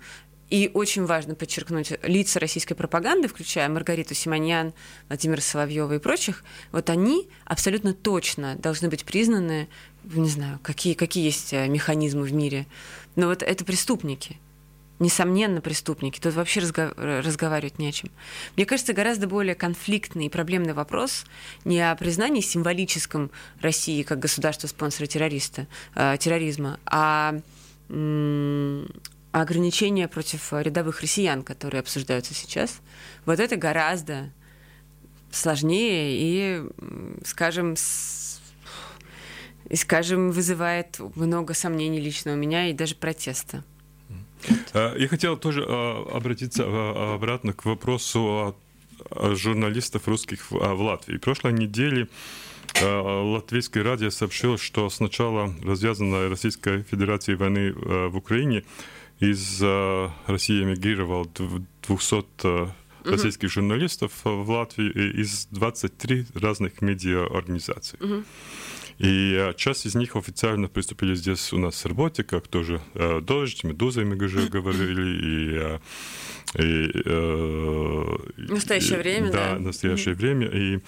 и 0.50 0.70
очень 0.74 1.06
важно 1.06 1.36
подчеркнуть, 1.36 1.94
лица 2.04 2.40
российской 2.40 2.76
пропаганды, 2.76 3.28
включая 3.28 3.68
Маргариту 3.70 4.14
Симоньян, 4.14 4.74
Владимира 5.08 5.42
Соловьева 5.42 5.94
и 5.94 6.00
прочих, 6.00 6.44
вот 6.72 6.90
они 6.90 7.28
абсолютно 7.46 7.94
точно 7.94 8.56
должны 8.56 8.90
быть 8.90 9.06
признаны, 9.06 9.68
не 10.04 10.30
знаю, 10.30 10.60
какие, 10.62 10.94
какие 10.94 11.26
есть 11.26 11.54
э, 11.54 11.68
механизмы 11.68 12.24
в 12.24 12.34
мире, 12.34 12.68
но 13.16 13.28
вот 13.28 13.42
это 13.42 13.66
преступники. 13.66 14.38
Несомненно, 14.98 15.60
преступники. 15.60 16.22
Тут 16.22 16.36
вообще 16.36 16.62
разго- 16.62 16.94
разговаривать 17.22 17.80
не 17.80 17.90
о 17.90 17.92
чем. 17.92 18.10
Мне 18.56 18.66
кажется, 18.66 18.94
гораздо 18.94 19.28
более 19.28 19.54
конфликтный 19.54 20.28
и 20.28 20.30
проблемный 20.30 20.72
вопрос 20.72 21.26
не 21.66 21.82
о 21.82 21.94
признании 21.96 22.40
символическом 22.40 23.30
России 23.60 24.04
как 24.04 24.20
государства-спонсора 24.20 25.08
террориста, 25.08 25.68
э, 25.96 26.16
терроризма, 26.18 26.80
а 26.86 27.42
ограничения 29.42 30.08
против 30.08 30.54
рядовых 30.54 31.02
россиян, 31.02 31.44
которые 31.44 31.80
обсуждаются 31.80 32.34
сейчас, 32.34 32.80
вот 33.26 33.40
это 33.40 33.58
гораздо 33.58 34.32
сложнее 35.32 36.16
и, 36.18 36.64
скажем, 37.26 37.76
с... 37.76 38.40
и, 39.70 39.76
скажем, 39.76 40.32
вызывает 40.32 41.00
много 41.16 41.54
сомнений 41.54 42.00
лично 42.00 42.34
у 42.34 42.36
меня 42.38 42.70
и 42.70 42.74
даже 42.74 42.96
протеста. 42.96 43.64
Э, 44.74 44.96
я 44.98 45.08
хотел 45.08 45.36
тоже 45.38 45.64
э, 45.64 46.06
обратиться 46.14 46.64
э, 46.64 47.14
обратно 47.16 47.54
к 47.54 47.66
вопросу 47.66 48.56
журналистов 49.12 50.08
русских 50.08 50.50
в 50.50 50.82
Латвии. 50.82 51.18
В 51.18 51.22
прошлой 51.22 51.52
неделе 51.52 52.08
Латвийское 52.82 53.84
радио 53.84 54.10
сообщило, 54.10 54.58
что 54.58 54.90
с 54.90 55.00
начала 55.00 55.54
развязанной 55.64 56.30
Российской 56.30 56.84
Федерацией 56.84 57.36
войны 57.36 57.74
в 57.74 58.16
Украине 58.16 58.64
из 59.20 59.62
России 60.28 60.64
эмигрировал 60.64 61.30
200 61.88 62.74
российских 63.06 63.50
журналистов 63.52 64.12
в 64.24 64.50
Латвии 64.50 65.22
из 65.22 65.48
23 65.52 66.26
разных 66.34 66.82
медиаорганизаций. 66.82 68.00
Угу. 68.02 68.24
И 68.98 69.54
часть 69.58 69.86
из 69.86 69.96
них 69.96 70.16
официально 70.16 70.68
приступили 70.68 71.16
здесь 71.16 71.52
у 71.54 71.58
нас 71.58 71.84
в 71.84 71.88
работе, 71.88 72.24
как 72.24 72.48
тоже 72.48 72.82
«Дождь», 73.22 73.64
«Медуза», 73.64 74.02
мы 74.02 74.16
уже 74.16 74.48
говорили, 74.50 75.80
и 75.80 75.80
и, 76.58 76.90
э, 77.06 77.75
настоящее 78.48 79.00
и, 79.00 79.02
время, 79.02 79.32
да. 79.32 79.54
Да, 79.54 79.60
настоящее 79.60 80.16
mm-hmm. 80.16 80.18
время. 80.18 80.48
И 80.48 80.80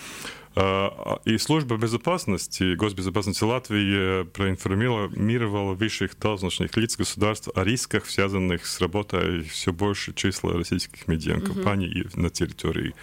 и 1.26 1.38
служба 1.38 1.78
безопасности, 1.78 2.74
госбезопасности 2.74 3.43
Латвии 3.43 4.24
проинформировала 4.24 5.76
высших 5.76 6.18
должностных 6.18 6.76
лиц 6.78 6.97
государств 6.97 7.49
о 7.53 7.64
рисках, 7.64 8.08
связанных 8.08 8.66
с 8.66 8.82
работой 8.82 9.43
все 9.43 9.72
больше 9.72 10.14
числа 10.16 10.53
российских 10.53 11.08
медиакомпаний 11.08 12.01
mm-hmm. 12.01 12.20
на 12.20 12.32
территории 12.32 12.95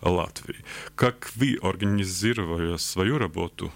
Латвии. 0.00 0.56
Как 0.94 1.30
вы 1.36 1.58
организировали 1.60 2.78
свою 2.78 3.18
работу, 3.18 3.70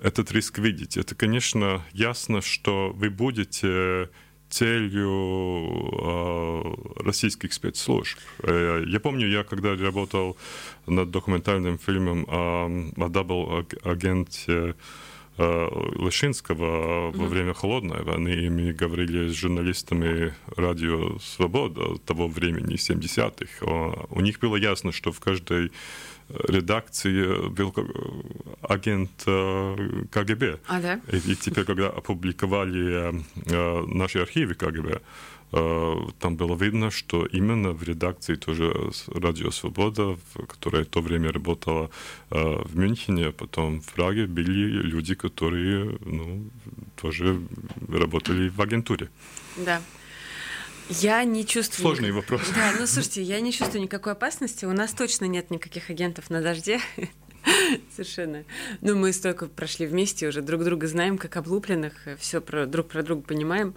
этот 0.00 0.30
риск 0.30 0.58
видите? 0.58 1.00
Это, 1.00 1.16
конечно, 1.16 1.84
ясно, 1.92 2.40
что 2.40 2.92
вы 2.94 3.10
будете 3.10 4.10
целью 4.48 5.10
э, 6.00 7.02
российских 7.04 7.52
спецслужб. 7.52 8.18
Э, 8.42 8.84
я 8.86 9.00
помню, 9.00 9.28
я 9.28 9.44
когда 9.44 9.76
работал 9.76 10.36
над 10.86 11.10
документальным 11.10 11.78
фильмом 11.78 12.24
о, 12.28 12.66
о 12.96 13.08
double 13.08 13.85
-агенте 13.85 14.74
э, 15.36 15.68
Лышинского 15.96 17.10
во 17.12 17.26
время 17.26 17.52
холодной 17.54 18.02
войны, 18.02 18.30
и 18.30 18.48
мы 18.48 18.72
говорили 18.72 19.28
с 19.28 19.34
журналистами 19.34 20.34
радио 20.56 21.18
«Свобода» 21.18 21.98
того 22.06 22.28
времени, 22.28 22.76
70-х. 22.76 23.66
У 24.10 24.20
них 24.20 24.40
было 24.40 24.56
ясно, 24.56 24.92
что 24.92 25.12
в 25.12 25.20
каждой 25.20 25.70
редакции 26.28 27.48
был 27.48 27.74
агент 28.62 29.10
КГБ. 30.10 30.58
А, 30.66 30.80
да? 30.80 31.00
И, 31.12 31.16
и 31.16 31.36
теперь, 31.36 31.64
когда 31.64 31.88
опубликовали 31.88 33.24
наши 33.86 34.18
архивы 34.20 34.54
КГБ, 34.54 35.00
там 35.50 36.36
было 36.36 36.54
видно, 36.54 36.90
что 36.90 37.24
именно 37.24 37.72
в 37.72 37.82
редакции 37.82 38.34
тоже 38.34 38.74
Радио 39.06 39.50
Свобода, 39.50 40.18
которая 40.46 40.84
в 40.84 40.88
то 40.88 41.00
время 41.00 41.32
работала 41.32 41.88
в 42.28 42.76
Мюнхене, 42.76 43.28
а 43.28 43.32
потом 43.32 43.80
в 43.80 43.92
Праге, 43.94 44.26
были 44.26 44.82
люди, 44.82 45.14
которые 45.14 45.98
ну, 46.04 46.50
тоже 47.00 47.40
работали 47.88 48.50
в 48.50 48.60
агентуре. 48.60 49.08
Да. 49.56 49.80
Я 50.88 51.22
не 51.24 51.44
чувствую... 51.44 51.82
Сложный 51.82 52.12
вопрос. 52.12 52.42
Да, 52.54 52.72
ну 52.78 52.86
слушайте, 52.86 53.22
я 53.22 53.40
не 53.40 53.52
чувствую 53.52 53.82
никакой 53.82 54.12
опасности. 54.12 54.64
У 54.64 54.72
нас 54.72 54.92
точно 54.92 55.26
нет 55.26 55.50
никаких 55.50 55.90
агентов 55.90 56.30
на 56.30 56.40
дожде. 56.40 56.80
Совершенно. 57.94 58.44
Ну, 58.80 58.96
мы 58.96 59.12
столько 59.12 59.46
прошли 59.46 59.86
вместе, 59.86 60.28
уже 60.28 60.42
друг 60.42 60.64
друга 60.64 60.86
знаем, 60.86 61.18
как 61.18 61.36
облупленных, 61.36 61.92
все 62.18 62.40
про, 62.40 62.66
друг 62.66 62.88
про 62.88 63.02
друга 63.02 63.22
понимаем. 63.22 63.74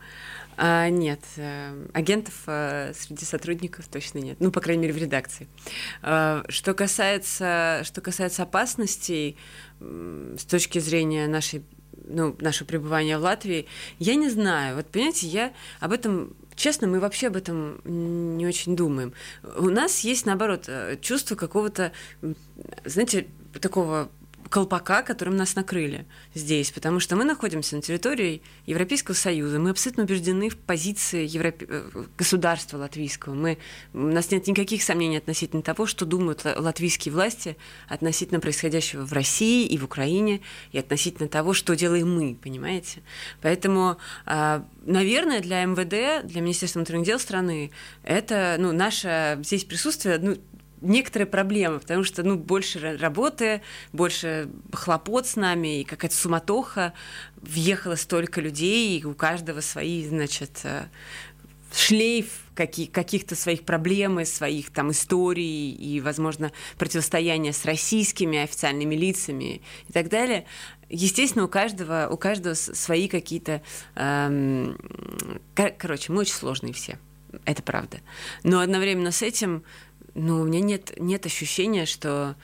А, 0.58 0.90
нет, 0.90 1.22
э, 1.38 1.88
агентов 1.94 2.34
а, 2.46 2.92
среди 2.94 3.26
сотрудников 3.26 3.88
точно 3.88 4.20
нет. 4.20 4.38
Ну, 4.40 4.52
по 4.52 4.62
крайней 4.62 4.84
мере, 4.84 4.94
в 4.94 4.98
редакции. 4.98 5.48
А, 6.02 6.44
что 6.50 6.74
касается, 6.74 7.82
что 7.84 8.02
касается 8.02 8.44
опасностей 8.44 9.38
с 9.80 10.46
точки 10.46 10.80
зрения 10.80 11.28
нашей 11.28 11.64
ну, 12.06 12.36
наше 12.40 12.66
пребывание 12.66 13.18
в 13.18 13.22
Латвии, 13.22 13.68
я 14.00 14.16
не 14.16 14.30
знаю. 14.30 14.76
Вот, 14.76 14.88
понимаете, 14.88 15.28
я 15.28 15.54
об 15.80 15.92
этом 15.92 16.36
честно, 16.56 16.88
мы 16.88 17.00
вообще 17.00 17.28
об 17.28 17.36
этом 17.36 17.82
не 17.86 18.46
очень 18.46 18.76
думаем. 18.76 19.14
У 19.58 19.70
нас 19.70 20.02
есть, 20.02 20.26
наоборот, 20.26 20.66
э, 20.68 20.98
чувство 21.02 21.36
какого-то, 21.36 21.92
знаете, 22.86 23.28
такого 23.60 24.10
колпака, 24.52 25.02
которым 25.02 25.38
нас 25.38 25.56
накрыли 25.56 26.06
здесь, 26.36 26.72
потому 26.72 27.00
что 27.00 27.16
мы 27.16 27.24
находимся 27.24 27.78
на 27.78 27.82
территории 27.82 28.42
Европейского 28.66 29.16
Союза, 29.16 29.60
мы 29.60 29.70
абсолютно 29.70 30.04
убеждены 30.04 30.50
в 30.50 30.58
позиции 30.58 31.26
Европе... 31.26 31.66
Э, 31.70 31.90
государства 32.18 32.78
латвийского. 32.78 33.34
Мы... 33.34 33.58
У 33.94 34.00
нас 34.00 34.30
нет 34.30 34.46
никаких 34.48 34.84
сомнений 34.84 35.18
относительно 35.18 35.62
того, 35.62 35.86
что 35.86 36.06
думают 36.06 36.44
латвийские 36.44 37.14
власти 37.14 37.56
относительно 37.88 38.42
происходящего 38.42 39.06
в 39.06 39.14
России 39.14 39.66
и 39.66 39.78
в 39.78 39.86
Украине, 39.86 40.42
и 40.74 40.78
относительно 40.78 41.30
того, 41.30 41.54
что 41.54 41.74
делаем 41.76 42.14
мы, 42.14 42.36
понимаете? 42.36 43.02
Поэтому, 43.42 43.98
а, 44.26 44.66
наверное, 44.86 45.40
для 45.40 45.64
МВД, 45.64 46.28
для 46.28 46.42
Министерства 46.42 46.80
внутренних 46.80 47.06
дел 47.06 47.20
страны, 47.20 47.72
это, 48.04 48.58
ну, 48.60 48.74
наше 48.74 49.40
здесь 49.44 49.64
присутствие, 49.64 50.18
ну, 50.18 50.38
некоторые 50.82 51.28
проблемы, 51.28 51.80
потому 51.80 52.04
что 52.04 52.24
ну, 52.24 52.38
больше 52.38 52.98
работы, 52.98 53.62
больше 53.94 54.50
хлопот 54.74 55.28
с 55.28 55.36
нами, 55.36 55.82
и 55.82 55.84
какая-то 55.84 56.16
суматоха, 56.16 56.94
въехало 57.38 57.96
столько 57.96 58.42
людей, 58.42 59.00
и 59.00 59.06
у 59.06 59.14
каждого 59.14 59.62
свои, 59.62 60.06
значит, 60.06 60.62
э, 60.64 60.86
шлейф 61.74 62.44
каких- 62.56 62.92
каких-то 62.92 63.36
своих 63.36 63.64
проблем, 63.64 64.24
своих 64.26 64.72
там 64.72 64.92
историй 64.92 65.72
и, 65.72 66.02
возможно, 66.02 66.52
противостояния 66.78 67.54
с 67.54 67.66
российскими 67.66 68.40
официальными 68.40 68.96
лицами 68.96 69.62
и 69.88 69.94
так 69.94 70.10
далее. 70.10 70.46
Естественно, 70.90 71.46
у 71.46 71.48
каждого, 71.48 72.10
у 72.12 72.18
каждого 72.18 72.54
свои 72.54 73.08
какие-то... 73.08 73.62
Эм, 73.96 74.78
короче, 75.78 76.12
мы 76.12 76.20
очень 76.20 76.34
сложные 76.34 76.74
все. 76.74 77.00
Это 77.46 77.64
правда. 77.64 78.00
Но 78.44 78.60
одновременно 78.60 79.12
с 79.12 79.22
этим 79.22 79.64
ну, 80.14 80.42
у 80.42 80.46
меня 80.46 80.60
нет, 80.60 80.94
нет 80.98 81.26
ощущения, 81.26 81.86
что 81.86 82.36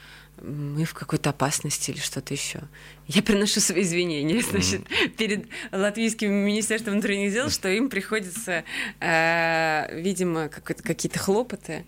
мы 0.42 0.86
в 0.86 0.94
какой-то 0.94 1.32
опасности 1.32 1.92
или 1.92 2.00
что-то 2.00 2.34
еще. 2.34 2.62
Я 3.08 3.24
приношу 3.24 3.60
свои 3.60 3.82
извинения, 3.82 4.42
значит, 4.50 4.82
перед 5.18 5.48
Латвийским 5.72 6.32
министерством 6.32 6.94
внутренних 6.94 7.34
дел, 7.34 7.50
что 7.50 7.70
им 7.70 7.90
приходится, 7.90 8.64
э, 9.00 10.00
видимо, 10.02 10.50
какие-то 10.50 11.20
хлопоты 11.20 11.86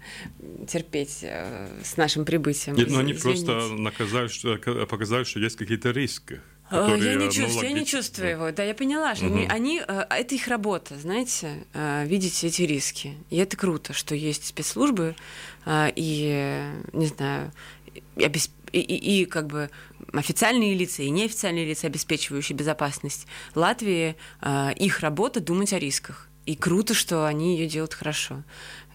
терпеть 0.68 1.20
э, 1.22 1.68
с 1.84 1.98
нашим 1.98 2.26
прибытием. 2.26 2.76
Нет, 2.76 2.88
но 2.90 2.96
ну, 2.96 3.00
они 3.02 3.14
просто 3.14 3.68
наказали, 3.70 4.28
что, 4.28 4.58
показали, 4.58 5.24
что 5.24 5.40
есть 5.40 5.56
какие-то 5.56 5.92
риски. 5.92 6.42
Э, 6.72 6.82
которые, 6.82 7.14
я 7.14 7.16
не 7.16 7.26
ну, 7.26 7.32
чувствую, 7.32 7.68
я 7.68 7.72
не 7.72 7.86
чувствую 7.86 8.30
его. 8.30 8.52
Да, 8.52 8.64
я 8.64 8.74
поняла, 8.74 9.16
что 9.16 9.26
угу. 9.26 9.40
они, 9.50 9.82
э, 9.86 10.06
это 10.10 10.36
их 10.36 10.48
работа, 10.48 10.98
знаете, 10.98 11.66
э, 11.74 12.06
видеть 12.06 12.44
эти 12.44 12.62
риски. 12.64 13.18
И 13.30 13.38
это 13.38 13.58
круто, 13.58 13.94
что 13.94 14.16
есть 14.16 14.46
спецслужбы 14.46 15.16
и, 15.68 16.72
не 16.94 17.06
знаю, 17.08 17.52
и, 17.94 18.32
и, 18.72 18.80
и, 18.80 19.22
и 19.22 19.26
как 19.26 19.48
бы 19.48 19.70
официальные 20.14 20.74
лица 20.74 21.04
и 21.04 21.10
неофициальные 21.10 21.66
лица, 21.66 21.88
обеспечивающие 21.88 22.56
безопасность 22.56 23.28
Латвии, 23.56 24.16
их 24.76 25.00
работа 25.02 25.42
думать 25.42 25.74
о 25.74 25.80
рисках. 25.80 26.28
И 26.46 26.56
круто, 26.56 26.96
что 26.96 27.28
они 27.28 27.58
ее 27.58 27.68
делают 27.68 27.94
хорошо. 27.94 28.44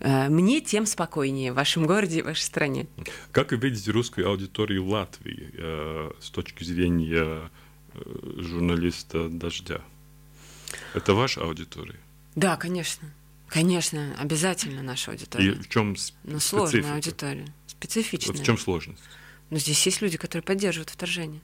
Мне 0.01 0.61
тем 0.61 0.87
спокойнее 0.87 1.53
в 1.53 1.57
вашем 1.57 1.87
городе 1.87 2.18
и 2.18 2.22
в 2.22 2.25
вашей 2.25 2.43
стране. 2.43 2.89
Как 3.31 3.53
вы 3.53 3.59
видите 3.59 3.93
русскую 3.93 4.29
аудиторию 4.29 4.85
Латвии 4.87 5.51
э, 5.53 6.11
с 6.20 6.31
точки 6.31 6.64
зрения 6.64 7.05
Э, 7.14 7.49
журналиста 8.36 9.28
«Дождя». 9.28 9.80
Это 10.95 11.14
ваша 11.14 11.42
аудитория? 11.42 11.99
Да, 12.34 12.57
конечно. 12.57 13.09
Конечно, 13.49 14.16
обязательно 14.18 14.82
наша 14.82 15.12
аудитория. 15.12 15.53
И 15.53 15.55
в 15.55 15.68
чем 15.68 15.95
Ну, 16.24 16.40
сложная 16.40 16.95
аудитория, 16.95 17.47
специфичная. 17.66 18.32
Вот 18.32 18.42
в 18.42 18.45
чем 18.45 18.59
сложность? 18.59 19.03
Ну, 19.51 19.59
здесь 19.59 19.84
есть 19.86 20.01
люди, 20.03 20.16
которые 20.16 20.42
поддерживают 20.42 20.90
вторжение. 20.90 21.40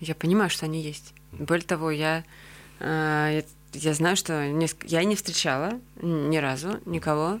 Я 0.00 0.14
понимаю, 0.14 0.50
что 0.50 0.66
они 0.66 0.82
есть. 0.82 1.14
Более 1.32 1.64
того, 1.64 1.90
я, 1.90 2.24
э, 2.80 3.42
я 3.72 3.94
знаю, 3.94 4.16
что 4.16 4.50
несколько, 4.50 4.88
я 4.88 5.04
не 5.04 5.14
встречала 5.14 5.80
ни 6.02 6.36
разу 6.38 6.80
никого, 6.86 7.40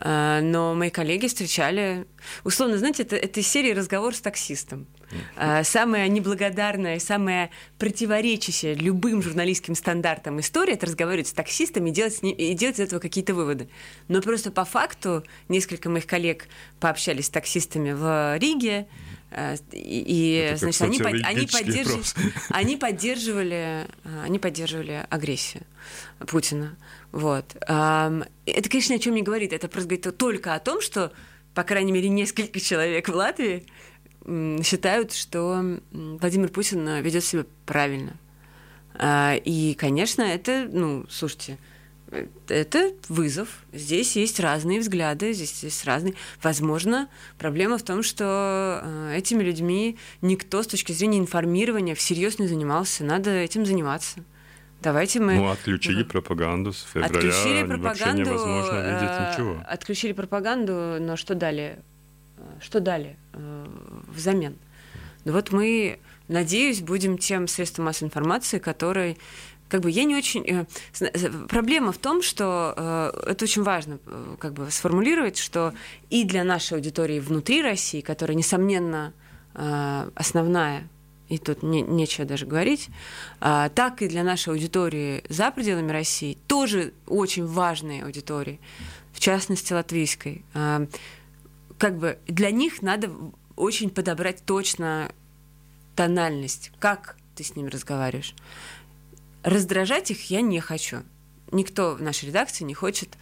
э, 0.00 0.40
но 0.42 0.74
мои 0.74 0.90
коллеги 0.90 1.28
встречали... 1.28 2.06
Условно, 2.44 2.78
знаете, 2.78 3.04
это, 3.04 3.16
это 3.16 3.40
из 3.40 3.46
серии 3.46 3.72
«Разговор 3.72 4.14
с 4.14 4.20
таксистом». 4.20 4.86
А, 5.36 5.62
самая 5.64 6.08
неблагодарная, 6.08 6.98
самая 6.98 7.50
противоречащая 7.78 8.74
любым 8.74 9.22
журналистским 9.22 9.74
стандартам 9.74 10.40
история– 10.40 10.72
это 10.74 10.86
разговаривать 10.86 11.28
с 11.28 11.32
таксистами 11.32 11.90
и 11.90 11.92
делать, 11.92 12.22
ним, 12.22 12.34
и 12.34 12.54
делать 12.54 12.76
из 12.76 12.80
этого 12.80 13.00
какие-то 13.00 13.34
выводы. 13.34 13.68
Но 14.08 14.20
просто 14.20 14.50
по 14.50 14.64
факту 14.64 15.24
несколько 15.48 15.88
моих 15.88 16.06
коллег 16.06 16.48
пообщались 16.80 17.26
с 17.26 17.30
таксистами 17.30 17.92
в 17.92 18.38
Риге, 18.38 18.86
а, 19.30 19.56
и, 19.72 20.48
это, 20.50 20.70
значит, 20.70 20.82
они, 20.82 21.00
они, 21.24 21.46
поддерживали, 21.46 22.04
они, 22.50 22.76
поддерживали, 22.76 23.86
они 24.24 24.38
поддерживали 24.38 25.06
агрессию 25.10 25.64
Путина. 26.26 26.76
Вот. 27.12 27.54
Это, 27.56 28.70
конечно, 28.70 28.94
о 28.94 28.98
чем 28.98 29.14
не 29.14 29.22
говорит. 29.22 29.52
Это 29.52 29.68
просто 29.68 29.88
говорит 29.88 30.16
только 30.16 30.54
о 30.54 30.58
том, 30.58 30.80
что, 30.80 31.12
по 31.54 31.64
крайней 31.64 31.92
мере, 31.92 32.08
несколько 32.08 32.60
человек 32.60 33.08
в 33.08 33.14
Латвии 33.14 33.66
считают, 34.62 35.12
что 35.12 35.78
Владимир 35.92 36.48
Путин 36.48 37.00
ведет 37.02 37.24
себя 37.24 37.44
правильно. 37.64 38.16
А, 38.94 39.34
и, 39.44 39.74
конечно, 39.74 40.22
это, 40.22 40.68
ну, 40.70 41.04
слушайте, 41.08 41.58
это 42.48 42.92
вызов. 43.08 43.48
Здесь 43.72 44.16
есть 44.16 44.40
разные 44.40 44.80
взгляды, 44.80 45.32
здесь 45.32 45.62
есть 45.62 45.84
разные. 45.84 46.14
Возможно, 46.42 47.08
проблема 47.38 47.78
в 47.78 47.82
том, 47.82 48.02
что 48.02 48.80
э, 48.82 49.16
этими 49.16 49.42
людьми 49.42 49.98
никто 50.22 50.62
с 50.62 50.66
точки 50.66 50.92
зрения 50.92 51.18
информирования 51.18 51.94
всерьез 51.94 52.38
не 52.38 52.46
занимался. 52.46 53.04
Надо 53.04 53.30
этим 53.30 53.66
заниматься. 53.66 54.20
Давайте 54.82 55.20
мы... 55.20 55.34
Ну, 55.34 55.50
отключили 55.50 56.04
пропаганду 56.04 56.72
с 56.72 56.82
февраля. 56.82 57.06
Отключили 57.06 57.66
пропаганду. 57.66 57.84
Вообще 57.84 58.12
невозможно 58.12 58.76
видеть 58.76 59.10
э, 59.10 59.32
ничего. 59.32 59.62
Отключили 59.66 60.12
пропаганду, 60.12 60.98
но 61.00 61.16
что 61.16 61.34
далее? 61.34 61.80
Что 62.60 62.80
далее 62.80 63.16
взамен? 64.08 64.56
Ну 65.24 65.32
вот 65.32 65.52
мы, 65.52 65.98
надеюсь, 66.28 66.80
будем 66.80 67.18
тем 67.18 67.48
средством 67.48 67.86
массовой 67.86 68.08
информации, 68.08 68.58
который 68.58 69.18
как 69.68 69.80
бы 69.80 69.90
я 69.90 70.04
не 70.04 70.16
очень... 70.16 70.44
Э, 70.46 70.64
э, 71.00 71.28
проблема 71.48 71.92
в 71.92 71.98
том, 71.98 72.22
что 72.22 72.74
э, 72.76 73.30
это 73.30 73.44
очень 73.44 73.62
важно 73.62 73.98
как 74.38 74.52
бы 74.52 74.70
сформулировать, 74.70 75.36
что 75.36 75.74
и 76.10 76.24
для 76.24 76.44
нашей 76.44 76.74
аудитории 76.74 77.20
внутри 77.20 77.62
России, 77.62 78.00
которая, 78.00 78.36
несомненно, 78.36 79.12
основная, 80.14 80.86
и 81.30 81.38
тут 81.38 81.62
не, 81.62 81.80
нечего 81.80 82.26
даже 82.26 82.44
говорить, 82.44 82.90
так 83.40 84.02
и 84.02 84.08
для 84.08 84.22
нашей 84.22 84.50
аудитории 84.50 85.24
за 85.30 85.50
пределами 85.50 85.90
России, 85.90 86.36
тоже 86.46 86.92
очень 87.06 87.46
важные 87.46 88.04
аудитории, 88.04 88.60
в 89.14 89.20
частности, 89.20 89.72
латвийской. 89.72 90.44
Как 91.78 91.98
бы 91.98 92.18
для 92.26 92.50
них 92.50 92.82
надо 92.82 93.10
очень 93.56 93.90
подобрать 93.90 94.44
точно 94.44 95.10
тональность, 95.94 96.72
как 96.78 97.16
ты 97.34 97.44
с 97.44 97.56
ними 97.56 97.68
разговариваешь. 97.68 98.34
Раздражать 99.42 100.10
их 100.10 100.30
я 100.30 100.40
не 100.40 100.60
хочу. 100.60 100.98
Никто 101.52 101.94
в 101.94 102.02
нашей 102.02 102.26
редакции 102.26 102.64
не 102.64 102.74
хочет 102.74 103.16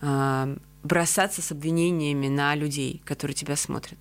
э, 0.00 0.56
бросаться 0.82 1.42
с 1.42 1.50
обвинениями 1.50 2.28
на 2.28 2.54
людей, 2.54 3.02
которые 3.04 3.34
тебя 3.34 3.56
смотрят. 3.56 3.98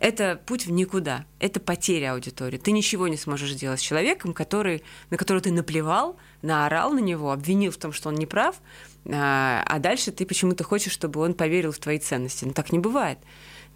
Это 0.00 0.40
путь 0.46 0.66
в 0.66 0.70
никуда. 0.70 1.26
Это 1.38 1.60
потеря 1.60 2.14
аудитории. 2.14 2.56
Ты 2.56 2.72
ничего 2.72 3.06
не 3.06 3.18
сможешь 3.18 3.52
сделать 3.52 3.80
с 3.80 3.82
человеком, 3.82 4.32
который, 4.32 4.82
на 5.10 5.18
которого 5.18 5.42
ты 5.42 5.52
наплевал, 5.52 6.16
наорал 6.40 6.92
на 6.94 7.00
него, 7.00 7.32
обвинил 7.32 7.70
в 7.70 7.76
том, 7.76 7.92
что 7.92 8.08
он 8.08 8.14
не 8.14 8.26
прав, 8.26 8.60
а, 9.06 9.62
а 9.66 9.78
дальше 9.78 10.12
ты 10.12 10.26
почему-то 10.26 10.64
хочешь, 10.64 10.92
чтобы 10.92 11.20
он 11.20 11.34
поверил 11.34 11.72
в 11.72 11.78
твои 11.78 11.98
ценности. 11.98 12.44
Но 12.44 12.52
так 12.52 12.72
не 12.72 12.78
бывает. 12.78 13.18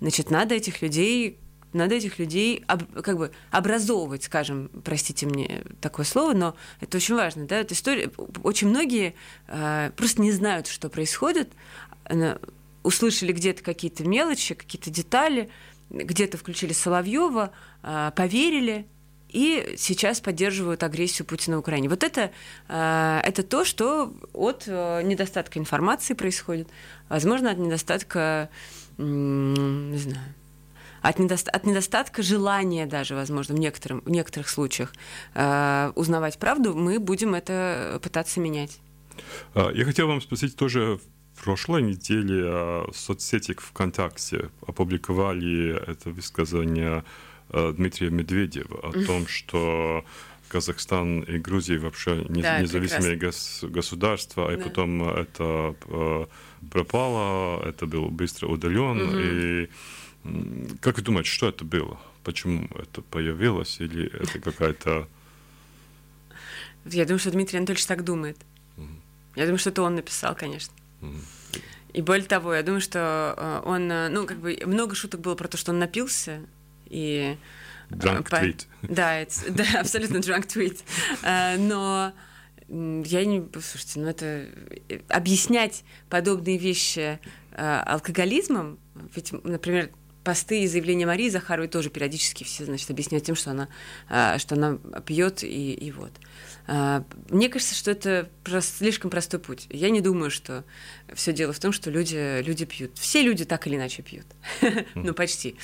Значит, 0.00 0.30
надо 0.30 0.54
этих 0.54 0.82
людей 0.82 1.38
надо 1.74 1.96
этих 1.96 2.20
людей 2.20 2.62
об, 2.68 2.84
как 3.02 3.18
бы 3.18 3.32
образовывать, 3.50 4.22
скажем, 4.22 4.70
простите 4.84 5.26
мне 5.26 5.64
такое 5.80 6.06
слово, 6.06 6.32
но 6.32 6.56
это 6.80 6.98
очень 6.98 7.16
важно, 7.16 7.46
да, 7.46 7.56
эта 7.56 7.74
история, 7.74 8.12
очень 8.44 8.68
многие 8.68 9.14
э, 9.48 9.90
просто 9.96 10.22
не 10.22 10.30
знают, 10.30 10.68
что 10.68 10.88
происходит, 10.88 11.52
э, 12.04 12.38
услышали 12.84 13.32
где-то 13.32 13.64
какие-то 13.64 14.04
мелочи, 14.04 14.54
какие-то 14.54 14.90
детали, 14.90 15.50
где-то 15.90 16.38
включили 16.38 16.72
Соловьева, 16.72 17.50
э, 17.82 18.12
поверили, 18.14 18.86
и 19.34 19.74
сейчас 19.76 20.20
поддерживают 20.20 20.82
агрессию 20.84 21.26
Путина 21.26 21.56
в 21.56 21.60
Украине. 21.60 21.88
Вот 21.88 22.04
это, 22.04 22.30
э, 22.68 23.20
это 23.24 23.42
то, 23.42 23.64
что 23.64 24.14
от 24.32 24.64
э, 24.66 25.02
недостатка 25.02 25.58
информации 25.58 26.14
происходит, 26.14 26.68
возможно, 27.08 27.50
от 27.50 27.58
недостатка, 27.58 28.48
не 28.96 29.98
знаю, 29.98 30.34
от, 31.02 31.18
недоста- 31.18 31.50
от 31.50 31.66
недостатка 31.66 32.22
желания 32.22 32.86
даже, 32.86 33.16
возможно, 33.16 33.56
в, 33.56 33.58
некотором, 33.58 34.02
в 34.02 34.10
некоторых 34.10 34.48
случаях 34.48 34.94
э, 35.34 35.92
узнавать 35.96 36.38
правду, 36.38 36.74
мы 36.74 37.00
будем 37.00 37.34
это 37.34 37.98
пытаться 38.02 38.38
менять. 38.38 38.78
А, 39.54 39.70
я 39.72 39.84
хотел 39.84 40.06
вам 40.06 40.20
спросить 40.20 40.56
тоже, 40.56 41.00
в 41.34 41.42
прошлой 41.42 41.82
неделе 41.82 42.44
в 42.92 42.94
соцсети 42.94 43.56
ВКонтакте 43.58 44.50
опубликовали 44.64 45.76
это 45.90 46.10
высказывание 46.10 46.98
э, 46.98 47.02
Дмитрия 47.72 48.10
Медведева 48.10 48.88
о 48.88 48.92
том, 49.06 49.26
что 49.26 50.04
Казахстан 50.48 51.20
и 51.20 51.38
Грузия 51.38 51.78
вообще 51.78 52.24
не, 52.28 52.42
да, 52.42 52.60
независимые 52.60 53.16
гос, 53.16 53.64
государства, 53.64 54.46
да. 54.48 54.54
и 54.54 54.62
потом 54.62 55.02
это 55.08 55.74
э, 55.86 56.26
пропало, 56.70 57.62
это 57.66 57.86
был 57.86 58.08
быстро 58.08 58.48
удален, 58.48 59.00
угу. 59.00 59.18
и 59.18 59.68
как 60.80 60.96
вы 60.96 61.02
думаете, 61.02 61.30
что 61.30 61.48
это 61.48 61.64
было? 61.64 61.98
Почему 62.22 62.68
это 62.76 63.02
появилось? 63.02 63.80
Или 63.80 64.06
это 64.06 64.38
какая-то... 64.38 65.08
Я 66.86 67.04
думаю, 67.04 67.18
что 67.18 67.30
Дмитрий 67.30 67.58
Анатольевич 67.58 67.86
так 67.86 68.04
думает. 68.04 68.38
Угу. 68.76 68.88
Я 69.36 69.44
думаю, 69.44 69.58
что 69.58 69.70
это 69.70 69.82
он 69.82 69.96
написал, 69.96 70.34
конечно. 70.34 70.72
Угу. 71.02 71.16
И 71.94 72.02
более 72.02 72.26
того, 72.26 72.54
я 72.54 72.62
думаю, 72.62 72.80
что 72.80 73.34
э, 73.36 73.68
он, 73.68 73.90
э, 73.90 74.08
ну, 74.08 74.26
как 74.26 74.38
бы 74.38 74.58
много 74.66 74.94
шуток 74.94 75.20
было 75.20 75.34
про 75.34 75.48
то, 75.48 75.56
что 75.56 75.72
он 75.72 75.78
напился, 75.78 76.40
и... 76.94 77.36
Э, 77.90 77.94
drunk 77.94 78.30
по... 78.30 78.36
tweet. 78.36 78.66
Да, 78.82 79.16
это, 79.16 79.34
да, 79.50 79.80
абсолютно 79.80 80.18
drunk 80.18 80.46
tweet. 80.46 80.82
Но 81.58 82.12
я 82.68 83.24
не... 83.24 83.46
Слушайте, 83.52 84.00
ну 84.00 84.08
это... 84.08 84.46
Объяснять 85.08 85.84
подобные 86.08 86.58
вещи 86.58 87.18
алкоголизмом, 87.56 88.78
ведь, 89.14 89.32
например, 89.44 89.90
посты 90.24 90.62
и 90.62 90.66
заявления 90.66 91.06
Марии 91.06 91.28
Захаровой 91.28 91.68
тоже 91.68 91.90
периодически 91.90 92.42
все, 92.44 92.64
значит, 92.64 92.90
объясняют 92.90 93.26
тем, 93.26 93.36
что 93.36 93.50
она, 93.50 93.68
что 94.38 94.54
она 94.56 94.78
пьет 95.00 95.44
и, 95.44 95.74
и 95.74 95.90
вот. 95.92 96.12
А, 96.66 97.04
мне 97.30 97.48
кажется, 97.48 97.74
что 97.74 97.90
это 97.90 98.28
просто 98.42 98.78
слишком 98.78 99.10
простой 99.10 99.40
путь. 99.40 99.66
Я 99.70 99.90
не 99.90 100.00
думаю, 100.00 100.30
что 100.30 100.64
все 101.12 101.32
дело 101.32 101.52
в 101.52 101.58
том, 101.58 101.72
что 101.72 101.90
люди, 101.90 102.42
люди 102.42 102.64
пьют. 102.64 102.96
Все 102.98 103.22
люди 103.22 103.44
так 103.44 103.66
или 103.66 103.76
иначе 103.76 104.02
пьют. 104.02 104.26
ну, 104.94 105.14
почти. 105.14 105.56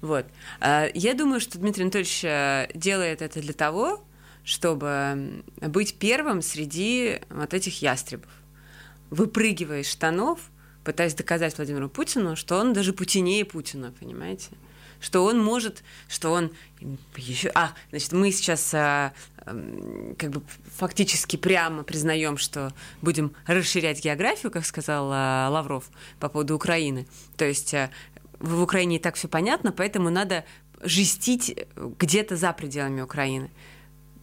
Вот. 0.00 0.26
А, 0.60 0.88
я 0.94 1.14
думаю, 1.14 1.40
что 1.40 1.58
Дмитрий 1.58 1.84
Анатольевич 1.84 2.74
делает 2.74 3.22
это 3.22 3.40
для 3.40 3.52
того, 3.54 4.04
чтобы 4.44 5.44
быть 5.60 5.94
первым 5.98 6.42
среди 6.42 7.20
вот 7.30 7.54
этих 7.54 7.82
ястребов. 7.82 8.30
Выпрыгивая 9.10 9.80
из 9.80 9.90
штанов– 9.90 10.40
пытаясь 10.88 11.12
доказать 11.12 11.54
Владимиру 11.58 11.90
Путину, 11.90 12.34
что 12.34 12.56
он 12.56 12.72
даже 12.72 12.94
путинее 12.94 13.44
Путина, 13.44 13.92
понимаете? 14.00 14.48
Что 15.00 15.24
он 15.24 15.42
может, 15.42 15.84
что 16.08 16.32
он 16.32 16.50
еще... 17.16 17.50
А, 17.54 17.72
значит, 17.90 18.12
мы 18.12 18.32
сейчас 18.32 18.72
а, 18.74 19.12
как 19.44 20.30
бы 20.30 20.42
фактически 20.76 21.36
прямо 21.36 21.82
признаем, 21.82 22.36
что 22.36 22.72
будем 23.02 23.32
расширять 23.46 24.02
географию, 24.02 24.50
как 24.50 24.66
сказал 24.66 25.10
а, 25.12 25.48
Лавров 25.50 25.90
по 26.18 26.28
поводу 26.28 26.54
Украины. 26.56 27.06
То 27.36 27.44
есть 27.44 27.74
а, 27.74 27.90
в 28.40 28.62
Украине 28.62 28.96
и 28.96 28.98
так 28.98 29.14
все 29.14 29.28
понятно, 29.28 29.72
поэтому 29.72 30.10
надо 30.10 30.44
жестить 30.82 31.56
где-то 31.76 32.36
за 32.36 32.52
пределами 32.52 33.00
Украины. 33.00 33.50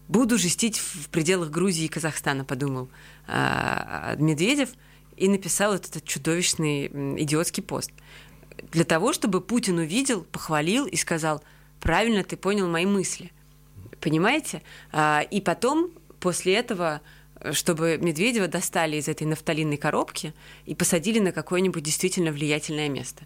Буду 0.08 0.38
жестить 0.38 0.78
в 0.78 1.10
пределах 1.10 1.50
Грузии 1.50 1.86
и 1.86 1.90
Казахстана, 1.90 2.46
подумал 2.46 2.90
а, 3.28 4.16
Медведев– 4.18 4.70
и 5.18 5.28
написал 5.30 5.74
этот 5.74 6.04
чудовищный 6.04 6.88
идиотский 7.22 7.64
пост. 7.64 7.92
Для 8.72 8.84
того, 8.84 9.14
чтобы 9.14 9.41
Путин 9.41 9.78
увидел, 9.80 10.24
похвалил 10.24 10.86
и 10.86 10.95
сказал, 10.95 11.43
правильно 11.80 12.24
ты 12.24 12.38
понял 12.38 12.68
мои 12.68 12.86
мысли. 12.86 13.32
Понимаете? 13.99 14.62
А, 14.91 15.22
и 15.30 15.41
потом, 15.41 15.91
после 16.20 16.56
этого, 16.56 17.01
чтобы 17.51 17.97
Медведева 17.97 18.47
достали 18.47 18.97
из 18.97 19.08
этой 19.08 19.26
нафталинной 19.26 19.78
коробки 19.78 20.34
и 20.66 20.76
посадили 20.76 21.20
на 21.20 21.32
какое-нибудь 21.32 21.84
действительно 21.84 22.32
влиятельное 22.32 22.89
место. 22.89 23.24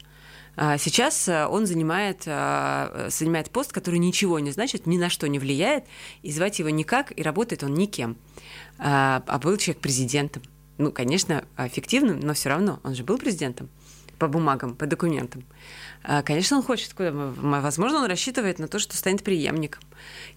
А, 0.55 0.77
сейчас 0.77 1.27
а, 1.27 1.47
он 1.47 1.65
занимает, 1.65 2.23
занимает 2.23 3.49
пост, 3.49 3.71
который 3.71 3.99
ничего 3.99 4.39
не 4.39 4.51
значит, 4.51 4.87
ни 4.87 4.97
на 4.97 5.09
что 5.09 5.27
не 5.27 5.39
влияет, 5.39 5.85
и 6.21 6.31
звать 6.31 6.59
его 6.59 6.69
никак, 6.69 7.17
и 7.17 7.23
работает 7.23 7.63
он 7.63 7.73
никем. 7.73 8.17
А 8.77 9.39
был 9.41 9.57
человек 9.57 9.81
президентом 9.81 10.43
ну, 10.77 10.93
конечно, 10.93 11.43
эффективным, 11.57 12.21
но 12.21 12.33
все 12.33 12.47
равно 12.47 12.79
он 12.83 12.95
же 12.95 13.03
был 13.03 13.17
президентом 13.17 13.69
по 14.19 14.27
бумагам, 14.27 14.75
по 14.75 14.85
документам. 14.85 15.43
А, 16.03 16.21
конечно, 16.21 16.57
он 16.57 16.63
хочет 16.63 16.93
куда 16.93 17.11
Возможно, 17.11 17.99
он 17.99 18.05
рассчитывает 18.05 18.59
на 18.59 18.67
то, 18.67 18.77
что 18.77 18.95
станет 18.95 19.23
преемником. 19.23 19.83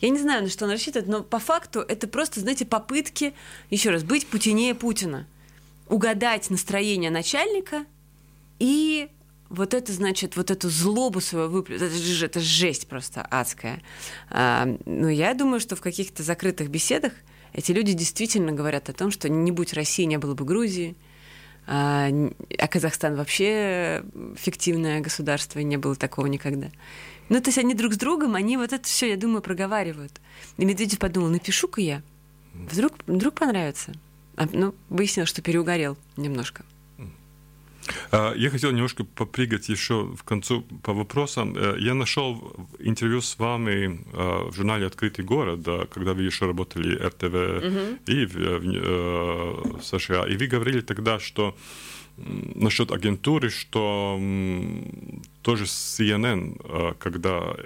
Я 0.01 0.09
не 0.09 0.19
знаю, 0.19 0.45
на 0.45 0.49
что 0.49 0.65
он 0.65 0.71
рассчитывает, 0.71 1.09
но 1.09 1.23
по 1.23 1.39
факту 1.39 1.81
это 1.81 2.09
просто, 2.09 2.41
знаете, 2.41 2.65
попытки, 2.65 3.35
еще 3.71 3.91
раз, 3.91 4.03
быть 4.05 4.27
путинее 4.27 4.75
Путина. 4.75 5.27
Угадать 5.89 6.49
настроение 6.49 7.11
начальника 7.11 7.85
и 8.59 9.09
вот 9.51 9.75
это, 9.75 9.93
значит, 9.93 10.37
вот 10.37 10.51
эту 10.51 10.71
злобу 10.71 11.21
свою 11.21 11.51
выплюнуть, 11.51 11.83
это, 11.83 11.95
же, 11.95 12.25
это 12.25 12.41
жесть 12.41 12.89
просто 12.89 13.21
адская. 13.31 13.83
А, 14.31 14.67
но 14.87 15.11
я 15.11 15.35
думаю, 15.35 15.61
что 15.61 15.77
в 15.77 15.83
каких-то 15.83 16.23
закрытых 16.23 16.71
беседах 16.71 17.13
эти 17.53 17.73
люди 17.73 17.93
действительно 17.93 18.53
говорят 18.53 18.89
о 18.89 18.95
том, 18.95 19.11
что 19.11 19.29
не 19.29 19.51
будь 19.51 19.75
России, 19.75 20.05
не 20.05 20.17
было 20.17 20.35
бы 20.35 20.47
Грузии, 20.47 20.97
а, 21.67 22.09
а 22.59 22.69
Казахстан 22.69 23.17
вообще 23.17 24.05
фиктивное 24.37 25.01
государство, 25.01 25.59
и 25.59 25.65
не 25.65 25.77
было 25.77 25.95
такого 25.95 26.27
никогда. 26.27 26.69
Ну, 27.29 27.41
то 27.41 27.49
есть 27.49 27.59
они 27.59 27.75
друг 27.75 27.95
с 27.95 27.97
другом, 27.97 28.35
они 28.35 28.57
вот 28.57 28.73
это 28.73 28.85
все, 28.85 29.11
я 29.11 29.17
думаю, 29.17 29.43
проговаривают. 29.43 30.21
И 30.59 30.65
Медведев 30.65 30.99
подумал, 30.99 31.29
напишу-ка 31.29 31.81
я, 31.81 32.03
вдруг, 32.53 32.95
вдруг 33.07 33.35
понравится. 33.35 33.93
А, 34.37 34.47
ну, 34.53 34.75
выяснилось, 34.89 35.29
что 35.29 35.43
переугорел 35.43 35.97
немножко. 36.17 36.65
А, 38.11 38.35
я 38.35 38.51
хотел 38.51 38.71
немножко 38.73 39.05
попрыгать 39.05 39.69
еще 39.69 40.05
в 40.05 40.23
концу 40.23 40.63
по 40.83 40.93
вопросам. 40.93 41.55
Э, 41.57 41.77
я 41.79 41.95
нашел 41.95 42.55
интервью 42.79 43.21
с 43.21 43.39
вами 43.39 44.01
э, 44.13 44.51
в 44.51 44.55
журнале 44.55 44.87
«Открытый 44.87 45.25
город», 45.25 45.67
когда 45.91 46.13
вы 46.13 46.23
еще 46.23 46.47
работали 46.47 46.95
РТВ 46.97 47.25
угу. 47.25 48.13
и 48.13 48.27
в, 48.27 48.35
в, 48.35 49.79
в 49.79 49.83
США. 49.83 50.27
И 50.27 50.37
вы 50.37 50.47
говорили 50.47 50.81
тогда, 50.81 51.19
что 51.19 51.57
насчет 52.17 52.93
агентуры, 52.93 53.51
что 53.51 54.21
тоже 55.43 55.65
CNN, 55.65 56.61
э, 56.65 56.95
когда 56.99 57.57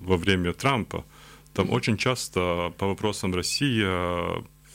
во 0.00 0.16
время 0.16 0.52
Трампа, 0.52 1.04
там 1.54 1.70
очень 1.70 1.96
часто 1.96 2.72
по 2.78 2.86
вопросам 2.86 3.34
России 3.34 3.84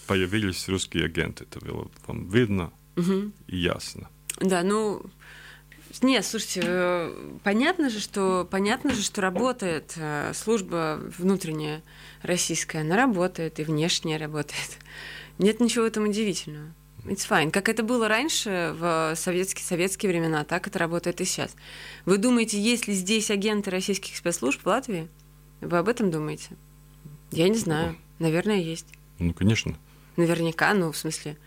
появились 0.07 0.69
русские 0.69 1.05
агенты. 1.05 1.45
Это 1.45 1.65
было 1.65 1.87
вам 2.07 2.29
видно 2.29 2.71
угу. 2.95 3.31
ясно. 3.47 4.09
Да, 4.39 4.63
ну, 4.63 5.03
нет, 6.01 6.25
слушайте, 6.25 6.61
э, 6.63 7.37
понятно 7.43 7.89
же, 7.89 7.99
что 7.99 8.47
понятно 8.49 8.93
же, 8.93 9.03
что 9.03 9.21
работает 9.21 9.93
э, 9.95 10.31
служба 10.33 10.99
внутренняя 11.17 11.83
российская, 12.23 12.81
она 12.81 12.95
работает 12.97 13.59
и 13.59 13.63
внешняя 13.63 14.17
работает. 14.17 14.77
Нет 15.37 15.59
ничего 15.59 15.85
в 15.85 15.87
этом 15.87 16.05
удивительного. 16.05 16.73
It's 17.05 17.27
fine. 17.29 17.51
Как 17.51 17.67
это 17.67 17.83
было 17.83 18.07
раньше, 18.07 18.73
в 18.77 19.13
советские, 19.15 19.65
советские 19.65 20.09
времена, 20.09 20.45
так 20.45 20.67
это 20.67 20.79
работает 20.79 21.19
и 21.19 21.25
сейчас. 21.25 21.55
Вы 22.05 22.17
думаете, 22.17 22.59
есть 22.61 22.87
ли 22.87 22.93
здесь 22.93 23.29
агенты 23.29 23.71
российских 23.71 24.15
спецслужб 24.15 24.61
в 24.61 24.67
Латвии? 24.67 25.09
Вы 25.59 25.77
об 25.77 25.89
этом 25.89 26.11
думаете? 26.11 26.51
Я 27.31 27.49
не 27.49 27.57
знаю. 27.57 27.97
Наверное, 28.19 28.57
есть. 28.57 28.87
Ну, 29.19 29.33
конечно. 29.33 29.75
Наверняка, 30.15 30.73
ну, 30.73 30.91
в 30.91 30.97
смысле. 30.97 31.37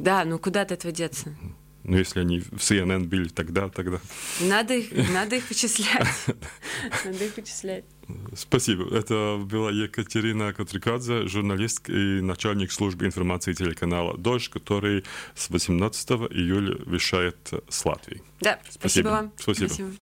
Да, 0.00 0.24
ну 0.24 0.38
куда 0.38 0.62
от 0.62 0.72
этого 0.72 0.92
деться? 0.92 1.36
Ну, 1.84 1.96
если 1.96 2.20
они 2.20 2.40
в 2.40 2.56
CNN 2.56 3.04
были 3.04 3.28
тогда, 3.28 3.68
тогда. 3.68 4.00
Надо 4.40 4.74
их, 4.74 4.92
надо 5.10 5.36
их 5.36 5.48
вычислять. 5.48 6.06
Надо 7.04 7.24
их 7.24 7.36
вычислять. 7.36 7.84
Спасибо. 8.34 8.94
Это 8.94 9.38
была 9.42 9.70
Екатерина 9.70 10.52
Котрикадзе, 10.52 11.26
журналист 11.26 11.88
и 11.88 12.20
начальник 12.20 12.72
службы 12.72 13.06
информации 13.06 13.54
телеканала 13.54 14.16
«Дождь», 14.16 14.48
который 14.48 15.04
с 15.34 15.48
18 15.50 16.10
июля 16.10 16.76
вещает 16.86 17.50
с 17.68 17.84
Латвии. 17.84 18.22
Да, 18.40 18.58
спасибо, 18.62 18.78
спасибо 18.78 19.08
вам. 19.08 19.32
Спасибо. 19.36 19.68
спасибо. 19.68 19.90